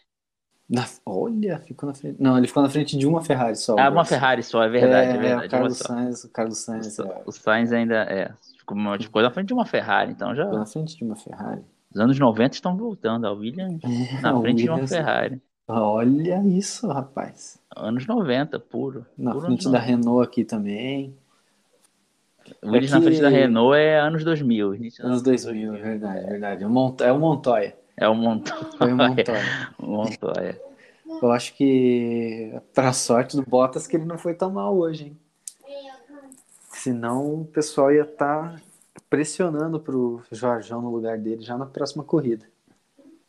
Na- 0.69 0.85
Olha, 1.05 1.59
ficou 1.59 1.87
na 1.89 1.93
frente. 1.93 2.21
Não, 2.21 2.37
ele 2.37 2.47
ficou 2.47 2.63
na 2.63 2.69
frente 2.69 2.97
de 2.97 3.05
uma 3.05 3.21
Ferrari 3.21 3.57
só. 3.57 3.75
Ah, 3.77 3.89
o 3.89 3.91
uma. 3.91 4.05
Ferrari 4.05 4.41
só, 4.43 4.63
é 4.63 4.69
verdade, 4.69 5.11
é, 5.11 5.15
é, 5.15 5.17
verdade. 5.17 5.47
o 5.47 5.49
Carlos. 5.49 5.77
Sainz, 5.77 6.23
o 6.23 6.29
Carlos 6.31 6.57
Sainz 6.59 6.99
é, 6.99 7.21
O 7.25 7.31
Sainz 7.33 7.73
ainda 7.73 7.95
é. 8.03 8.31
Ficou, 8.63 8.77
ficou 8.99 9.21
na 9.21 9.29
frente 9.31 9.47
de 9.47 9.53
uma 9.53 9.65
Ferrari, 9.65 10.11
então 10.11 10.33
já. 10.33 10.45
na 10.45 10.65
frente 10.65 10.95
de 10.97 11.03
uma 11.03 11.15
Ferrari. 11.15 11.61
Os 11.93 11.99
anos 11.99 12.17
90 12.17 12.55
estão 12.55 12.75
voltando, 12.75 13.27
a 13.27 13.31
Williams 13.31 13.81
na 14.21 14.29
É, 14.29 14.33
o 14.33 14.41
frente 14.41 14.63
de 14.63 14.69
uma 14.69 14.73
Williams- 14.75 14.89
Ferrari. 14.91 15.41
Olha 15.67 16.41
isso, 16.45 16.87
rapaz. 16.87 17.59
Anos 17.75 18.05
90, 18.07 18.59
puro. 18.59 19.05
Na 19.17 19.31
puro 19.31 19.45
frente 19.45 19.63
da 19.65 19.71
90. 19.79 19.85
Renault 19.85 20.27
aqui 20.27 20.43
também. 20.43 21.15
O 22.61 22.67
É 22.67 22.71
na 22.71 22.79
que- 22.79 22.87
frente 23.05 23.21
da 23.21 23.29
Renault 23.29 23.77
é 23.77 23.99
anos 23.99 24.23
2000. 24.23 24.75
início 24.75 25.01
dos 25.01 25.09
Anos 25.11 25.21
2000, 25.21 25.75
é 25.75 25.77
verdade, 25.81 26.25
verdade. 26.25 26.65
O 26.65 26.69
Mont- 26.69 27.01
É 27.01 27.11
o 27.11 27.19
Montoya. 27.19 27.75
É 27.95 28.07
o 28.09 28.15
Montoya. 28.15 28.69
Foi 28.77 28.91
o 28.91 28.97
Montoya. 28.97 29.41
O 29.79 29.85
Montoya. 29.85 30.61
Eu 31.21 31.31
acho 31.31 31.53
que, 31.55 32.51
pra 32.73 32.91
sorte 32.91 33.35
do 33.37 33.43
Bottas, 33.43 33.85
que 33.87 33.95
ele 33.95 34.05
não 34.05 34.17
foi 34.17 34.33
tão 34.33 34.51
mal 34.51 34.75
hoje, 34.75 35.05
hein? 35.05 35.17
Senão 36.83 37.43
o 37.43 37.45
pessoal 37.45 37.93
ia 37.93 38.01
estar 38.01 38.61
pressionando 39.09 39.79
pro 39.79 40.21
Jorjão 40.29 40.81
no 40.81 40.89
lugar 40.89 41.17
dele 41.17 41.41
já 41.41 41.57
na 41.57 41.65
próxima 41.65 42.03
corrida. 42.03 42.45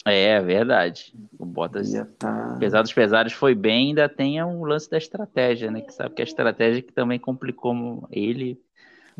É, 0.05 0.31
é 0.31 0.41
verdade. 0.41 1.15
O 1.39 1.47
Bottas, 1.47 1.93
tá... 2.19 2.55
apesar 2.57 2.83
dos 2.83 2.93
pesares, 2.93 3.33
foi 3.33 3.55
bem, 3.55 3.91
ainda 3.91 4.09
tem 4.09 4.43
o 4.43 4.65
lance 4.65 4.91
da 4.91 4.99
estratégia, 4.99 5.71
né? 5.71 5.83
Que 5.83 5.95
sabe 5.95 6.17
que 6.17 6.23
a 6.23 6.25
estratégia 6.25 6.83
que 6.83 6.93
também 6.93 7.17
complicou 7.21 8.09
ele 8.11 8.61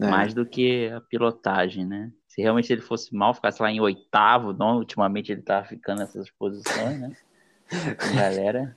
É. 0.01 0.11
mais 0.11 0.35
do 0.35 0.45
que 0.45 0.89
a 0.89 1.01
pilotagem, 1.01 1.87
né? 1.87 2.11
Se 2.27 2.43
realmente 2.43 2.73
ele 2.73 2.83
fosse 2.83 3.15
mal, 3.15 3.35
ficasse 3.35 3.63
lá 3.63 3.71
em 3.71 3.81
oitavo, 3.81 4.53
não, 4.53 4.79
ultimamente 4.79 5.31
ele 5.31 5.43
tava 5.43 5.65
ficando 5.65 6.01
nessas 6.01 6.29
posições, 6.29 7.01
né? 7.01 7.17
Galera, 8.17 8.77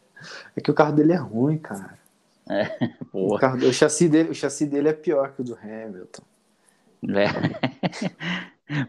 É 0.55 0.61
que 0.61 0.69
o 0.69 0.73
carro 0.75 0.93
dele 0.93 1.13
é 1.13 1.17
ruim, 1.17 1.57
cara. 1.57 1.97
O, 3.13 3.27
porra, 3.29 3.39
carro- 3.41 3.57
o 3.67 3.73
chassi 3.73 4.07
dele, 4.09 4.29
o 4.29 4.35
chassi 4.35 4.65
dele 4.65 4.89
é 4.89 4.93
pior 4.93 5.33
que 5.33 5.41
o 5.41 5.43
do 5.45 5.55
Hamilton. 5.55 6.23
né? 7.01 7.25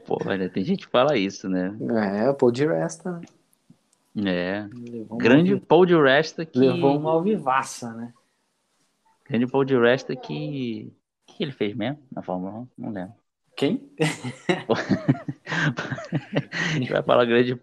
Porra, 0.06 0.36
né? 0.36 0.48
Tem 0.48 0.64
gente 0.64 0.86
que 0.86 0.90
fala 0.90 1.16
isso, 1.16 1.48
né? 1.48 1.74
É, 2.20 2.28
o 2.30 2.34
Paul 2.34 2.50
de 2.52 2.66
Resta, 2.66 3.12
né? 3.12 3.22
É. 4.30 4.66
Levou 4.72 5.16
uma 5.16 5.18
Grande 5.18 5.52
alvi- 5.52 5.64
Paul 5.66 5.86
de 5.86 5.94
Resta 5.96 6.44
que. 6.44 6.58
Levou 6.58 6.96
uma 6.98 7.12
alvivaça, 7.12 7.92
né? 7.92 8.12
Grande 9.28 9.46
Paul 9.46 9.64
de 9.64 9.78
Resta 9.78 10.16
que. 10.16 10.92
O 11.28 11.32
que 11.32 11.42
ele 11.44 11.52
fez 11.52 11.76
mesmo 11.76 11.98
na 12.10 12.22
Fórmula 12.22 12.52
1? 12.52 12.68
Não 12.78 12.90
lembro. 12.90 13.14
Quem? 13.54 13.88
A 15.46 16.72
gente 16.78 16.90
vai 16.92 17.02
falar 17.02 17.24
grande 17.24 17.54
de 17.54 17.60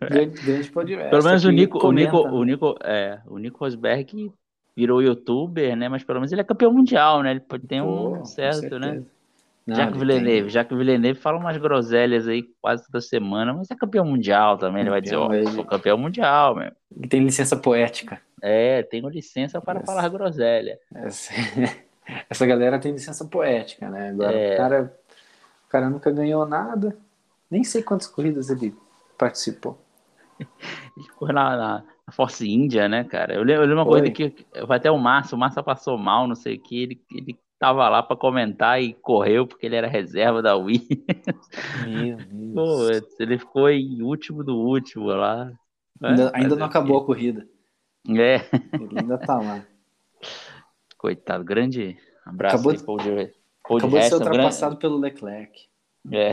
Grande, 0.00 0.42
grande 0.42 0.62
de. 0.62 0.70
Pelo 1.10 1.24
menos 1.24 1.44
o 1.44 1.50
Nico, 1.50 1.78
o 1.86 1.92
Nico, 1.92 2.10
comenta, 2.12 2.34
o 2.34 2.44
né? 2.44 2.50
Nico, 2.52 2.74
é, 2.82 3.20
o 3.26 3.38
Nico 3.38 3.58
Rosberg 3.58 4.32
virou 4.78 5.02
youtuber, 5.02 5.74
né? 5.76 5.88
Mas 5.88 6.04
pelo 6.04 6.20
menos 6.20 6.30
ele 6.30 6.40
é 6.40 6.44
campeão 6.44 6.72
mundial, 6.72 7.20
né? 7.22 7.32
Ele 7.32 7.40
pode 7.40 7.66
ter 7.66 7.82
Pô, 7.82 7.88
um 8.14 8.18
com 8.18 8.24
certo, 8.24 8.78
né? 8.78 9.02
Não, 9.66 9.74
Jacques 9.74 9.98
Villeneuve, 9.98 10.40
tem- 10.42 10.48
Jacques 10.50 10.78
Villeneuve 10.78 11.18
fala 11.20 11.36
umas 11.36 11.56
groselhas 11.58 12.26
aí 12.28 12.44
quase 12.62 12.86
toda 12.86 13.00
semana, 13.00 13.52
mas 13.52 13.70
é 13.70 13.74
campeão 13.74 14.04
mundial 14.04 14.56
também. 14.56 14.80
Ele 14.82 14.90
vai 14.90 15.00
dizer, 15.00 15.16
ó, 15.16 15.32
ele- 15.34 15.50
sou 15.50 15.64
campeão 15.64 15.98
mundial, 15.98 16.54
meu. 16.54 16.70
Ele 16.96 17.08
tem 17.08 17.22
licença 17.22 17.56
poética. 17.56 18.20
É, 18.40 18.82
tenho 18.84 19.08
licença 19.08 19.60
para 19.60 19.80
Yes. 19.80 19.86
falar 19.86 20.08
groselha. 20.08 20.78
Essa, 20.94 21.32
essa 22.30 22.46
galera 22.46 22.78
tem 22.78 22.92
licença 22.92 23.24
poética, 23.24 23.90
né? 23.90 24.10
Agora, 24.10 24.32
É. 24.32 24.54
o, 24.54 24.56
cara, 24.56 24.94
o 25.66 25.70
cara 25.70 25.90
nunca 25.90 26.10
ganhou 26.12 26.46
nada. 26.46 26.96
Nem 27.50 27.64
sei 27.64 27.82
quantas 27.82 28.06
corridas 28.06 28.48
ele 28.48 28.74
participou. 29.18 29.76
Ele 30.96 31.08
correu 31.16 31.34
na, 31.34 31.56
na 31.56 31.84
Force 32.12 32.48
India, 32.48 32.88
né, 32.88 33.04
cara? 33.04 33.34
Eu 33.34 33.42
lembro, 33.42 33.62
eu 33.64 33.68
lembro 33.68 33.78
uma 33.82 33.84
Foi. 33.84 34.00
coisa 34.00 34.10
que 34.14 34.34
vai 34.66 34.78
até 34.78 34.90
o 34.90 34.98
Márcio, 34.98 35.36
o 35.36 35.38
Márcio 35.40 35.62
passou 35.62 35.96
mal, 35.98 36.26
não 36.26 36.34
sei 36.34 36.56
o 36.56 36.60
que, 36.62 36.82
ele, 36.82 37.00
ele 37.12 37.38
tava 37.58 37.88
lá 37.88 38.02
para 38.02 38.16
comentar 38.16 38.80
e 38.82 38.94
correu 38.94 39.46
porque 39.46 39.66
ele 39.66 39.76
era 39.76 39.88
reserva 39.88 40.40
da 40.42 40.56
Wii. 40.56 40.86
Meu 41.86 42.18
Pô, 42.54 42.86
Deus. 42.88 43.20
ele 43.20 43.38
ficou 43.38 43.68
em 43.68 44.02
último 44.02 44.42
do 44.44 44.56
último 44.56 45.06
lá. 45.06 45.52
ainda, 46.02 46.28
É, 46.28 46.36
ainda 46.36 46.48
fazer 46.50 46.60
não 46.60 46.66
acabou 46.66 46.98
a 46.98 47.04
corrida. 47.06 47.46
É, 48.08 48.36
Ele 48.80 48.98
ainda 49.00 49.18
tá 49.18 49.38
lá. 49.40 49.64
coitado, 50.96 51.44
grande 51.44 51.96
abraço 52.24 52.56
Acabou 52.56 52.72
aí, 52.72 52.78
de- 52.78 52.84
Paul 52.84 52.98
de, 52.98 53.04
Paul 53.66 53.80
de 53.80 53.86
Acabou 53.86 53.98
de 53.98 54.04
ser 54.06 54.14
Heston, 54.14 54.18
grande, 54.18 54.28
ultrapassado 54.30 54.76
pelo 54.78 54.98
Leclerc. 54.98 55.68
é. 56.12 56.32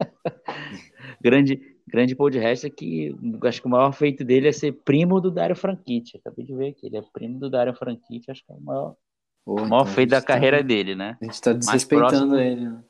grande, 1.20 1.75
grande 1.86 2.16
Heston 2.18 2.70
que 2.70 3.14
acho 3.44 3.60
que 3.60 3.66
o 3.66 3.70
maior 3.70 3.92
feito 3.92 4.24
dele 4.24 4.48
é 4.48 4.52
ser 4.52 4.72
primo 4.72 5.20
do 5.20 5.30
Dario 5.30 5.56
Franchitti. 5.56 6.16
Acabei 6.16 6.44
de 6.44 6.54
ver 6.54 6.72
que 6.74 6.86
ele 6.86 6.96
é 6.96 7.02
primo 7.12 7.38
do 7.38 7.48
Dario 7.48 7.74
Franchitti, 7.74 8.30
acho 8.30 8.44
que 8.44 8.52
é 8.52 8.54
o 8.54 8.60
maior, 8.60 8.96
o 9.44 9.54
então 9.54 9.68
maior 9.68 9.82
a 9.82 9.86
feito 9.86 10.10
da 10.10 10.20
tá- 10.20 10.26
carreira 10.26 10.62
dele, 10.62 10.94
né? 10.94 11.16
A 11.20 11.24
gente 11.24 11.40
tá 11.40 11.50
próximo- 11.52 11.58
desrespeitando 11.58 12.38
ele. 12.40 12.68
né? 12.68 12.82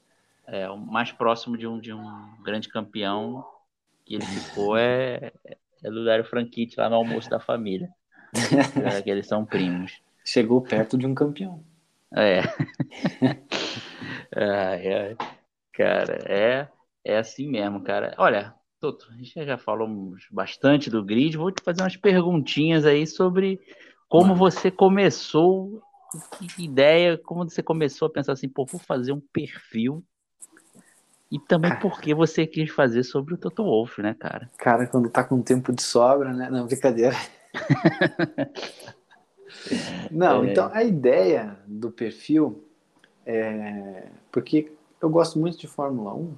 É, 0.49 0.71
o 0.71 0.77
mais 0.79 1.11
próximo 1.13 1.57
de 1.59 1.67
um, 1.67 1.79
de 1.79 1.93
um 1.93 2.03
grande 2.43 2.69
campeão 2.69 3.45
que 4.05 4.15
ele 4.15 4.25
ficou 4.25 4.77
é, 4.77 5.33
é 5.85 5.91
do 5.91 6.05
Dario 6.05 6.25
Franchitti 6.25 6.79
lá 6.79 6.89
no 6.89 6.95
almoço 6.97 7.29
da 7.29 7.41
família. 7.41 7.89
É, 8.85 9.03
que 9.03 9.11
eles 9.11 9.27
são 9.27 9.45
primos. 9.45 10.01
Chegou 10.25 10.61
perto 10.61 10.97
de 10.97 11.07
um 11.07 11.15
campeão. 11.15 11.63
É. 12.15 12.41
Ai, 14.35 14.93
ai. 14.93 15.17
Cara, 15.73 16.19
é, 16.27 16.69
é 17.05 17.19
assim 17.19 17.49
mesmo, 17.49 17.83
cara. 17.83 18.15
Olha, 18.19 18.55
Toto, 18.81 19.09
a 19.11 19.17
gente 19.17 19.45
já 19.45 19.57
falamos 19.57 20.27
bastante 20.31 20.91
do 20.91 21.03
grid. 21.05 21.37
Vou 21.37 21.51
te 21.51 21.63
fazer 21.63 21.83
umas 21.83 21.97
perguntinhas 21.97 22.85
aí 22.85 23.07
sobre 23.07 23.59
como 24.09 24.35
você 24.35 24.71
começou, 24.71 25.83
que 26.55 26.65
ideia, 26.65 27.17
como 27.19 27.49
você 27.49 27.63
começou 27.63 28.07
a 28.07 28.11
pensar 28.11 28.33
assim, 28.33 28.49
pô, 28.49 28.65
vou 28.67 28.81
fazer 28.81 29.13
um 29.13 29.21
perfil. 29.33 30.05
E 31.31 31.41
também 31.41 31.71
Cara. 31.71 31.81
por 31.83 32.01
que 32.01 32.15
você 32.15 32.47
quis 32.47 32.71
fazer 32.71 33.03
sobre 33.03 33.35
o 33.35 33.39
Toto 33.39 33.65
Wolff, 33.65 34.01
né, 34.01 34.15
cara? 34.15 34.49
Cara, 34.59 34.87
quando 34.87 35.11
tá 35.11 35.25
com 35.25 35.43
tempo 35.43 35.73
de 35.73 35.83
sobra, 35.83 36.33
né? 36.33 36.49
Não, 36.51 36.67
brincadeira. 36.67 37.17
Não, 40.11 40.45
É. 40.45 40.51
então 40.53 40.71
a 40.73 40.85
ideia 40.85 41.59
do 41.67 41.91
perfil 41.91 42.65
é. 43.25 44.09
Porque 44.31 44.71
eu 45.01 45.09
gosto 45.11 45.39
muito 45.39 45.59
de 45.59 45.67
Fórmula 45.67 46.15
1, 46.15 46.37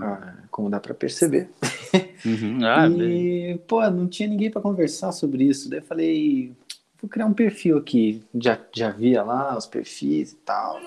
ah, 0.00 0.34
como 0.50 0.70
dá 0.70 0.80
pra 0.80 0.94
perceber. 0.94 1.50
Uhum. 2.22 2.58
Ah, 2.62 2.86
e, 2.86 3.58
pô, 3.66 3.80
não 3.88 4.06
tinha 4.06 4.28
ninguém 4.28 4.50
pra 4.50 4.60
conversar 4.60 5.10
sobre 5.10 5.44
isso. 5.44 5.70
Daí 5.70 5.78
eu 5.78 5.82
falei, 5.82 6.52
vou 7.00 7.08
criar 7.08 7.24
um 7.24 7.32
perfil 7.32 7.78
aqui. 7.78 8.22
Já, 8.34 8.58
já 8.74 8.90
via 8.90 9.22
lá 9.22 9.56
os 9.56 9.66
perfis 9.66 10.32
e 10.32 10.36
tal. 10.36 10.78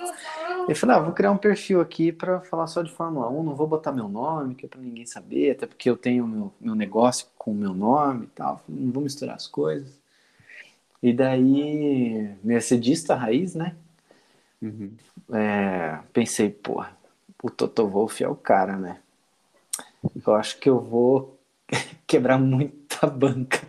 Eu 0.68 0.76
falei, 0.76 0.96
ah, 0.96 1.00
vou 1.00 1.12
criar 1.12 1.32
um 1.32 1.36
perfil 1.36 1.80
aqui 1.80 2.12
pra 2.12 2.40
falar 2.40 2.68
só 2.68 2.82
de 2.82 2.92
Fórmula 2.92 3.28
1. 3.28 3.42
Não 3.42 3.54
vou 3.56 3.66
botar 3.66 3.90
meu 3.90 4.08
nome, 4.08 4.54
que 4.54 4.64
é 4.64 4.68
pra 4.68 4.80
ninguém 4.80 5.04
saber, 5.06 5.50
até 5.50 5.66
porque 5.66 5.90
eu 5.90 5.96
tenho 5.96 6.24
meu, 6.26 6.52
meu 6.60 6.74
negócio 6.76 7.26
com 7.36 7.50
o 7.50 7.54
meu 7.54 7.74
nome 7.74 8.26
e 8.26 8.28
tal. 8.28 8.62
Não 8.68 8.92
vou 8.92 9.02
misturar 9.02 9.34
as 9.34 9.48
coisas. 9.48 10.00
E 11.02 11.12
daí, 11.12 12.30
mercedista 12.42 13.14
raiz, 13.14 13.54
né? 13.54 13.74
uhum. 14.62 14.92
É, 15.32 15.98
pensei, 16.12 16.50
porra, 16.50 16.96
o 17.44 17.50
Toto 17.50 17.86
Wolff 17.86 18.24
é 18.24 18.28
o 18.28 18.34
cara, 18.34 18.74
né? 18.78 19.02
Eu 20.26 20.34
acho 20.34 20.58
que 20.58 20.70
eu 20.70 20.80
vou 20.80 21.38
quebrar 22.06 22.38
muita 22.38 23.06
banca 23.06 23.60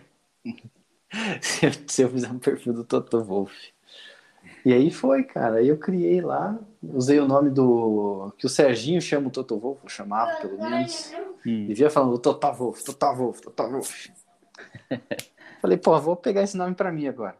se 1.42 1.66
eu, 1.66 1.72
se 1.86 2.02
eu 2.02 2.08
fizer 2.08 2.30
um 2.30 2.38
perfil 2.38 2.72
do 2.72 2.84
Toto 2.84 3.22
Wolff. 3.22 3.74
E 4.64 4.72
aí 4.72 4.90
foi, 4.90 5.24
cara. 5.24 5.56
Aí 5.56 5.68
eu 5.68 5.76
criei 5.76 6.22
lá, 6.22 6.58
usei 6.82 7.20
o 7.20 7.28
nome 7.28 7.50
do. 7.50 8.32
que 8.38 8.46
o 8.46 8.48
Serginho 8.48 9.00
chama 9.02 9.28
o 9.28 9.30
Toto 9.30 9.58
Wolff, 9.58 9.84
eu 9.84 9.90
chamava 9.90 10.40
pelo 10.40 10.56
menos. 10.56 11.12
Hum. 11.46 11.66
Vivia 11.66 11.90
falando 11.90 12.18
Toto 12.18 12.50
Wolff, 12.54 12.82
Toto 12.82 13.14
Wolff, 13.14 13.42
Toto 13.42 13.70
Wolff. 13.70 14.10
Falei, 15.60 15.76
pô, 15.76 16.00
vou 16.00 16.16
pegar 16.16 16.42
esse 16.42 16.56
nome 16.56 16.74
pra 16.74 16.90
mim 16.90 17.08
agora. 17.08 17.36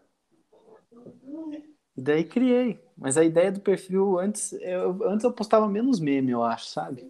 E 1.97 2.03
daí 2.03 2.25
criei. 2.25 2.79
Mas 2.97 3.17
a 3.17 3.25
ideia 3.25 3.53
do 3.53 3.61
perfil 3.61 4.19
antes, 4.19 4.53
eu, 4.55 5.03
antes 5.09 5.25
eu 5.25 5.33
postava 5.33 5.69
menos 5.69 6.01
meme, 6.01 6.33
eu 6.33 6.43
acho, 6.43 6.67
sabe? 6.67 7.07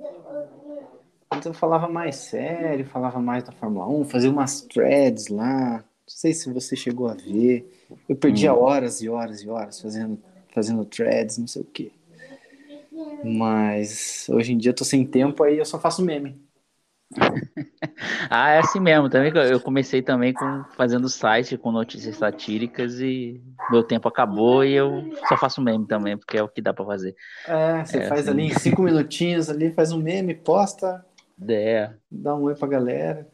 Antes 1.32 1.46
eu 1.46 1.54
falava 1.54 1.88
mais 1.88 2.16
sério, 2.16 2.86
falava 2.86 3.20
mais 3.20 3.44
da 3.44 3.52
Fórmula 3.52 3.88
1, 3.88 4.04
fazia 4.04 4.30
umas 4.30 4.62
threads 4.62 5.28
lá. 5.28 5.78
Não 5.78 5.84
sei 6.06 6.32
se 6.32 6.52
você 6.52 6.76
chegou 6.76 7.08
a 7.08 7.14
ver. 7.14 7.68
Eu 8.08 8.16
perdia 8.16 8.52
Hum. 8.54 8.58
horas 8.58 9.00
e 9.02 9.08
horas 9.08 9.42
e 9.42 9.48
horas 9.48 9.80
fazendo, 9.80 10.22
fazendo 10.54 10.84
threads, 10.84 11.38
não 11.38 11.46
sei 11.46 11.62
o 11.62 11.64
quê. 11.64 11.92
Mas 13.22 14.26
hoje 14.30 14.52
em 14.52 14.58
dia 14.58 14.70
eu 14.70 14.74
tô 14.74 14.84
sem 14.84 15.04
tempo, 15.06 15.42
aí 15.42 15.58
eu 15.58 15.64
só 15.66 15.78
faço 15.80 16.02
meme. 16.02 16.45
Ah, 18.30 18.50
é 18.50 18.58
assim 18.58 18.80
mesmo. 18.80 19.08
Também 19.08 19.32
eu- 19.34 19.60
comecei 19.60 20.02
também 20.02 20.32
com 20.32 20.64
fazendo 20.76 21.08
site 21.08 21.56
com 21.56 21.70
notícias 21.72 22.16
satíricas 22.16 23.00
e 23.00 23.40
meu 23.70 23.82
tempo 23.82 24.08
acabou 24.08 24.64
e 24.64 24.72
eu 24.74 25.02
só 25.28 25.36
faço 25.36 25.60
meme 25.60 25.86
também, 25.86 26.16
porque 26.16 26.36
é 26.36 26.42
o 26.42 26.48
que 26.48 26.60
dá 26.62 26.72
pra 26.72 26.84
fazer. 26.84 27.14
É, 27.46 27.84
você 27.84 27.98
É, 27.98 28.08
faz 28.08 28.28
assim. 28.28 28.30
ali 28.30 28.42
em 28.44 28.54
cinco 28.58 28.82
minutinhos 28.82 29.48
ali, 29.48 29.72
faz 29.72 29.92
um 29.92 29.98
meme, 29.98 30.34
posta, 30.34 31.04
É, 31.48 31.90
dá 32.10 32.34
um 32.34 32.42
oi 32.44 32.54
pra 32.54 32.66
galera. 32.68 33.26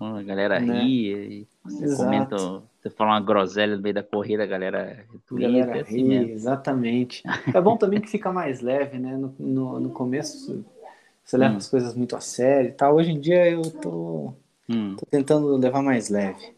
a 0.00 0.22
galera 0.22 0.58
Né? 0.58 0.82
ri 0.82 1.42
e 1.42 1.48
você 1.64 1.96
comenta, 1.96 2.36
você 2.80 2.90
fala 2.90 3.12
uma 3.12 3.20
groselha 3.20 3.76
no 3.76 3.82
meio 3.82 3.94
da 3.94 4.02
corrida, 4.02 4.42
a 4.42 4.46
galera 4.46 5.04
retweeta, 5.12 5.52
galera 5.58 5.78
é 5.78 5.80
assim 5.82 6.02
ri, 6.02 6.08
mesmo. 6.08 6.32
exatamente. 6.32 7.22
É 7.56 7.60
bom 7.60 7.76
também 7.76 8.00
que 8.00 8.08
fica 8.08 8.32
mais 8.32 8.60
leve, 8.60 8.98
né? 8.98 9.16
No, 9.16 9.34
no, 9.38 9.80
no 9.80 9.90
começo 9.90 10.64
você 11.26 11.36
leva 11.38 11.54
Hum. 11.54 11.58
as 11.58 11.68
coisas 11.68 11.94
muito 11.94 12.16
a 12.16 12.20
sério 12.20 12.70
e 12.70 12.74
tal. 12.74 12.96
Hoje 12.96 13.10
em 13.12 13.20
dia 13.20 13.50
eu 13.50 13.62
tô, 13.80 14.34
Hum, 14.68 14.96
tô 14.96 15.06
tentando 15.10 15.56
levar 15.56 15.82
mais 15.82 16.08
leve. 16.08 16.56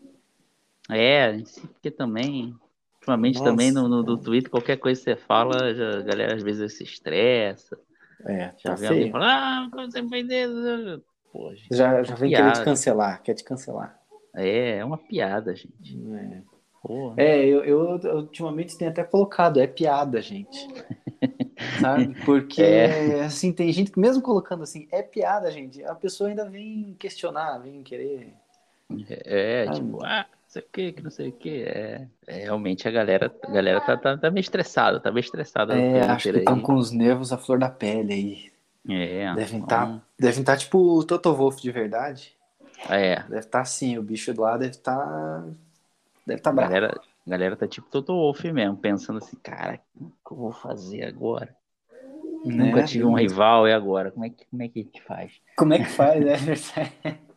É, 0.90 1.32
porque 1.72 1.90
também, 1.90 2.54
ultimamente 2.96 3.38
Nossa. 3.38 3.50
também 3.50 3.70
no, 3.72 3.88
no, 3.88 4.02
no 4.02 4.18
Twitter, 4.18 4.50
qualquer 4.50 4.78
coisa 4.78 4.98
que 5.00 5.04
você 5.04 5.16
fala, 5.16 5.74
já, 5.74 5.98
a 5.98 6.02
galera 6.02 6.34
às 6.34 6.42
vezes 6.42 6.76
se 6.76 6.84
estressa. 6.84 7.78
É, 8.26 8.48
Já 8.48 8.70
tá 8.70 8.74
vem 8.74 8.88
alguém 8.88 9.10
falando, 9.12 9.28
ah, 9.28 9.68
como 9.70 9.90
você 9.90 10.08
fez 10.08 10.26
isso? 10.28 11.04
Pô, 11.32 11.54
gente, 11.54 11.74
Já, 11.76 12.02
já 12.02 12.14
vem 12.14 12.30
querer 12.30 12.52
te 12.52 12.60
piada. 12.60 12.64
cancelar, 12.64 13.22
quer 13.22 13.34
te 13.34 13.44
cancelar. 13.44 13.98
É, 14.34 14.78
é 14.78 14.84
uma 14.84 14.96
piada, 14.98 15.54
gente. 15.54 15.98
É, 16.14 16.42
É, 17.16 17.44
eu, 17.46 17.64
eu, 17.64 17.98
eu 18.02 18.16
ultimamente 18.18 18.78
tenho 18.78 18.90
até 18.90 19.04
colocado, 19.04 19.60
é 19.60 19.66
piada, 19.66 20.20
gente. 20.22 20.68
Sabe? 21.74 22.14
Porque, 22.24 22.62
É. 22.62 23.24
assim, 23.24 23.52
tem 23.52 23.72
gente 23.72 23.90
que 23.90 23.98
mesmo 24.00 24.22
colocando 24.22 24.62
assim, 24.62 24.88
é 24.90 25.02
piada, 25.02 25.50
gente, 25.50 25.82
a 25.84 25.94
pessoa 25.94 26.28
ainda 26.30 26.48
vem 26.48 26.94
questionar, 26.98 27.58
vem 27.58 27.82
querer. 27.82 28.32
É, 29.24 29.66
Ah, 29.66 29.72
tipo, 29.72 30.02
ah, 30.04 30.26
não 30.30 30.48
sei 30.48 30.62
o 30.62 30.66
que, 30.72 30.92
que 30.92 31.02
não 31.02 31.10
sei 31.10 31.28
o 31.28 31.32
que. 31.32 31.62
É, 31.62 32.08
é, 32.26 32.38
realmente 32.44 32.88
a 32.88 32.90
galera, 32.90 33.34
a 33.42 33.50
galera 33.50 33.80
tá, 33.80 33.96
tá, 33.96 34.16
tá 34.16 34.30
meio 34.30 34.40
estressada, 34.40 34.98
tá 35.00 35.10
meio 35.12 35.24
estressada 35.24 35.74
É, 35.76 36.00
acho 36.02 36.30
que 36.30 36.38
estão 36.38 36.60
com 36.60 36.74
os 36.74 36.90
nervos 36.90 37.32
à 37.32 37.38
flor 37.38 37.58
da 37.58 37.68
pele 37.68 38.12
aí. 38.12 38.52
É, 38.90 39.34
Devem 39.34 39.60
estar 39.60 40.00
devem 40.18 40.42
tá, 40.42 40.56
tipo 40.56 40.78
o 40.78 41.04
Toto 41.04 41.34
Wolff 41.34 41.60
de 41.60 41.70
verdade. 41.70 42.34
É, 42.88 43.16
Deve 43.22 43.38
estar 43.40 43.60
assim, 43.60 43.98
o 43.98 44.02
bicho 44.02 44.32
do 44.32 44.42
lado 44.42 44.60
deve 44.60 44.70
estar. 44.72 45.44
deve 46.26 46.40
estar 46.40 46.50
a 46.50 46.52
bravo. 46.52 46.72
galera, 46.72 47.00
a 47.28 47.30
galera 47.30 47.56
tá 47.56 47.68
tipo 47.68 47.90
Toto 47.90 48.14
Wolff 48.14 48.50
mesmo, 48.50 48.74
pensando 48.78 49.18
assim, 49.18 49.36
cara, 49.42 49.78
o 49.94 50.06
que 50.06 50.32
eu 50.32 50.36
vou 50.36 50.50
fazer 50.50 51.04
agora? 51.04 51.54
né? 52.46 52.64
Nunca 52.66 52.82
tive 52.84 53.04
um 53.04 53.12
rival, 53.14 53.68
e 53.68 53.72
agora? 53.72 54.10
Como 54.10 54.24
é 54.24 54.30
que, 54.30 54.46
como 54.46 54.62
é 54.62 54.68
que 54.68 54.80
a 54.80 54.82
gente 54.82 55.02
faz? 55.02 55.32
Como 55.54 55.74
é 55.74 55.78
que 55.78 55.84
faz? 55.90 56.24
É 56.24 57.18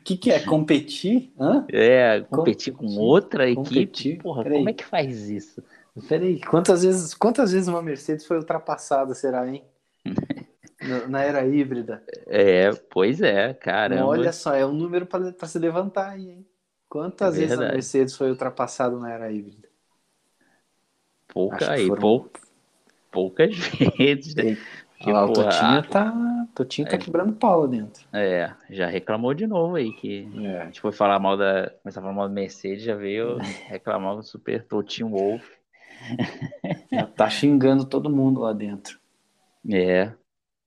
O 0.00 0.04
que, 0.04 0.16
que 0.16 0.30
é? 0.30 0.40
Competir? 0.40 1.32
Hã? 1.38 1.66
É, 1.70 2.20
competir 2.22 2.72
com 2.72 2.86
outra 2.98 3.52
competir, 3.54 3.82
equipe? 3.86 4.22
Porra, 4.22 4.42
peraí. 4.42 4.58
como 4.58 4.68
é 4.70 4.72
que 4.72 4.84
faz 4.84 5.28
isso? 5.28 5.62
Peraí, 6.08 6.40
quantas 6.40 6.82
vezes, 6.82 7.14
quantas 7.14 7.52
vezes 7.52 7.68
uma 7.68 7.82
Mercedes 7.82 8.26
foi 8.26 8.38
ultrapassada, 8.38 9.14
será, 9.14 9.46
hein? 9.46 9.62
Na- 11.08 11.22
era 11.22 11.46
híbrida. 11.46 12.02
É, 12.26 12.72
pois 12.90 13.20
é, 13.20 13.54
caramba. 13.54 14.06
Olha 14.06 14.32
só, 14.32 14.54
é 14.54 14.66
um 14.66 14.72
número 14.72 15.06
para 15.06 15.46
se 15.46 15.58
levantar 15.58 16.10
aí, 16.10 16.30
hein? 16.30 16.46
Quantas 16.94 17.34
É 17.34 17.38
vezes 17.40 17.58
a. 17.58 17.72
Mercedes 17.72 18.16
foi 18.16 18.30
ultrapassada 18.30 18.96
na 19.00 19.10
era 19.10 19.32
híbrida? 19.32 19.68
Pouca 21.26 21.72
aí, 21.72 21.88
foram- 21.88 22.00
pou- 22.00 22.30
poucas 23.10 23.50
vezes, 23.98 24.32
né? 24.36 24.56
Olha 25.04 25.12
lá, 25.12 25.24
o 25.24 25.32
porra, 25.32 25.44
Totinho 25.50 25.78
a- 25.78 25.82
tá, 25.82 26.46
Totinho 26.54 26.88
tá 26.88 26.94
É. 26.94 26.98
quebrando 26.98 27.32
pau 27.32 27.62
lá 27.62 27.66
dentro. 27.66 28.06
É, 28.12 28.54
já 28.70 28.86
reclamou 28.86 29.34
de 29.34 29.44
novo 29.44 29.74
aí 29.74 29.92
que 29.92 30.28
a 30.36 30.40
É. 30.62 30.64
gente 30.66 30.80
foi 30.80 30.92
falar 30.92 31.18
mal 31.18 31.36
da. 31.36 31.68
Começar 31.82 31.98
a 31.98 32.02
falar 32.04 32.14
mal 32.14 32.28
da 32.28 32.34
Mercedes, 32.34 32.84
já 32.84 32.94
veio 32.94 33.38
reclamar 33.66 34.14
do 34.14 34.22
Super 34.22 34.64
Totinho 34.64 35.08
Wolf. 35.10 35.44
Já 36.92 37.06
tá 37.06 37.28
xingando 37.28 37.84
todo 37.84 38.08
mundo 38.08 38.40
lá 38.40 38.52
dentro. 38.52 38.98
É, 39.70 40.12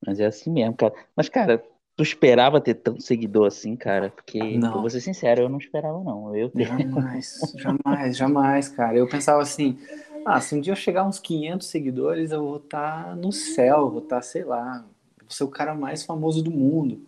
mas 0.06 0.20
é 0.20 0.26
assim 0.26 0.52
mesmo, 0.52 0.76
cara. 0.76 0.94
Mas, 1.16 1.30
cara, 1.30 1.64
tu 1.98 2.04
esperava 2.04 2.62
ter 2.62 2.76
tanto 2.76 3.02
seguidor 3.02 3.48
assim, 3.48 3.76
cara? 3.76 4.12
Porque, 4.12 4.40
Não. 4.58 4.82
vou 4.82 4.90
ser 4.90 5.02
sincero, 5.02 5.42
eu 5.42 5.50
não 5.50 5.58
esperava, 5.58 6.02
não. 6.04 6.36
Eu 6.36 6.52
Jamais, 6.56 7.42
jamais, 7.58 8.18
jamais, 8.18 8.70
cara. 8.70 8.96
Eu 8.96 9.10
pensava 9.10 9.42
assim, 9.42 9.80
ah, 10.24 10.40
se 10.40 10.56
um 10.56 10.62
dia 10.62 10.72
eu 10.72 10.78
chegar 10.78 11.08
uns 11.08 11.20
500 11.20 11.68
seguidores, 11.68 12.32
eu 12.32 12.44
vou 12.44 12.58
estar 12.58 13.16
no 13.16 13.32
céu, 13.32 13.90
vou 13.90 14.04
estar, 14.04 14.22
sei 14.22 14.44
lá, 14.44 14.86
vou 15.20 15.32
ser 15.32 15.44
o 15.44 15.50
cara 15.50 15.74
mais 15.74 16.04
famoso 16.04 16.44
do 16.44 16.52
mundo. 16.52 17.02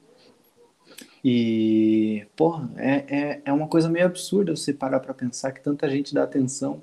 E, 1.23 2.25
porra, 2.35 2.67
é, 2.77 3.05
é, 3.09 3.41
é 3.45 3.53
uma 3.53 3.67
coisa 3.67 3.89
meio 3.89 4.07
absurda 4.07 4.55
você 4.55 4.73
parar 4.73 4.99
pra 5.01 5.13
pensar 5.13 5.51
que 5.51 5.61
tanta 5.61 5.87
gente 5.87 6.15
dá 6.15 6.23
atenção 6.23 6.81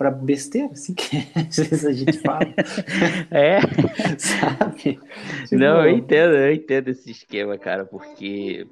pra 0.00 0.10
besteira, 0.10 0.72
assim, 0.72 0.94
que 0.96 1.18
às 1.36 1.58
vezes 1.58 1.84
a 1.84 1.92
gente 1.92 2.18
fala, 2.20 2.54
É, 3.30 3.60
sabe? 4.18 4.98
Tipo, 5.48 5.56
não, 5.56 5.82
eu 5.82 5.90
entendo, 5.90 6.34
eu 6.36 6.52
entendo 6.52 6.88
esse 6.88 7.10
esquema, 7.10 7.58
cara, 7.58 7.84
porque 7.84 8.66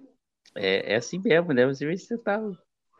é, 0.56 0.94
é 0.94 0.96
assim 0.96 1.20
mesmo, 1.20 1.52
né? 1.52 1.64
Às 1.64 1.78
vezes 1.80 2.06
você 2.06 2.18
tá, 2.18 2.40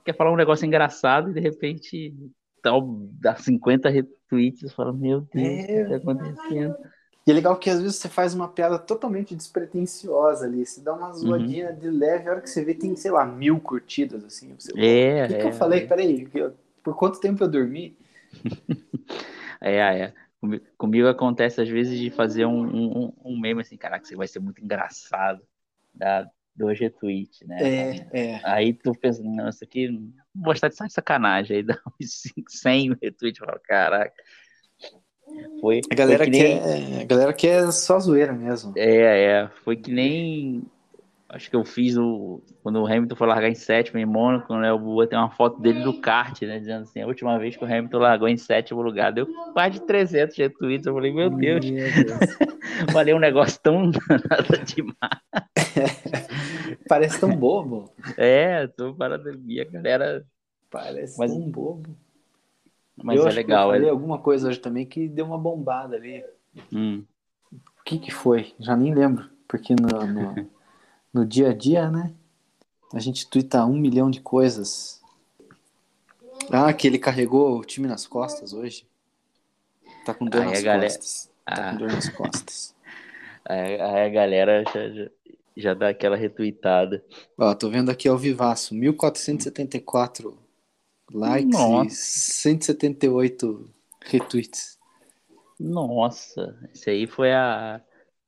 quer 0.05 0.17
falar 0.17 0.33
um 0.33 0.37
negócio 0.37 0.67
engraçado 0.67 1.31
e 1.31 1.35
de 1.35 1.41
repente 1.41 2.15
tal, 2.63 2.83
dá 3.21 3.37
50 3.37 3.89
retweets 3.89 4.63
e 4.63 4.75
fala, 4.75 4.93
meu 4.93 5.23
Deus, 5.23 5.65
o 5.65 5.69
que 5.69 5.85
É. 5.85 5.89
tá 5.89 5.97
acontecendo? 5.97 6.77
E 7.27 7.31
é 7.31 7.35
legal 7.35 7.57
que 7.59 7.69
às 7.69 7.81
vezes 7.81 7.97
você 7.97 8.09
faz 8.09 8.35
uma 8.35 8.49
piada 8.49 8.79
totalmente 8.79 9.35
despretensiosa 9.37 10.47
ali, 10.47 10.65
você 10.65 10.81
dá 10.81 10.93
Uhum. 10.93 10.99
uma 10.99 11.13
zoadinha 11.13 11.73
de 11.73 11.91
leve, 11.91 12.29
a 12.29 12.33
hora 12.33 12.41
que 12.41 12.49
você 12.49 12.65
vê 12.65 12.75
tem, 12.75 12.97
sei 12.97 13.11
lá, 13.11 13.25
mil 13.27 13.61
curtidas, 13.61 14.25
assim. 14.25 14.55
Você, 14.59 14.73
É, 14.75 15.25
O 15.25 15.27
que, 15.29 15.35
que 15.35 15.45
é, 15.45 15.45
eu 15.47 15.53
falei? 15.53 15.83
Peraí, 15.87 16.27
que 16.27 16.39
eu- 16.39 16.55
por 16.83 16.97
quanto 16.97 17.21
tempo 17.21 17.45
eu 17.45 17.49
dormi? 17.49 17.95
É, 19.61 19.77
é. 19.79 20.15
Comi- 20.41 20.61
Comigo 20.77 21.09
acontece 21.09 21.61
às 21.61 21.69
vezes 21.69 21.99
de 21.99 22.11
fazer 22.11 22.47
um, 22.47 22.65
um, 23.07 23.13
um 23.25 23.41
meme 23.41 23.61
assim, 23.63 23.77
caraca, 23.77 24.05
isso 24.05 24.17
vai 24.17 24.29
ser 24.29 24.39
muito 24.39 24.63
engraçado, 24.63 25.43
dá 25.93 26.29
dois 26.55 26.79
retweets, 26.79 27.41
né? 27.47 27.59
É, 28.13 28.35
é. 28.37 28.41
Aí 28.45 28.73
tu 28.73 28.93
pensa, 28.93 29.21
não, 29.23 29.49
isso 29.49 29.65
aqui 29.65 29.89
não 29.89 30.13
vou 30.45 30.53
estar 30.53 30.69
de 30.69 30.77
sacanagem, 30.93 31.57
aí 31.57 31.63
dá 31.65 31.77
uns 32.01 32.13
5, 32.23 32.51
100 32.53 32.97
retweets, 33.03 33.39
fala, 33.39 33.59
caraca. 33.65 34.15
Foi, 35.61 35.81
A 35.91 35.95
galera, 35.95 36.25
foi 36.25 36.33
que 36.33 36.39
nem, 36.43 36.61
quer, 36.61 37.01
a 37.01 37.05
galera 37.05 37.33
quer 37.33 37.73
só 37.73 37.99
zoeira 37.99 38.33
mesmo. 38.33 38.73
é, 38.77 39.43
é, 39.43 39.49
foi 39.65 39.77
que 39.77 39.91
nem, 39.91 40.63
acho 41.29 41.51
que 41.51 41.57
eu 41.57 41.65
fiz 41.65 41.97
o, 41.97 42.43
quando 42.63 42.81
o 42.81 42.87
Hamilton 42.87 43.15
foi 43.17 43.27
largar 43.27 43.49
em 43.51 43.55
sétimo 43.55 43.99
em 43.99 44.07
Mônaco, 44.07 44.55
né, 44.57 44.71
eu 44.71 44.79
botei 44.79 45.19
uma 45.19 45.31
foto 45.31 45.61
dele 45.61 45.83
do 45.83 46.01
kart, 46.01 46.41
né, 46.43 46.59
dizendo 46.59 46.83
assim, 46.83 47.03
a 47.03 47.07
última 47.07 47.39
vez 47.39 47.57
que 47.57 47.63
o 47.63 47.67
Hamilton 47.67 47.99
largou 47.99 48.29
em 48.29 48.37
sétimo 48.37 48.81
lugar, 48.81 49.13
deu 49.13 49.27
quase 49.53 49.73
de 49.79 49.87
300 49.87 50.37
retweets, 50.37 50.87
eu 50.87 50.95
falei, 50.95 51.13
meu 51.13 51.29
Deus, 51.31 51.65
falei 52.93 53.13
um 53.15 53.19
negócio 53.19 53.61
tão 53.63 53.91
nada 54.09 54.59
demais. 54.65 54.97
Parece 56.89 57.21
tão 57.21 57.37
bobo. 57.37 57.93
É, 58.17 58.67
tô 58.67 58.95
parando 58.95 59.29
ali, 59.29 59.61
a 59.61 59.65
galera, 59.65 60.25
Parece 60.71 61.19
Mas- 61.19 61.31
tão 61.31 61.51
bobo. 61.51 61.97
mas 63.03 63.19
eu 63.19 63.27
é 63.27 63.33
legal, 63.33 63.69
que 63.69 63.75
eu 63.75 63.77
falei 63.77 63.89
é, 63.89 63.91
alguma 63.91 64.19
coisa 64.19 64.49
hoje 64.49 64.61
também 64.61 64.85
que 64.87 65.09
deu 65.09 65.25
uma 65.27 65.39
bombada 65.39 65.97
ali. 65.97 66.23
hum, 66.73 67.05
O 67.53 67.85
que 67.85 67.99
que 67.99 68.11
foi? 68.11 68.53
Já 68.59 68.77
nem 68.77 68.95
lembro. 68.95 69.29
Porque 69.47 69.75
no, 69.75 70.07
no, 70.07 70.51
no 71.13 71.25
dia 71.27 71.51
a 71.51 71.55
dia, 71.55 71.91
né? 71.91 72.13
A 72.93 72.99
gente 73.01 73.27
twitta 73.29 73.65
um 73.65 73.77
milhão 73.77 74.11
de 74.11 74.21
coisas. 74.21 75.01
Ah, 76.51 76.73
que 76.73 76.87
ele 76.87 76.99
carregou 76.99 77.59
o 77.59 77.65
time 77.65 77.87
nas 77.87 78.07
costas 78.07 78.53
hoje. 78.53 78.87
Tá 80.05 80.15
com 80.15 80.25
dor 80.25 80.43
Aí 80.43 80.51
nas 80.51 80.63
galera- 80.63 80.87
costas. 80.95 81.31
Tá 81.45 81.55
Ah. 81.69 81.71
com 81.73 81.77
dor 81.79 81.93
nas 81.93 82.09
costas. 82.09 82.75
aí, 83.45 83.81
aí 83.81 84.07
a 84.07 84.09
galera 84.09 84.65
já, 84.73 84.89
já, 84.91 85.11
já 85.57 85.75
dá 85.75 85.89
aquela 85.91 86.17
retweetada. 86.17 87.05
Ó, 87.37 87.55
tô 87.55 87.69
vendo 87.69 87.91
aqui 87.91 88.09
ao 88.09 88.17
vivaço. 88.17 88.75
1474 88.75 90.39
likes 91.13 91.51
Nossa. 91.59 91.87
e 91.87 91.91
178 91.91 93.71
retweets. 94.05 94.79
Nossa, 95.61 96.57
esse 96.73 96.89
aí 96.89 97.07
foi 97.07 97.33
a 97.33 97.81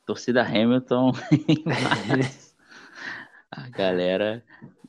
torcida 0.07 0.43
Hamilton. 0.43 1.13
a 3.51 3.69
galera, 3.69 4.43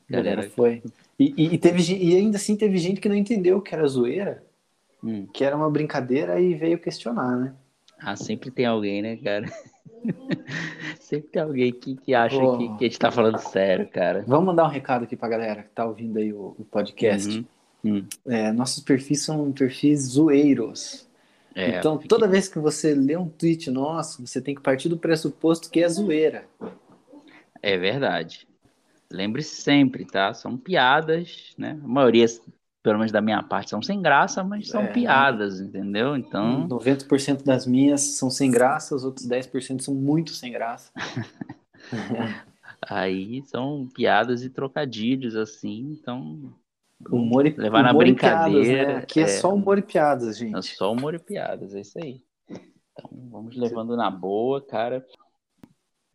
A 0.08 0.12
galera 0.12 0.36
galera, 0.36 0.50
foi. 0.54 0.82
E, 1.18 1.34
e, 1.36 1.54
e 1.54 1.58
teve, 1.58 1.94
e 1.94 2.16
ainda 2.16 2.36
assim 2.36 2.56
teve 2.56 2.78
gente 2.78 3.00
que 3.00 3.08
não 3.08 3.16
entendeu 3.16 3.60
que 3.60 3.74
era 3.74 3.86
zoeira, 3.86 4.42
hum, 5.02 5.26
que 5.32 5.44
era 5.44 5.56
uma 5.56 5.70
brincadeira 5.70 6.40
e 6.40 6.54
veio 6.54 6.78
questionar, 6.78 7.36
né? 7.36 7.54
ah, 7.98 8.16
sempre 8.16 8.50
tem 8.50 8.66
alguém, 8.66 9.00
né, 9.02 9.16
cara? 9.16 9.46
Sempre 10.98 11.28
tem 11.28 11.42
alguém 11.42 11.72
que, 11.72 11.94
que 11.96 12.14
acha 12.14 12.36
Oh. 12.36 12.58
que, 12.58 12.68
que 12.78 12.84
a 12.84 12.88
gente 12.88 12.98
tá 12.98 13.10
falando 13.12 13.38
sério, 13.38 13.86
cara. 13.88 14.24
Vamos 14.26 14.46
mandar 14.46 14.64
um 14.64 14.68
recado 14.68 15.04
aqui 15.04 15.14
pra 15.14 15.28
galera 15.28 15.62
que 15.62 15.68
tá 15.70 15.84
ouvindo 15.84 16.18
aí 16.18 16.32
o, 16.32 16.56
o 16.58 16.64
podcast. 16.70 17.46
Uhum. 17.84 17.98
Hum, 17.98 18.06
É, 18.26 18.50
nossos 18.52 18.82
perfis 18.82 19.22
são 19.22 19.52
perfis 19.52 20.00
zoeiros. 20.02 21.06
é, 21.54 21.78
então, 21.78 21.96
fique- 21.98 22.08
toda 22.08 22.26
vez 22.26 22.48
que 22.48 22.58
você 22.58 22.94
lê 22.94 23.16
um 23.16 23.28
tweet 23.28 23.70
nosso, 23.70 24.26
você 24.26 24.40
tem 24.40 24.54
que 24.54 24.60
partir 24.60 24.88
do 24.88 24.96
pressuposto 24.96 25.70
que 25.70 25.80
é 25.82 25.88
zoeira. 25.88 26.44
é 27.62 27.76
verdade. 27.78 28.48
Lembre-se 29.12 29.60
sempre, 29.60 30.04
tá? 30.04 30.32
São 30.34 30.56
piadas, 30.56 31.54
né? 31.58 31.78
A 31.82 31.86
maioria, 31.88 32.26
pelo 32.82 32.98
menos 32.98 33.12
da 33.12 33.20
minha 33.20 33.42
parte, 33.42 33.70
são 33.70 33.82
sem 33.82 34.00
graça, 34.00 34.42
mas 34.42 34.68
são 34.68 34.82
É. 34.82 34.86
piadas, 34.92 35.60
entendeu? 35.60 36.16
Então, 36.16 36.66
90% 36.66 37.44
das 37.44 37.66
minhas 37.66 38.00
são 38.00 38.30
sem 38.30 38.50
graça, 38.50 38.94
os 38.94 39.04
outros 39.04 39.26
10% 39.26 39.82
são 39.82 39.94
muito 39.94 40.32
sem 40.32 40.50
graça. 40.50 40.90
aí 42.88 43.42
são 43.46 43.86
piadas 43.94 44.42
e 44.42 44.50
trocadilhos, 44.50 45.36
assim, 45.36 45.96
então 46.00 46.52
Humor 47.10 47.46
e, 47.46 47.50
Levar 47.50 47.82
na 47.82 47.90
humor 47.90 48.04
piadas, 48.04 48.52
brincadeira, 48.52 48.92
né? 48.94 48.96
Aqui 48.98 49.20
é, 49.20 49.24
é. 49.24 49.26
só 49.26 49.52
humor 49.52 49.78
e 49.78 49.82
piadas, 49.82 50.36
É 50.36 50.38
gente. 50.38 50.66
só 50.76 50.92
humor 50.92 51.14
e 51.14 51.18
piadas, 51.18 51.74
é 51.74 51.80
isso 51.80 51.98
aí. 51.98 52.22
Então, 52.48 53.10
vamos 53.30 53.56
levando 53.56 53.96
na 53.96 54.10
boa, 54.10 54.60
cara. 54.64 55.04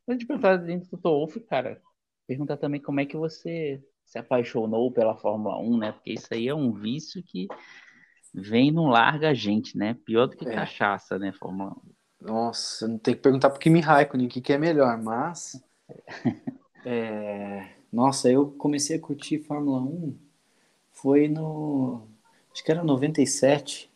Antes 0.08 0.20
de 0.20 0.26
perguntar 0.26 0.58
dentro 0.58 0.90
do 0.90 0.98
Wolf, 0.98 1.36
cara, 1.50 1.82
perguntar 2.28 2.58
também 2.58 2.82
como 2.82 3.00
é 3.00 3.06
que 3.06 3.18
você 3.18 3.82
se 4.06 4.20
apaixonou 4.20 4.92
pela 4.92 5.16
Fórmula 5.16 5.60
1, 5.60 5.78
né? 5.78 5.92
Porque 5.92 6.14
isso 6.14 6.28
aí 6.32 6.48
é 6.48 6.54
um 6.56 6.72
vício 6.74 7.24
que 7.24 7.48
vem 8.34 8.68
e 8.68 8.72
não 8.72 8.88
larga 8.88 9.30
a 9.30 9.34
gente, 9.34 9.78
né? 9.78 9.96
Pior 10.06 10.28
do 10.28 10.36
que 10.36 10.48
É. 10.48 10.54
cachaça, 10.54 11.18
né, 11.18 11.32
Fórmula 11.34 11.72
1. 11.72 12.26
Nossa, 12.28 12.88
não 12.88 12.98
tem 12.98 13.14
que 13.14 13.22
perguntar 13.22 13.50
pro 13.50 13.60
Kimi 13.60 13.80
Raikkonen 13.80 14.28
o 14.28 14.30
que, 14.30 14.42
que 14.42 14.54
é 14.54 14.58
melhor, 14.58 15.02
mas. 15.02 15.62
é, 16.86 17.70
Nossa, 17.92 18.30
eu 18.30 18.52
comecei 18.52 18.98
a 18.98 19.02
curtir 19.02 19.40
Fórmula 19.40 19.80
1 19.82 20.18
foi 20.92 21.28
no. 21.28 22.08
Acho 22.52 22.64
que 22.64 22.72
era 22.72 22.84
97 22.84 23.90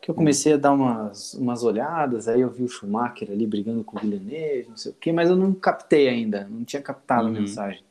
que 0.00 0.10
eu 0.10 0.14
comecei 0.14 0.54
a 0.54 0.56
dar 0.56 0.72
umas, 0.72 1.34
umas 1.34 1.62
olhadas, 1.62 2.26
aí 2.26 2.40
eu 2.40 2.50
vi 2.50 2.62
o 2.62 2.68
Schumacher 2.68 3.30
ali 3.30 3.46
brigando 3.46 3.84
com 3.84 3.96
o 3.96 4.00
Villeneuve, 4.00 4.68
não 4.70 4.76
sei 4.76 4.92
o 4.92 4.94
quê, 4.94 5.12
mas 5.12 5.28
eu 5.28 5.36
não 5.36 5.52
captei 5.54 6.08
ainda, 6.08 6.46
não 6.48 6.64
tinha 6.64 6.80
captado 6.82 7.28
a 7.28 7.30
Uhum. 7.30 7.40
mensagem. 7.40 7.82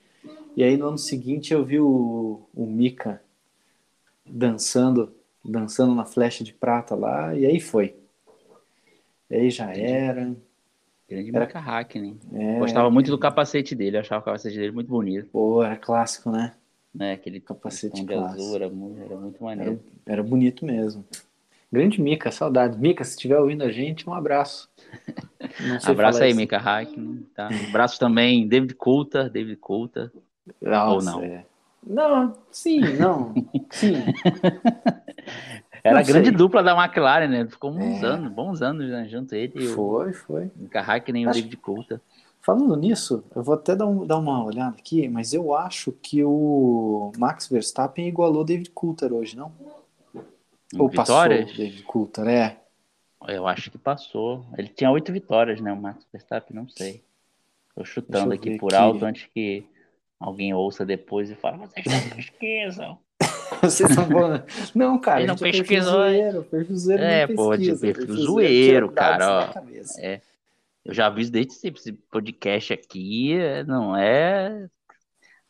E 0.55 0.63
aí 0.63 0.75
no 0.75 0.87
ano 0.87 0.97
seguinte 0.97 1.53
eu 1.53 1.63
vi 1.63 1.79
o, 1.79 2.41
o 2.53 2.65
Mika 2.65 3.21
dançando, 4.25 5.13
dançando 5.43 5.93
na 5.95 6.05
flecha 6.05 6.43
de 6.43 6.53
prata 6.53 6.95
lá, 6.95 7.35
e 7.35 7.45
aí 7.45 7.59
foi. 7.59 7.95
E 9.29 9.35
aí 9.35 9.49
já 9.49 9.71
era. 9.73 10.35
Grande 11.07 11.29
Era- 11.35 11.45
Mika 11.45 11.59
Hakkinen. 11.59 12.19
É, 12.33 12.59
Gostava 12.59 12.89
muito 12.91 13.09
do 13.09 13.17
capacete 13.17 13.73
dele, 13.75 13.97
achava 13.97 14.21
o 14.21 14.25
capacete 14.25 14.55
dele 14.57 14.71
muito 14.71 14.87
bonito. 14.87 15.27
Pô, 15.31 15.63
era 15.63 15.75
clássico, 15.75 16.31
né? 16.31 16.53
Né? 16.93 17.13
Aquele 17.13 17.39
Capacete 17.39 18.03
de 18.03 18.13
azul, 18.15 18.55
era 18.55 18.67
muito, 18.67 18.99
era 18.99 19.15
muito 19.15 19.43
maneiro. 19.43 19.79
Era, 20.05 20.13
era 20.13 20.23
bonito 20.23 20.65
mesmo. 20.65 21.05
Grande 21.71 22.01
Mica, 22.01 22.31
saudades. 22.31 22.77
Mica, 22.77 23.03
se 23.03 23.11
estiver 23.11 23.39
ouvindo 23.39 23.63
a 23.63 23.71
gente, 23.71 24.09
um 24.09 24.13
abraço. 24.13 24.69
Abraço 25.85 26.23
aí, 26.23 26.29
isso. 26.31 26.39
Mika 26.39 26.57
Hakkinen. 26.57 27.25
Tá? 27.35 27.47
Abraço 27.47 27.99
também, 27.99 28.47
David 28.47 28.73
Coulter, 28.75 29.29
David 29.29 29.57
Coulter. 29.57 30.11
Nossa, 30.61 30.91
Ou 30.91 31.01
não? 31.01 31.23
é. 31.23 31.45
Não, 31.85 32.35
sim, 32.51 32.81
não. 32.97 33.33
Sim. 33.71 33.93
Era 35.83 35.95
Não 35.95 36.01
a 36.01 36.03
grande 36.03 36.27
sei. 36.29 36.37
dupla 36.37 36.61
da 36.61 36.75
McLaren, 36.75 37.27
né? 37.29 37.47
Ficou 37.47 37.71
uns 37.71 38.03
É. 38.03 38.05
anos, 38.05 38.31
bons 38.31 38.61
anos 38.61 38.89
né, 38.89 39.07
junto 39.07 39.33
ele 39.33 39.53
e 39.55 39.67
o 39.67 39.75
Foi, 39.75 40.11
foi. 40.11 40.51
Mika 40.55 40.81
Hakkinen 40.81 41.23
e 41.23 41.27
o 41.27 41.31
David 41.31 41.55
Coulter. 41.57 42.01
Falando 42.41 42.75
nisso, 42.75 43.23
eu 43.35 43.41
vou 43.43 43.53
até 43.55 43.75
dar, 43.75 43.85
um- 43.85 44.05
dar 44.05 44.17
uma 44.17 44.43
olhada 44.43 44.75
aqui, 44.77 45.07
mas 45.07 45.33
eu 45.33 45.53
acho 45.55 45.91
que 46.01 46.21
o 46.23 47.11
Max 47.17 47.47
Verstappen 47.47 48.07
igualou 48.07 48.43
David 48.43 48.71
Coulter 48.71 49.13
hoje, 49.13 49.37
não? 49.37 49.51
Ou 50.77 50.87
vitórias? 50.89 51.45
passou 51.45 51.57
David 51.57 51.83
Coulter, 51.83 52.27
é. 52.27 52.57
Eu 53.27 53.47
acho 53.47 53.69
que 53.71 53.77
passou. 53.77 54.45
Ele 54.57 54.69
tinha 54.69 54.89
oito 54.91 55.11
vitórias, 55.11 55.59
né? 55.59 55.71
O 55.73 55.77
Max 55.77 56.05
Verstappen, 56.11 56.55
não 56.55 56.67
sei. 56.69 57.03
Tô 57.75 57.83
chutando 57.83 58.33
aqui 58.33 58.57
por 58.57 58.73
aqui. 58.73 58.81
alto 58.81 59.05
antes 59.05 59.27
que 59.33 59.65
alguém 60.19 60.53
ouça 60.53 60.85
depois 60.85 61.29
e 61.29 61.35
fale, 61.35 61.57
vocês 61.57 61.85
não 61.85 62.09
pesquisam. 62.15 62.97
Vocês 63.61 63.91
são 63.93 64.07
bons. 64.07 64.73
Não, 64.73 64.97
cara, 64.99 65.25
não 65.25 65.33
é 65.33 65.37
pesquisou, 65.37 66.03
perfil 66.03 66.77
zoeiro 66.77 67.03
É, 67.03 67.27
não 67.27 67.35
pô, 67.35 67.57
de 67.57 67.65
pesquisa, 67.71 67.81
perfil 67.81 68.05
zoeiro 68.15 68.31
zoeiro, 68.31 68.87
tira 68.87 68.95
dados 68.95 69.25
cara, 69.25 69.61
ó. 69.65 69.99
É. 69.99 70.21
Eu 70.85 70.93
já 70.93 71.07
aviso 71.07 71.31
desde 71.31 71.53
sempre, 71.53 71.79
esse 71.81 71.91
podcast 71.91 72.71
aqui 72.71 73.33
é- 73.33 73.63
não 73.65 73.97
é 73.97 74.69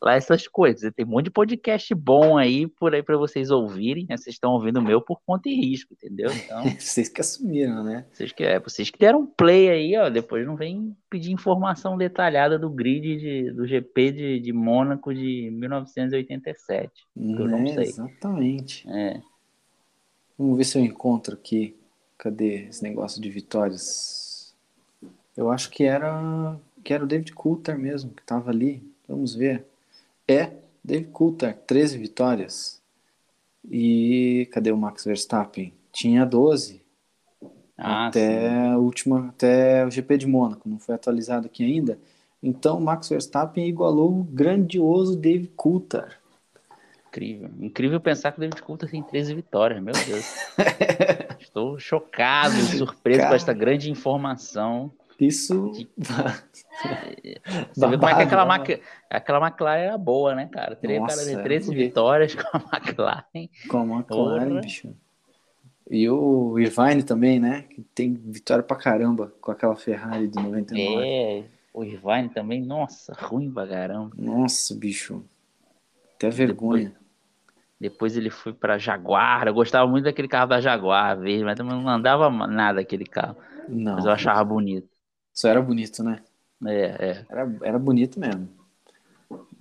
lá 0.02 0.14
essas 0.14 0.48
coisas. 0.48 0.92
Tem 0.94 1.04
um 1.04 1.08
monte 1.08 1.24
de 1.26 1.30
podcast 1.30 1.94
bom 1.94 2.38
aí 2.38 2.66
por 2.66 2.94
aí 2.94 3.02
para 3.02 3.16
vocês 3.16 3.50
ouvirem. 3.50 4.06
né? 4.08 4.16
Vocês 4.16 4.34
estão 4.34 4.52
ouvindo 4.52 4.78
o 4.78 4.82
meu 4.82 5.00
por 5.00 5.20
conta 5.26 5.48
e 5.48 5.54
risco, 5.54 5.92
entendeu? 5.92 6.30
Então, 6.32 6.62
Vocês 6.78 7.08
que 7.08 7.20
assumiram, 7.20 7.84
né? 7.84 8.06
vocês 8.12 8.32
que, 8.32 8.42
é, 8.44 8.58
vocês 8.58 8.88
que 8.90 8.98
deram 8.98 9.26
play 9.26 9.68
aí, 9.68 9.96
ó, 9.96 10.08
depois 10.08 10.46
não 10.46 10.56
vem 10.56 10.96
pedir 11.10 11.32
informação 11.32 11.98
detalhada 11.98 12.58
do 12.58 12.70
grid 12.70 13.18
de- 13.18 13.50
do 13.52 13.66
GP 13.66 14.12
de, 14.12 14.40
de 14.40 14.52
Mônaco 14.52 15.12
de 15.14 15.50
1987. 15.52 16.90
Eu 17.16 17.22
não 17.48 17.58
Né, 17.58 17.74
sei. 17.74 17.84
Exatamente. 17.84 18.88
É, 18.90 19.20
Vamos 20.38 20.56
ver 20.56 20.64
se 20.64 20.78
eu 20.78 20.82
encontro 20.84 21.34
aqui. 21.34 21.76
Cadê 22.16 22.66
esse 22.68 22.82
negócio 22.82 23.20
de 23.20 23.28
vitórias? 23.30 24.54
Eu 25.36 25.50
acho 25.50 25.70
que 25.70 25.84
era 25.84 26.56
que 26.82 26.94
era 26.94 27.04
o 27.04 27.06
David 27.06 27.32
Coulter 27.34 27.78
mesmo 27.78 28.10
que 28.12 28.22
estava 28.22 28.50
ali. 28.50 28.82
Vamos 29.06 29.34
ver. 29.34 29.64
É, 30.30 30.52
David 30.84 31.10
Coulter, 31.10 31.56
13 31.66 31.98
vitórias. 31.98 32.80
E 33.68 34.48
cadê 34.52 34.70
o 34.70 34.76
Max 34.76 35.04
Verstappen? 35.04 35.74
Tinha 35.92 36.24
12 36.24 36.80
ah, 37.76 38.06
até 38.06 38.76
última, 38.76 39.30
até 39.30 39.84
o 39.86 39.90
GP 39.90 40.18
de 40.18 40.26
Mônaco, 40.26 40.68
não 40.68 40.78
foi 40.78 40.94
atualizado 40.94 41.46
aqui 41.46 41.64
ainda. 41.64 41.98
Então, 42.42 42.78
o 42.78 42.80
Max 42.80 43.08
Verstappen 43.08 43.66
igualou 43.66 44.20
o 44.20 44.22
grandioso 44.22 45.16
David 45.16 45.50
Coulter. 45.56 46.20
Incrível. 47.08 47.50
Incrível 47.58 48.00
pensar 48.00 48.32
que 48.32 48.38
o 48.38 48.40
David 48.40 48.62
Coulter 48.62 48.90
tem 48.90 49.02
13 49.02 49.34
vitórias, 49.34 49.82
meu 49.82 49.94
Deus. 49.94 50.24
Estou 51.40 51.78
chocado 51.78 52.54
surpreso 52.54 53.18
com 53.18 53.24
Cara. 53.24 53.36
esta 53.36 53.52
grande 53.52 53.90
informação. 53.90 54.92
Isso. 55.20 55.70
Você 57.74 57.86
vê 57.88 57.98
como 57.98 58.08
é 58.08 58.14
que 58.14 58.22
aquela, 58.22 58.46
Mac... 58.46 58.68
aquela 59.10 59.46
McLaren 59.46 59.80
era 59.80 59.98
boa, 59.98 60.34
né, 60.34 60.48
cara? 60.50 60.74
Teria 60.74 60.98
Nossa, 60.98 61.16
cara 61.16 61.26
de 61.26 61.34
era 61.34 61.42
13 61.42 61.66
foguete. 61.66 61.84
vitórias 61.84 62.34
com 62.36 62.56
a 62.56 62.78
McLaren. 62.78 63.48
Com 63.68 63.78
a 63.78 63.98
McLaren, 63.98 64.48
Porra. 64.48 64.60
bicho. 64.62 64.96
E 65.90 66.08
o 66.08 66.58
Irvine 66.58 67.02
também, 67.02 67.38
né? 67.38 67.62
Que 67.62 67.82
tem 67.82 68.14
vitória 68.14 68.62
pra 68.62 68.76
caramba 68.76 69.34
com 69.40 69.50
aquela 69.50 69.76
Ferrari 69.76 70.28
de 70.28 70.40
99. 70.40 71.04
É, 71.04 71.44
o 71.74 71.84
Irvine 71.84 72.28
também, 72.28 72.62
nossa, 72.62 73.12
ruim 73.18 73.50
pra 73.50 73.66
caramba. 73.66 74.12
Nossa, 74.16 74.74
bicho. 74.74 75.24
Até 76.14 76.30
vergonha. 76.30 76.94
Depois 77.80 78.16
ele 78.16 78.30
foi 78.30 78.52
pra 78.52 78.78
Jaguar. 78.78 79.46
Eu 79.46 79.54
gostava 79.54 79.90
muito 79.90 80.04
daquele 80.04 80.28
carro 80.28 80.48
da 80.48 80.60
Jaguar 80.60 81.18
verde, 81.18 81.42
mas 81.44 81.56
também 81.56 81.74
não 81.74 81.88
andava 81.88 82.30
nada 82.46 82.80
aquele 82.80 83.06
carro. 83.06 83.36
Não. 83.68 83.94
Mas 83.94 84.04
eu 84.04 84.12
achava 84.12 84.44
bonito. 84.44 84.88
Só 85.32 85.48
era 85.48 85.60
bonito, 85.62 86.02
né? 86.02 86.20
É, 86.66 86.84
é. 87.10 87.26
Era, 87.30 87.56
era 87.62 87.78
bonito 87.78 88.18
mesmo. 88.20 88.48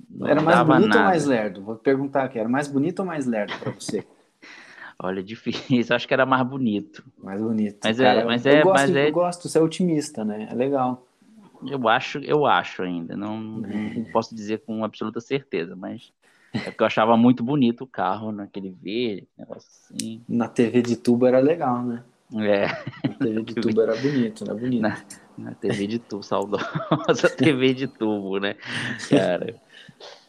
Não 0.10 0.28
era 0.28 0.42
mais 0.42 0.60
bonito 0.60 0.82
ou 0.84 0.88
nada. 0.90 1.04
mais 1.04 1.26
lerdo? 1.26 1.62
Vou 1.64 1.76
perguntar 1.76 2.24
aqui. 2.26 2.40
Era 2.40 2.50
mais 2.50 2.68
bonito 2.68 3.00
ou 3.00 3.06
mais 3.06 3.26
lerdo 3.26 3.58
pra 3.60 3.72
você? 3.72 4.06
Olha, 5.02 5.24
difícil. 5.24 5.96
Acho 5.96 6.08
que 6.08 6.14
era 6.14 6.26
mais 6.26 6.46
bonito. 6.46 7.06
Mais 7.24 7.40
bonito. 7.40 7.78
Mas 7.84 8.00
é- 8.00 8.04
Cara, 8.04 8.26
mas 8.26 8.46
eu 8.46 8.54
é- 8.54 8.62
gosto, 8.64 8.74
mas 8.88 8.96
é- 8.96 9.08
Eu 9.08 9.12
gosto, 9.14 9.48
você 9.48 9.58
é 9.58 9.62
otimista, 9.62 10.26
né? 10.26 10.48
É 10.52 10.54
legal. 10.56 11.06
Eu 11.66 11.88
acho, 11.88 12.18
eu 12.20 12.46
acho 12.46 12.84
ainda. 12.84 13.16
Não, 13.16 13.38
não 13.38 14.04
posso 14.12 14.36
dizer 14.36 14.60
com 14.66 14.84
absoluta 14.84 15.22
certeza, 15.22 15.76
mas 15.76 16.12
é 16.54 16.70
porque 16.72 16.84
eu 16.84 16.88
achava 16.88 17.16
muito 17.16 17.44
bonito 17.44 17.84
o 17.84 17.88
carro 17.88 18.32
naquele 18.32 18.72
verde, 18.72 19.28
negócio 19.38 19.70
assim. 19.86 20.22
Na 20.28 20.48
TV 20.50 20.82
de 20.82 20.96
tubo 20.98 21.26
era 21.26 21.40
legal, 21.40 21.82
né? 21.84 22.04
É, 22.36 22.68
Na 23.08 23.14
TV 23.16 23.44
de 23.44 23.56
tubo 23.62 23.82
era 23.82 23.96
bonito, 23.96 24.44
era 24.44 24.54
bonito. 24.54 24.82
Na- 24.82 25.02
na 25.40 25.54
TV 25.56 25.88
de 25.88 26.00
tubo, 26.00 26.24
saudosa 26.24 26.60
TV 27.38 27.74
de 27.74 27.88
tubo, 27.88 28.38
né? 28.40 28.56
Cara, 29.10 29.56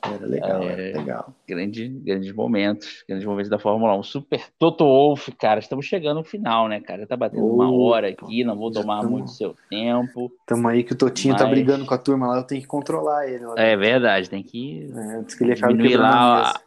Era 0.03 0.27
legal, 0.27 0.63
É. 0.63 0.89
era 0.91 0.99
legal. 0.99 1.35
grande, 1.47 1.87
grandes 1.89 2.33
momentos, 2.33 3.05
grandes 3.07 3.27
momentos 3.27 3.51
da 3.51 3.59
Fórmula 3.59 3.95
1. 3.99 4.03
Super 4.03 4.43
Toto 4.59 4.85
Wolff, 4.85 5.31
cara, 5.33 5.61
estamos 5.61 5.85
chegando 5.85 6.19
no 6.19 6.25
final, 6.25 6.69
né, 6.69 6.81
cara? 6.81 7.07
Tá 7.07 7.17
batendo 7.17 7.45
uma 7.45 7.71
hora 7.71 8.09
aqui, 8.09 8.43
não 8.43 8.57
vou 8.57 8.71
tomar 8.73 9.01
tamo- 9.03 9.11
muito 9.11 9.31
seu 9.31 9.55
tempo. 9.69 10.33
Tamo 10.47 10.67
aí 10.69 10.83
que 10.83 10.95
o 10.95 10.97
Totinho 10.97 11.37
tá 11.37 11.45
Mas- 11.45 11.53
brigando 11.53 11.85
com 11.85 11.93
a 11.95 11.99
turma 11.99 12.27
lá, 12.29 12.39
eu 12.39 12.45
tenho 12.45 12.63
que 12.63 12.67
controlar 12.67 13.29
ele. 13.29 13.45
É 13.59 13.77
verdade, 13.77 14.31
tem 14.31 14.43
que 14.43 14.91
É, 14.91 15.23
que 15.37 15.45
ele 15.45 15.53
acaba 15.53 15.73
diminuir 15.73 15.91
quebrando 15.93 16.15
a 16.15 16.41
lá 16.41 16.61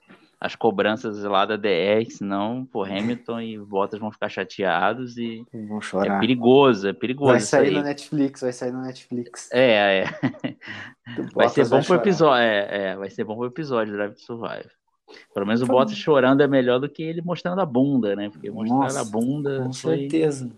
as 0.46 0.56
cobranças 0.58 1.24
lá 1.24 1.46
da 1.46 1.56
DR, 1.56 2.06
senão, 2.10 2.66
pô, 2.66 2.84
Hamilton 2.84 3.40
e 3.40 3.58
Bottas 3.58 3.98
vão 4.00 4.12
ficar 4.12 4.28
chateados 4.28 5.18
e 5.18 5.46
Vão 5.54 5.78
é 5.78 5.82
chorar. 5.82 6.20
perigoso, 6.20 6.88
é 6.90 6.92
perigoso 6.94 7.32
vai 7.32 7.40
sair 7.40 7.72
na 7.72 7.82
Netflix, 7.84 8.42
vai 8.42 8.52
sair 8.52 8.72
na 8.74 8.82
Netflix. 8.82 9.50
É, 9.54 10.04
é. 10.04 10.06
Vai 11.34 11.50
ser 11.50 11.64
bom 11.68 11.78
pro 11.78 11.84
chorar. 11.86 12.02
episódio. 12.02 12.42
É, 12.44 12.90
é, 12.92 12.96
vai 12.96 13.10
ser 13.10 13.24
bom 13.24 13.36
pro 13.36 13.46
episódio 13.46 13.94
Drive 13.94 14.14
to 14.16 14.22
Survive. 14.22 14.70
Pelo 15.34 15.46
menos 15.46 15.62
o 15.62 15.66
Foi- 15.66 15.76
Bottas 15.76 15.96
chorando 15.98 16.42
é 16.42 16.48
melhor 16.48 16.80
do 16.80 16.88
que 16.90 17.04
ele 17.04 17.22
mostrando 17.22 17.60
a 17.60 17.66
bunda, 17.66 18.16
né? 18.16 18.30
Porque 18.30 18.50
mostrando 18.50 18.82
Nossa, 18.84 19.02
a 19.02 19.06
bunda 19.06 19.64
Com 19.64 19.74
foi. 19.74 19.98
certeza. 20.00 20.50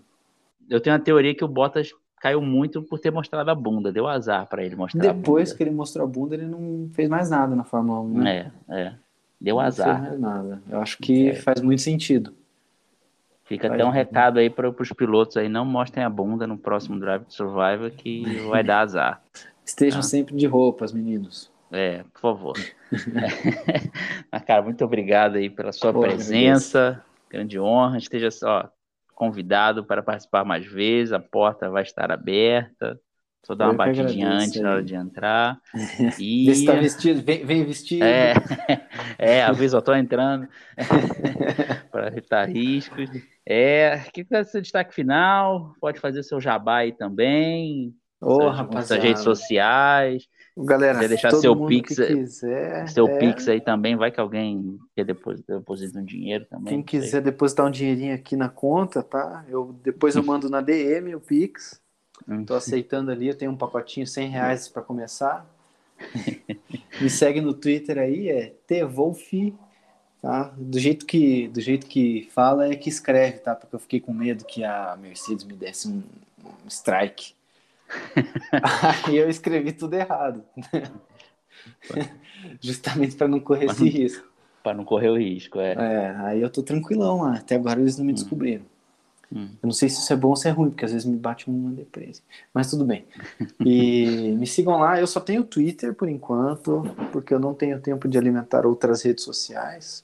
Eu 0.70 0.80
tenho 0.80 0.96
a 0.96 1.00
teoria 1.00 1.34
que 1.36 1.44
o 1.44 1.48
Bottas 1.48 1.92
caiu 2.22 2.42
muito 2.42 2.82
por 2.84 3.00
ter 3.00 3.12
mostrado 3.12 3.50
a 3.52 3.56
bunda. 3.56 3.92
Deu 3.92 4.08
azar 4.08 4.48
pra 4.48 4.64
ele 4.64 4.76
mostrar 4.76 5.14
Depois 5.14 5.52
que 5.54 5.62
ele 5.64 5.72
mostrou 5.72 6.06
a 6.06 6.10
bunda, 6.10 6.36
ele 6.36 6.46
não 6.48 6.90
fez 6.94 7.10
mais 7.10 7.30
nada 7.30 7.56
na 7.56 7.64
Fórmula 7.64 8.00
1, 8.02 8.04
bunda. 8.08 8.24
né? 8.24 8.52
É, 8.70 8.82
é. 8.82 8.94
Deu 9.40 9.56
Não 9.56 9.62
azar. 9.62 10.00
fez 10.00 10.10
mais 10.10 10.20
nada. 10.20 10.62
Eu 10.70 10.82
acho 10.82 10.98
que 10.98 11.30
É. 11.30 11.36
faz 11.36 11.62
muito 11.62 11.82
sentido. 11.82 12.34
Fica 13.44 13.68
Faz 13.68 13.80
até 13.80 13.88
um 13.88 13.92
recado 13.92 14.40
aí 14.40 14.50
para 14.50 14.70
os 14.70 14.92
pilotos 14.94 15.38
aí, 15.38 15.48
não 15.48 15.64
mostrem 15.66 16.04
a 16.04 16.10
bunda 16.10 16.48
no 16.48 16.58
próximo 16.58 17.00
Drive 17.00 17.26
to 17.26 17.34
Survive 17.34 17.92
que 17.92 18.24
vai 18.50 18.64
dar 18.64 18.80
azar. 18.82 19.22
Estejam 19.64 20.00
Ah. 20.00 20.04
sempre 20.04 20.36
de 20.36 20.48
roupas, 20.48 20.92
meninos. 20.92 21.52
É, 21.72 22.04
por 22.14 22.22
favor. 22.22 22.54
Mas, 24.32 24.42
cara, 24.44 24.62
muito 24.62 24.84
obrigado 24.84 25.36
aí 25.36 25.50
pela 25.50 25.72
sua 25.72 25.94
Pô, 25.94 26.02
presença. 26.02 27.04
Grande 27.30 27.60
honra. 27.60 27.98
Esteja 27.98 28.32
só 28.32 28.70
convidado 29.14 29.84
para 29.84 30.02
participar 30.04 30.44
mais 30.44 30.66
vezes. 30.66 31.14
A 31.14 31.20
porta 31.20 31.70
vai 31.70 31.84
estar 31.84 32.12
aberta. 32.12 33.00
Só 33.46 33.54
dar 33.54 33.66
uma 33.66 33.74
Eu 33.74 33.78
batidinha 33.78 34.28
antes 34.30 34.60
na 34.60 34.70
hora 34.72 34.80
aí. 34.80 34.86
de 34.86 34.96
entrar. 34.96 35.60
E... 36.20 36.46
Vê 36.48 36.56
se 36.56 36.66
tá 36.66 36.74
vestido, 36.74 37.22
vem, 37.22 37.46
vem 37.46 37.64
vestido. 37.64 38.04
É, 38.04 38.34
é, 39.18 39.44
avisa, 39.44 39.78
eu 39.78 39.82
tô 39.82 39.94
entrando 39.94 40.48
para 41.92 42.08
evitar 42.08 42.48
riscos. 42.48 43.10
É, 43.46 44.04
o 44.08 44.12
que 44.12 44.26
é 44.32 44.44
seu 44.44 44.62
destaque 44.62 44.94
final? 44.94 45.74
Pode 45.80 46.00
fazer 46.00 46.24
seu 46.24 46.40
jabá 46.40 46.78
aí 46.78 46.92
também, 46.92 47.96
Ô, 48.22 48.42
suas 48.42 48.58
rapaziada. 48.58 49.04
redes 49.04 49.24
sociais, 49.24 50.28
Galera, 50.58 51.00
Quer 51.00 51.10
deixar 51.10 51.32
seu 51.32 51.66
Pix, 51.66 51.98
quiser, 51.98 52.88
seu 52.88 53.08
é, 53.10 53.18
Pix 53.20 53.46
aí 53.50 53.60
também, 53.60 53.98
vai 53.98 54.10
que 54.10 54.22
alguém 54.22 54.80
quer 54.96 55.04
depositar, 55.04 55.58
deposita 55.58 56.00
um 56.00 56.06
dinheiro 56.06 56.46
também. 56.46 56.76
Quem 56.76 56.82
quiser 56.82 57.22
depositar 57.22 57.66
um 57.66 57.72
dinheirinho 57.72 58.16
aqui 58.16 58.38
na 58.38 58.48
conta, 58.48 59.04
tá? 59.04 59.44
Eu, 59.50 59.76
depois 59.84 60.16
eu 60.16 60.24
mando 60.24 60.50
na 60.50 60.62
DM 60.62 61.14
o 61.14 61.20
Pix. 61.20 61.82
Hum. 62.26 62.46
Tô 62.46 62.54
aceitando 62.54 63.12
ali, 63.12 63.28
eu 63.28 63.38
tenho 63.38 63.52
um 63.52 63.58
pacotinho 63.58 64.08
100 64.08 64.30
reais 64.30 64.70
para 64.70 64.82
começar. 64.82 65.46
Me 67.02 67.10
segue 67.10 67.42
no 67.42 67.54
Twitter 67.54 67.98
aí, 67.98 68.30
é 68.30 68.54
Twolf, 68.68 69.32
tá? 70.22 70.54
Do 70.58 70.80
jeito 70.80 71.06
que 71.06 71.48
do 71.50 71.62
jeito 71.62 71.88
que 71.88 72.30
fala 72.32 72.68
é 72.68 72.76
que 72.76 72.90
escreve, 72.90 73.40
tá? 73.40 73.56
Porque 73.56 73.76
eu 73.76 73.80
fiquei 73.80 74.00
com 74.00 74.14
medo 74.14 74.46
que 74.46 74.64
a 74.64 74.98
Mercedes 75.00 75.44
me 75.44 75.54
desse 75.54 75.88
um, 75.88 76.04
um 76.44 76.68
strike. 76.68 77.34
aí 79.08 79.18
eu 79.18 79.30
escrevi 79.30 79.72
tudo 79.72 79.94
errado. 79.94 80.44
Justamente 82.62 83.16
para 83.16 83.28
não 83.28 83.40
correr 83.40 83.66
esse 83.66 83.88
risco. 83.88 84.28
Para 84.64 84.78
não 84.78 84.84
correr 84.84 85.10
o 85.10 85.18
risco, 85.18 85.60
é. 85.60 85.74
É, 85.74 86.16
aí 86.18 86.42
eu 86.42 86.50
tô 86.50 86.64
tranquilão 86.64 87.22
lá. 87.22 87.36
Até 87.36 87.56
agora 87.56 87.80
eles 87.80 87.98
não 87.98 88.06
me 88.06 88.14
descobriram. 88.14 88.66
Hum. 89.34 89.50
Eu 89.62 89.68
não 89.68 89.72
sei 89.72 89.90
se 89.90 90.00
isso 90.00 90.14
é 90.14 90.16
bom 90.16 90.30
ou 90.30 90.36
se 90.36 90.48
é 90.48 90.52
ruim, 90.52 90.70
porque 90.70 90.86
às 90.86 90.92
vezes 90.92 91.06
me 91.06 91.18
bate 91.18 91.50
uma 91.50 91.72
depressa. 91.72 92.22
Mas 92.54 92.70
tudo 92.70 92.86
bem. 92.86 93.06
E 93.60 94.32
me 94.38 94.46
sigam 94.48 94.78
lá. 94.80 95.00
Eu 95.00 95.08
só 95.08 95.20
tenho 95.20 95.44
Twitter 95.44 95.94
por 95.94 96.08
enquanto, 96.08 96.84
porque 97.12 97.34
eu 97.34 97.40
não 97.40 97.54
tenho 97.54 97.80
tempo 97.80 98.08
de 98.08 98.18
alimentar 98.18 98.66
outras 98.66 99.02
redes 99.02 99.24
sociais. 99.24 100.04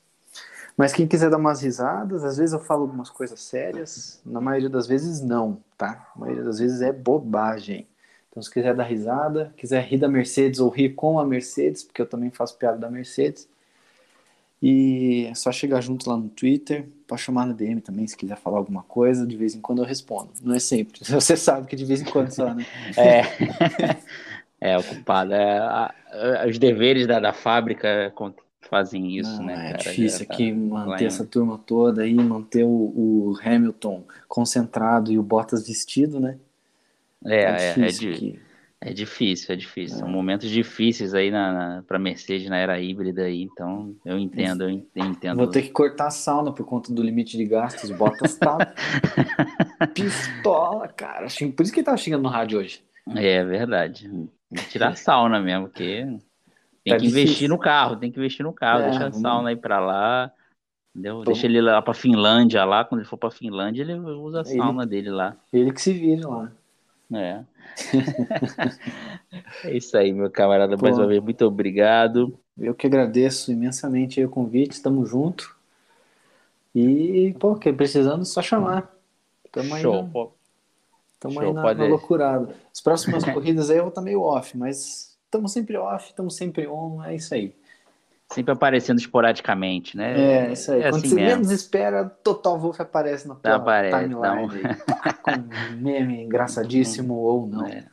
Mas 0.75 0.93
quem 0.93 1.07
quiser 1.07 1.29
dar 1.29 1.37
umas 1.37 1.61
risadas, 1.61 2.23
às 2.23 2.37
vezes 2.37 2.53
eu 2.53 2.59
falo 2.59 2.83
algumas 2.83 3.09
coisas 3.09 3.41
sérias. 3.41 4.21
Na 4.25 4.41
maioria 4.41 4.69
das 4.69 4.87
vezes, 4.87 5.21
não, 5.21 5.59
tá? 5.77 6.09
Na 6.15 6.21
maioria 6.21 6.43
das 6.43 6.59
vezes 6.59 6.81
é 6.81 6.91
bobagem. 6.91 7.87
Então, 8.29 8.41
se 8.41 8.49
quiser 8.49 8.73
dar 8.73 8.85
risada, 8.85 9.53
quiser 9.57 9.83
rir 9.83 9.97
da 9.97 10.07
Mercedes 10.07 10.59
ou 10.59 10.69
rir 10.69 10.95
com 10.95 11.19
a 11.19 11.25
Mercedes, 11.25 11.83
porque 11.83 12.01
eu 12.01 12.05
também 12.05 12.31
faço 12.31 12.57
piada 12.57 12.77
da 12.77 12.89
Mercedes. 12.89 13.47
E 14.61 15.27
é 15.29 15.35
só 15.35 15.51
chegar 15.51 15.81
junto 15.81 16.09
lá 16.09 16.15
no 16.15 16.29
Twitter, 16.29 16.87
pode 17.11 17.21
chamar 17.21 17.45
no 17.45 17.53
DM 17.53 17.81
também, 17.81 18.07
se 18.07 18.15
quiser 18.15 18.37
falar 18.37 18.57
alguma 18.57 18.83
coisa, 18.83 19.27
de 19.27 19.35
vez 19.35 19.53
em 19.53 19.59
quando 19.59 19.81
eu 19.81 19.85
respondo. 19.85 20.31
Não 20.41 20.55
é 20.55 20.59
sempre, 20.59 21.01
você 21.03 21.35
sabe 21.35 21.67
que 21.67 21.75
de 21.75 21.83
vez 21.83 22.01
em 22.01 22.05
quando 22.05 22.31
só, 22.31 22.53
né? 22.53 22.65
É, 22.95 23.21
é 24.61 24.77
ocupado. 24.77 25.33
É, 25.33 25.57
a- 25.59 25.93
a- 26.43 26.47
os 26.47 26.57
deveres 26.57 27.07
da, 27.07 27.19
da 27.19 27.33
fábrica 27.33 28.13
fazem 28.69 29.17
isso, 29.17 29.41
Não, 29.41 29.45
né, 29.45 29.57
é 29.69 29.73
cara? 29.73 29.73
difícil 29.73 30.25
tá 30.27 30.33
aqui 30.33 30.51
manter 30.53 31.05
essa 31.05 31.25
turma 31.25 31.57
toda 31.57 32.01
aí, 32.03 32.13
manter 32.13 32.63
o, 32.63 32.69
o 33.31 33.37
Hamilton 33.43 34.03
concentrado 34.27 35.11
e 35.11 35.19
o 35.19 35.23
Bottas 35.23 35.67
vestido, 35.67 36.19
né? 36.19 36.37
É, 37.43 37.43
é, 37.43 37.87
é, 37.89 37.91
difícil 37.91 37.91
di- 37.91 38.15
aqui. 38.15 38.39
É 38.83 38.91
difícil, 38.91 39.53
é 39.53 39.55
difícil. 39.55 39.99
São 39.99 40.07
momentos 40.09 40.49
difíceis 40.49 41.13
aí 41.13 41.29
na, 41.29 41.53
na, 41.53 41.83
para 41.83 41.99
Mercedes 41.99 42.49
na 42.49 42.57
era 42.57 42.79
híbrida 42.81 43.21
aí, 43.23 43.43
então 43.43 43.95
eu 44.03 44.17
entendo, 44.17 44.63
eu 44.63 44.69
en- 44.71 44.87
eu 44.95 45.05
entendo. 45.05 45.37
Vou 45.37 45.47
ter 45.47 45.61
que 45.61 45.69
cortar 45.69 46.07
a 46.07 46.11
sauna 46.11 46.51
por 46.51 46.65
conta 46.65 46.91
do 46.93 47.03
limite 47.03 47.37
de 47.37 47.45
gastos. 47.45 47.91
Bottas 47.91 48.37
tá 48.37 48.57
pistola, 49.93 50.87
cara. 50.87 51.27
Por 51.55 51.63
isso 51.63 51.71
que 51.71 51.79
ele 51.79 51.85
tava 51.85 51.97
chegando 51.97 52.23
no 52.23 52.29
rádio 52.29 52.59
hoje. 52.59 52.83
É 53.15 53.43
verdade. 53.43 54.09
Tirar 54.69 54.89
a 54.89 54.95
sauna 54.95 55.39
mesmo, 55.39 55.67
porque 55.67 56.05
tem 56.83 56.93
Tá 56.93 56.97
que 56.99 57.05
investir 57.05 57.25
difícil. 57.27 57.49
no 57.49 57.57
carro, 57.59 57.95
tem 57.95 58.11
que 58.11 58.19
investir 58.19 58.43
no 58.45 58.53
carro, 58.53 58.81
É, 58.83 58.89
deixa 58.89 59.07
a 59.07 59.11
sauna 59.11 59.49
aí 59.49 59.55
pra 59.55 59.79
lá. 59.79 60.31
Entendeu? 60.93 61.23
Deixa 61.23 61.45
ele 61.45 61.61
lá 61.61 61.81
pra 61.81 61.93
Finlândia 61.93 62.65
lá, 62.65 62.83
quando 62.83 62.99
ele 63.01 63.07
for 63.07 63.15
pra 63.17 63.31
Finlândia, 63.31 63.81
ele 63.83 63.93
usa 63.93 64.39
a 64.39 64.41
Ele- 64.41 64.57
sauna 64.57 64.85
dele 64.85 65.09
lá. 65.09 65.37
Ele 65.53 65.71
que 65.71 65.81
se 65.81 65.93
vira 65.93 66.27
lá. 66.27 66.51
É. 67.13 67.43
é 69.65 69.77
isso 69.77 69.97
aí, 69.97 70.13
meu 70.13 70.29
camarada. 70.29 70.77
Mais 70.77 70.95
Pô. 70.95 71.01
uma 71.01 71.07
vez, 71.07 71.21
muito 71.21 71.45
obrigado. 71.45 72.37
Eu 72.57 72.73
que 72.73 72.87
agradeço 72.87 73.51
imensamente 73.51 74.19
aí 74.19 74.25
o 74.25 74.29
convite, 74.29 74.71
estamos 74.71 75.09
junto. 75.09 75.55
E, 76.73 77.35
pô, 77.39 77.55
que 77.55 77.71
precisando, 77.73 78.23
só 78.25 78.41
chamar. 78.41 78.93
Tamo 79.51 79.75
aí, 79.75 79.81
Show. 79.81 80.03
na, 80.03 80.09
pô. 80.09 80.31
tamo 81.19 81.33
Show, 81.33 81.43
aí 81.43 81.53
na, 81.53 81.73
na 81.73 81.85
loucurada. 81.85 82.55
As 82.73 82.79
próximas 82.79 83.23
corridas 83.33 83.69
aí 83.69 83.77
eu 83.77 83.83
vou 83.83 83.89
estar 83.89 84.01
meio 84.01 84.21
off, 84.21 84.57
mas 84.57 85.17
estamos 85.25 85.51
sempre 85.51 85.77
off, 85.77 86.09
estamos 86.09 86.35
sempre 86.35 86.67
on, 86.67 87.03
é 87.03 87.15
isso 87.15 87.33
aí. 87.33 87.53
Sempre 88.31 88.53
aparecendo 88.53 88.99
esporadicamente, 88.99 89.97
né? 89.97 90.47
É, 90.47 90.53
isso 90.53 90.71
aí. 90.71 90.81
É 90.81 90.89
Quando 90.89 90.95
assim 90.95 91.09
você 91.09 91.15
mesmo. 91.15 91.29
menos 91.29 91.51
espera, 91.51 92.05
Total 92.05 92.57
Wolf 92.57 92.79
aparece 92.79 93.27
na 93.27 93.35
tua 93.35 93.55
Aparece, 93.55 94.07
timeline. 94.07 94.47
Com 95.21 95.31
um 95.31 95.77
meme 95.77 96.23
engraçadíssimo 96.23 97.13
ou 97.15 97.47
não. 97.47 97.67
É. 97.67 97.85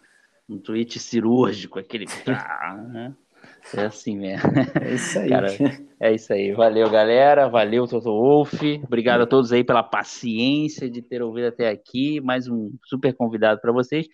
Um 0.49 0.59
tweet 0.59 0.99
cirúrgico, 0.99 1.79
aquele. 1.79 2.07
Né? 2.93 3.15
É 3.75 3.85
assim 3.85 4.17
mesmo. 4.17 4.51
É 4.81 4.95
isso 4.95 5.19
aí. 5.19 5.29
Cara, 5.29 5.49
É 6.01 6.13
isso 6.13 6.33
aí. 6.33 6.53
Valeu, 6.53 6.89
galera. 6.89 7.49
Valeu, 7.49 7.87
Toto 7.87 8.11
Wolf. 8.11 8.55
Obrigado 8.85 9.23
a 9.23 9.27
todos 9.27 9.53
aí 9.53 9.65
pela 9.65 9.83
paciência 9.83 10.89
de 10.89 11.03
ter 11.03 11.21
ouvido 11.23 11.49
até 11.49 11.69
aqui. 11.69 12.21
Mais 12.21 12.49
um 12.49 12.73
super 12.85 13.13
convidado 13.15 13.61
para 13.61 13.73
vocês. 13.73 14.07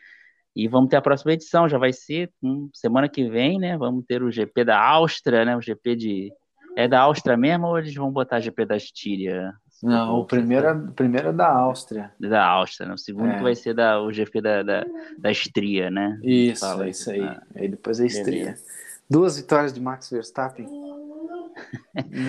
E 0.55 0.69
vamos 0.69 0.89
ter 0.89 0.97
a 0.97 1.03
próxima 1.03 1.33
edição. 1.33 1.69
Já 1.69 1.79
vai 1.79 1.93
ser 1.93 2.31
hum, 2.43 2.69
semana 2.73 3.09
que 3.09 3.29
vem, 3.29 3.59
né? 3.59 3.77
Vamos 3.77 4.05
ter 4.07 4.23
o 4.23 4.31
GP 4.31 4.65
da 4.65 4.81
Áustria, 4.81 5.45
né? 5.45 5.57
O 5.57 5.61
GP 5.61 5.97
de. 5.97 6.33
É 6.77 6.89
da 6.89 7.01
Áustria 7.03 7.37
mesmo 7.37 7.67
ou 7.69 7.79
eles 7.79 7.95
vão 7.95 8.11
botar 8.11 8.41
GP 8.41 8.65
da 8.67 8.77
Estíria? 8.77 9.53
Não, 9.83 10.21
o 10.21 10.25
primeiro, 10.25 10.67
é- 10.67 10.93
primeiro 10.97 11.29
é 11.29 11.33
da 11.33 11.49
Áustria. 11.49 12.13
Da 12.19 12.45
Áustria, 12.45 12.89
né? 12.89 12.95
O 12.95 12.99
segundo 12.99 13.31
É. 13.31 13.37
que 13.37 13.43
vai 13.43 13.55
ser 13.55 13.75
da, 13.75 14.01
o 14.01 14.11
GP 14.13 14.41
da, 14.41 14.63
da, 14.63 14.85
da 15.19 15.31
Estria, 15.31 15.91
né? 15.91 16.19
Isso, 16.23 16.61
Fala 16.67 16.87
é 16.87 16.91
isso 16.91 17.11
aí. 17.11 17.21
Ah, 17.21 17.43
aí 17.55 17.69
depois 17.69 18.01
é 18.01 18.07
estreia. 18.07 18.45
beleza. 18.47 18.65
Duas 19.09 19.37
vitórias 19.37 19.73
de 19.73 19.81
Max 19.81 20.11
Verstappen. 20.11 20.67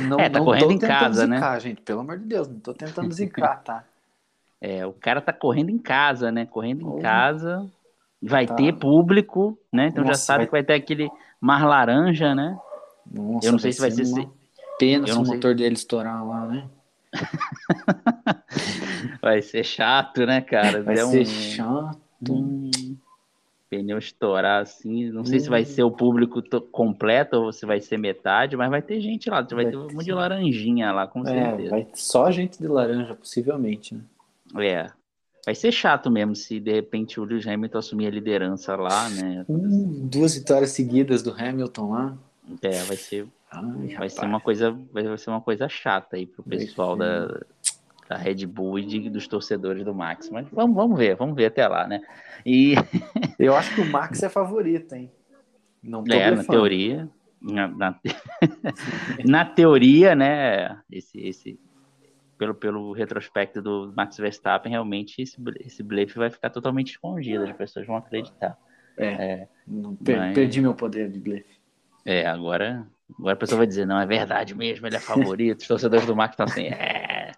Não, 0.08 0.20
É, 0.20 0.30
tá 0.30 0.40
não 0.40 0.46
correndo 0.46 0.72
em 0.72 0.80
casa, 0.80 1.26
né? 1.26 1.38
zicar, 1.38 1.60
gente. 1.60 1.82
Pelo 1.82 2.02
amor 2.02 2.20
de 2.20 2.26
Deus, 2.26 2.48
não 2.48 2.60
tô 2.60 2.74
tentando 2.74 3.12
zicar, 3.14 3.64
tá? 3.64 3.84
É, 4.62 4.86
o 4.86 4.94
cara 4.94 5.22
tá 5.22 5.32
correndo 5.34 5.70
em 5.70 5.78
casa, 5.78 6.32
né? 6.32 6.46
Correndo 6.46 6.82
em 6.82 6.88
Oh. 6.88 7.00
casa. 7.00 7.70
Vai 8.22 8.46
Tá. 8.46 8.56
ter 8.56 8.74
público, 8.74 9.58
né? 9.72 9.88
Então 9.88 10.04
já 10.04 10.12
Nossa, 10.12 10.24
sabe 10.24 10.38
vai- 10.40 10.46
que 10.48 10.52
vai 10.52 10.64
ter 10.64 10.74
aquele 10.74 11.10
mar 11.40 11.66
laranja, 11.66 12.34
né? 12.34 12.58
Nossa, 13.12 13.48
Eu 13.48 13.52
não 13.52 13.60
sei 13.60 13.72
se 13.72 13.80
vai 13.82 13.92
ser 13.92 14.04
uma 14.08 14.22
se- 14.22 14.28
Pena 14.80 15.08
se 15.08 15.14
o 15.14 15.26
sei. 15.26 15.36
motor 15.36 15.56
dele 15.56 15.76
estourar 15.76 16.26
lá, 16.28 16.46
né? 16.48 16.68
Vai 19.22 19.42
ser 19.42 19.64
chato, 19.64 20.26
né, 20.26 20.42
cara? 20.42 20.84
Vai 20.84 20.96
Der 20.96 21.06
ser 21.06 21.22
um, 21.22 21.26
chato. 21.26 22.00
um 22.34 22.72
pneu 23.70 23.98
estourar 23.98 24.62
assim. 24.62 25.10
Não 25.12 25.24
sei 25.26 25.40
se 25.40 25.50
vai 25.50 25.62
Hum. 25.62 25.66
ser 25.66 25.84
o 25.84 25.92
público 25.92 26.42
to- 26.42 26.62
completo 26.62 27.38
ou 27.38 27.52
se 27.54 27.66
vai 27.66 27.80
ser 27.80 27.98
metade, 27.98 28.56
mas 28.58 28.70
vai 28.70 28.82
ter 28.82 29.00
gente 29.02 29.30
lá. 29.30 29.42
Vai, 29.42 29.64
Vai 29.64 29.72
ter 29.72 29.78
um 29.78 29.84
monte 29.84 30.06
de 30.06 30.12
laranjinha 30.12 30.92
lá, 30.92 31.08
com 31.08 31.22
É, 31.22 31.26
certeza. 31.26 31.70
vai 31.70 31.88
só 31.94 32.30
gente 32.32 32.60
de 32.60 32.68
laranja, 32.68 33.16
possivelmente, 33.16 33.96
né? 33.96 34.02
É. 34.64 34.88
Vai 35.46 35.54
ser 35.56 35.72
chato 35.72 36.10
mesmo 36.10 36.36
se 36.36 36.60
de 36.60 36.72
repente 36.72 37.20
o 37.20 37.24
Lewis 37.24 37.46
Hamilton 37.48 37.78
assumir 37.78 38.08
a 38.08 38.10
liderança 38.12 38.76
lá, 38.76 39.10
né? 39.10 39.46
Uh, 39.48 40.08
duas 40.08 40.36
vitórias 40.36 40.72
seguidas 40.72 41.22
do 41.22 41.32
Hamilton 41.32 41.92
lá. 41.92 42.18
É, 42.62 42.80
vai 42.84 42.98
ser 42.98 43.28
Ai, 43.52 43.62
Vai 43.64 43.88
rapaz. 43.94 44.14
ser 44.14 44.26
uma 44.26 44.42
coisa, 44.42 44.78
vai 44.92 45.18
ser 45.18 45.30
uma 45.30 45.42
coisa 45.42 45.70
chata 45.70 46.16
aí 46.16 46.26
pro 46.26 46.44
pessoal 46.44 46.96
da, 46.96 47.28
da 48.10 48.18
Red 48.18 48.46
Bull 48.48 48.80
e 48.80 48.86
de- 48.86 49.10
dos 49.10 49.28
torcedores 49.28 49.84
do 49.86 49.94
Max. 49.94 50.30
Mas 50.30 50.48
vamos, 50.52 50.76
vamos 50.76 50.98
ver, 50.98 51.16
vamos 51.16 51.36
ver 51.36 51.46
até 51.46 51.68
lá, 51.68 51.88
né? 51.88 52.02
E 52.46 52.74
Eu 53.40 53.56
acho 53.56 53.74
que 53.76 53.82
o 53.82 53.92
Max 53.92 54.22
é 54.24 54.30
favorito, 54.30 54.94
hein? 54.94 55.12
Não 55.82 56.04
tô 56.04 56.14
é, 56.16 56.32
na 56.32 56.44
teoria, 56.44 57.08
na, 57.40 57.68
na, 57.68 58.00
na 59.24 59.46
teoria, 59.46 60.16
né? 60.16 60.80
Esse, 60.92 61.20
esse 61.20 61.60
pelo, 62.38 62.54
pelo 62.54 62.92
retrospecto 62.94 63.62
do 63.62 63.94
Max 63.96 64.18
Verstappen, 64.18 64.72
realmente 64.72 65.22
esse, 65.22 65.38
esse 65.60 65.82
blefe 65.84 66.18
vai 66.18 66.30
ficar 66.30 66.50
totalmente 66.50 66.92
escondido, 66.92 67.44
as 67.44 67.52
pessoas 67.54 67.86
vão 67.88 67.96
acreditar. 67.96 68.58
É, 68.98 69.48
não- 69.68 69.96
per- 69.96 70.18
Mas- 70.18 70.36
perdi 70.36 70.62
meu 70.62 70.74
poder 70.74 71.10
de 71.10 71.20
blefe. 71.20 71.56
É, 72.06 72.26
agora, 72.28 72.86
agora 73.20 73.34
a 73.34 73.38
pessoa 73.38 73.58
vai 73.58 73.68
dizer, 73.68 73.86
não, 73.86 74.00
é 74.00 74.06
verdade 74.06 74.54
mesmo, 74.56 74.86
ele 74.88 74.96
é 74.96 75.00
favorito. 75.00 75.62
Os 75.62 75.68
torcedores 75.68 76.06
do 76.06 76.16
Max 76.16 76.34
estão 76.34 76.46
assim, 76.46 76.68
é, 76.68 77.32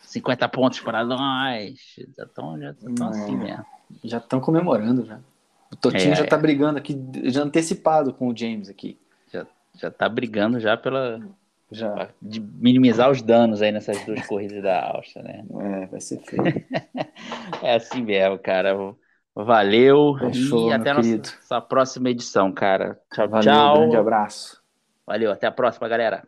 50 0.00 0.48
pontos 0.48 0.80
para 0.80 1.04
nós. 1.04 1.78
Já 2.16 2.24
estão 2.24 2.58
já 2.58 2.74
tão 2.96 3.08
assim 3.08 3.36
mesmo. 3.36 3.64
Já 4.04 4.18
estão 4.18 4.40
comemorando 4.40 5.04
já. 5.04 5.20
O 5.70 5.76
Totinho 5.76 6.12
É, 6.12 6.16
já 6.16 6.24
é. 6.24 6.26
tá 6.26 6.36
brigando 6.38 6.78
aqui, 6.78 6.96
já 7.24 7.42
antecipado 7.42 8.12
com 8.14 8.28
o 8.28 8.36
James 8.36 8.68
aqui. 8.68 8.98
Já 9.78 9.90
tá 9.90 10.08
brigando 10.08 10.58
já 10.58 10.74
pela 10.74 11.20
Já. 11.70 12.08
de 12.22 12.40
minimizar 12.40 13.10
os 13.10 13.22
danos 13.22 13.60
aí 13.62 13.72
nessas 13.72 14.04
duas 14.04 14.24
corridas 14.26 14.62
da 14.62 14.92
Áustria, 14.92 15.22
né? 15.22 15.44
É, 15.82 15.86
vai 15.86 16.00
ser 16.00 16.18
feio. 16.20 16.42
É 17.62 17.74
assim 17.76 18.02
mesmo, 18.02 18.38
cara. 18.38 18.74
Valeu 19.34 20.14
Fechou, 20.18 20.70
e 20.70 20.72
até 20.72 20.92
nossa, 20.92 21.16
nossa 21.16 21.60
próxima 21.60 22.10
edição, 22.10 22.52
cara. 22.52 22.98
Tchau, 23.12 23.28
Valeu, 23.28 23.44
tchau. 23.44 23.76
grande 23.78 23.96
abraço. 23.96 24.62
Valeu, 25.06 25.30
até 25.30 25.46
a 25.46 25.52
próxima, 25.52 25.88
galera. 25.88 26.26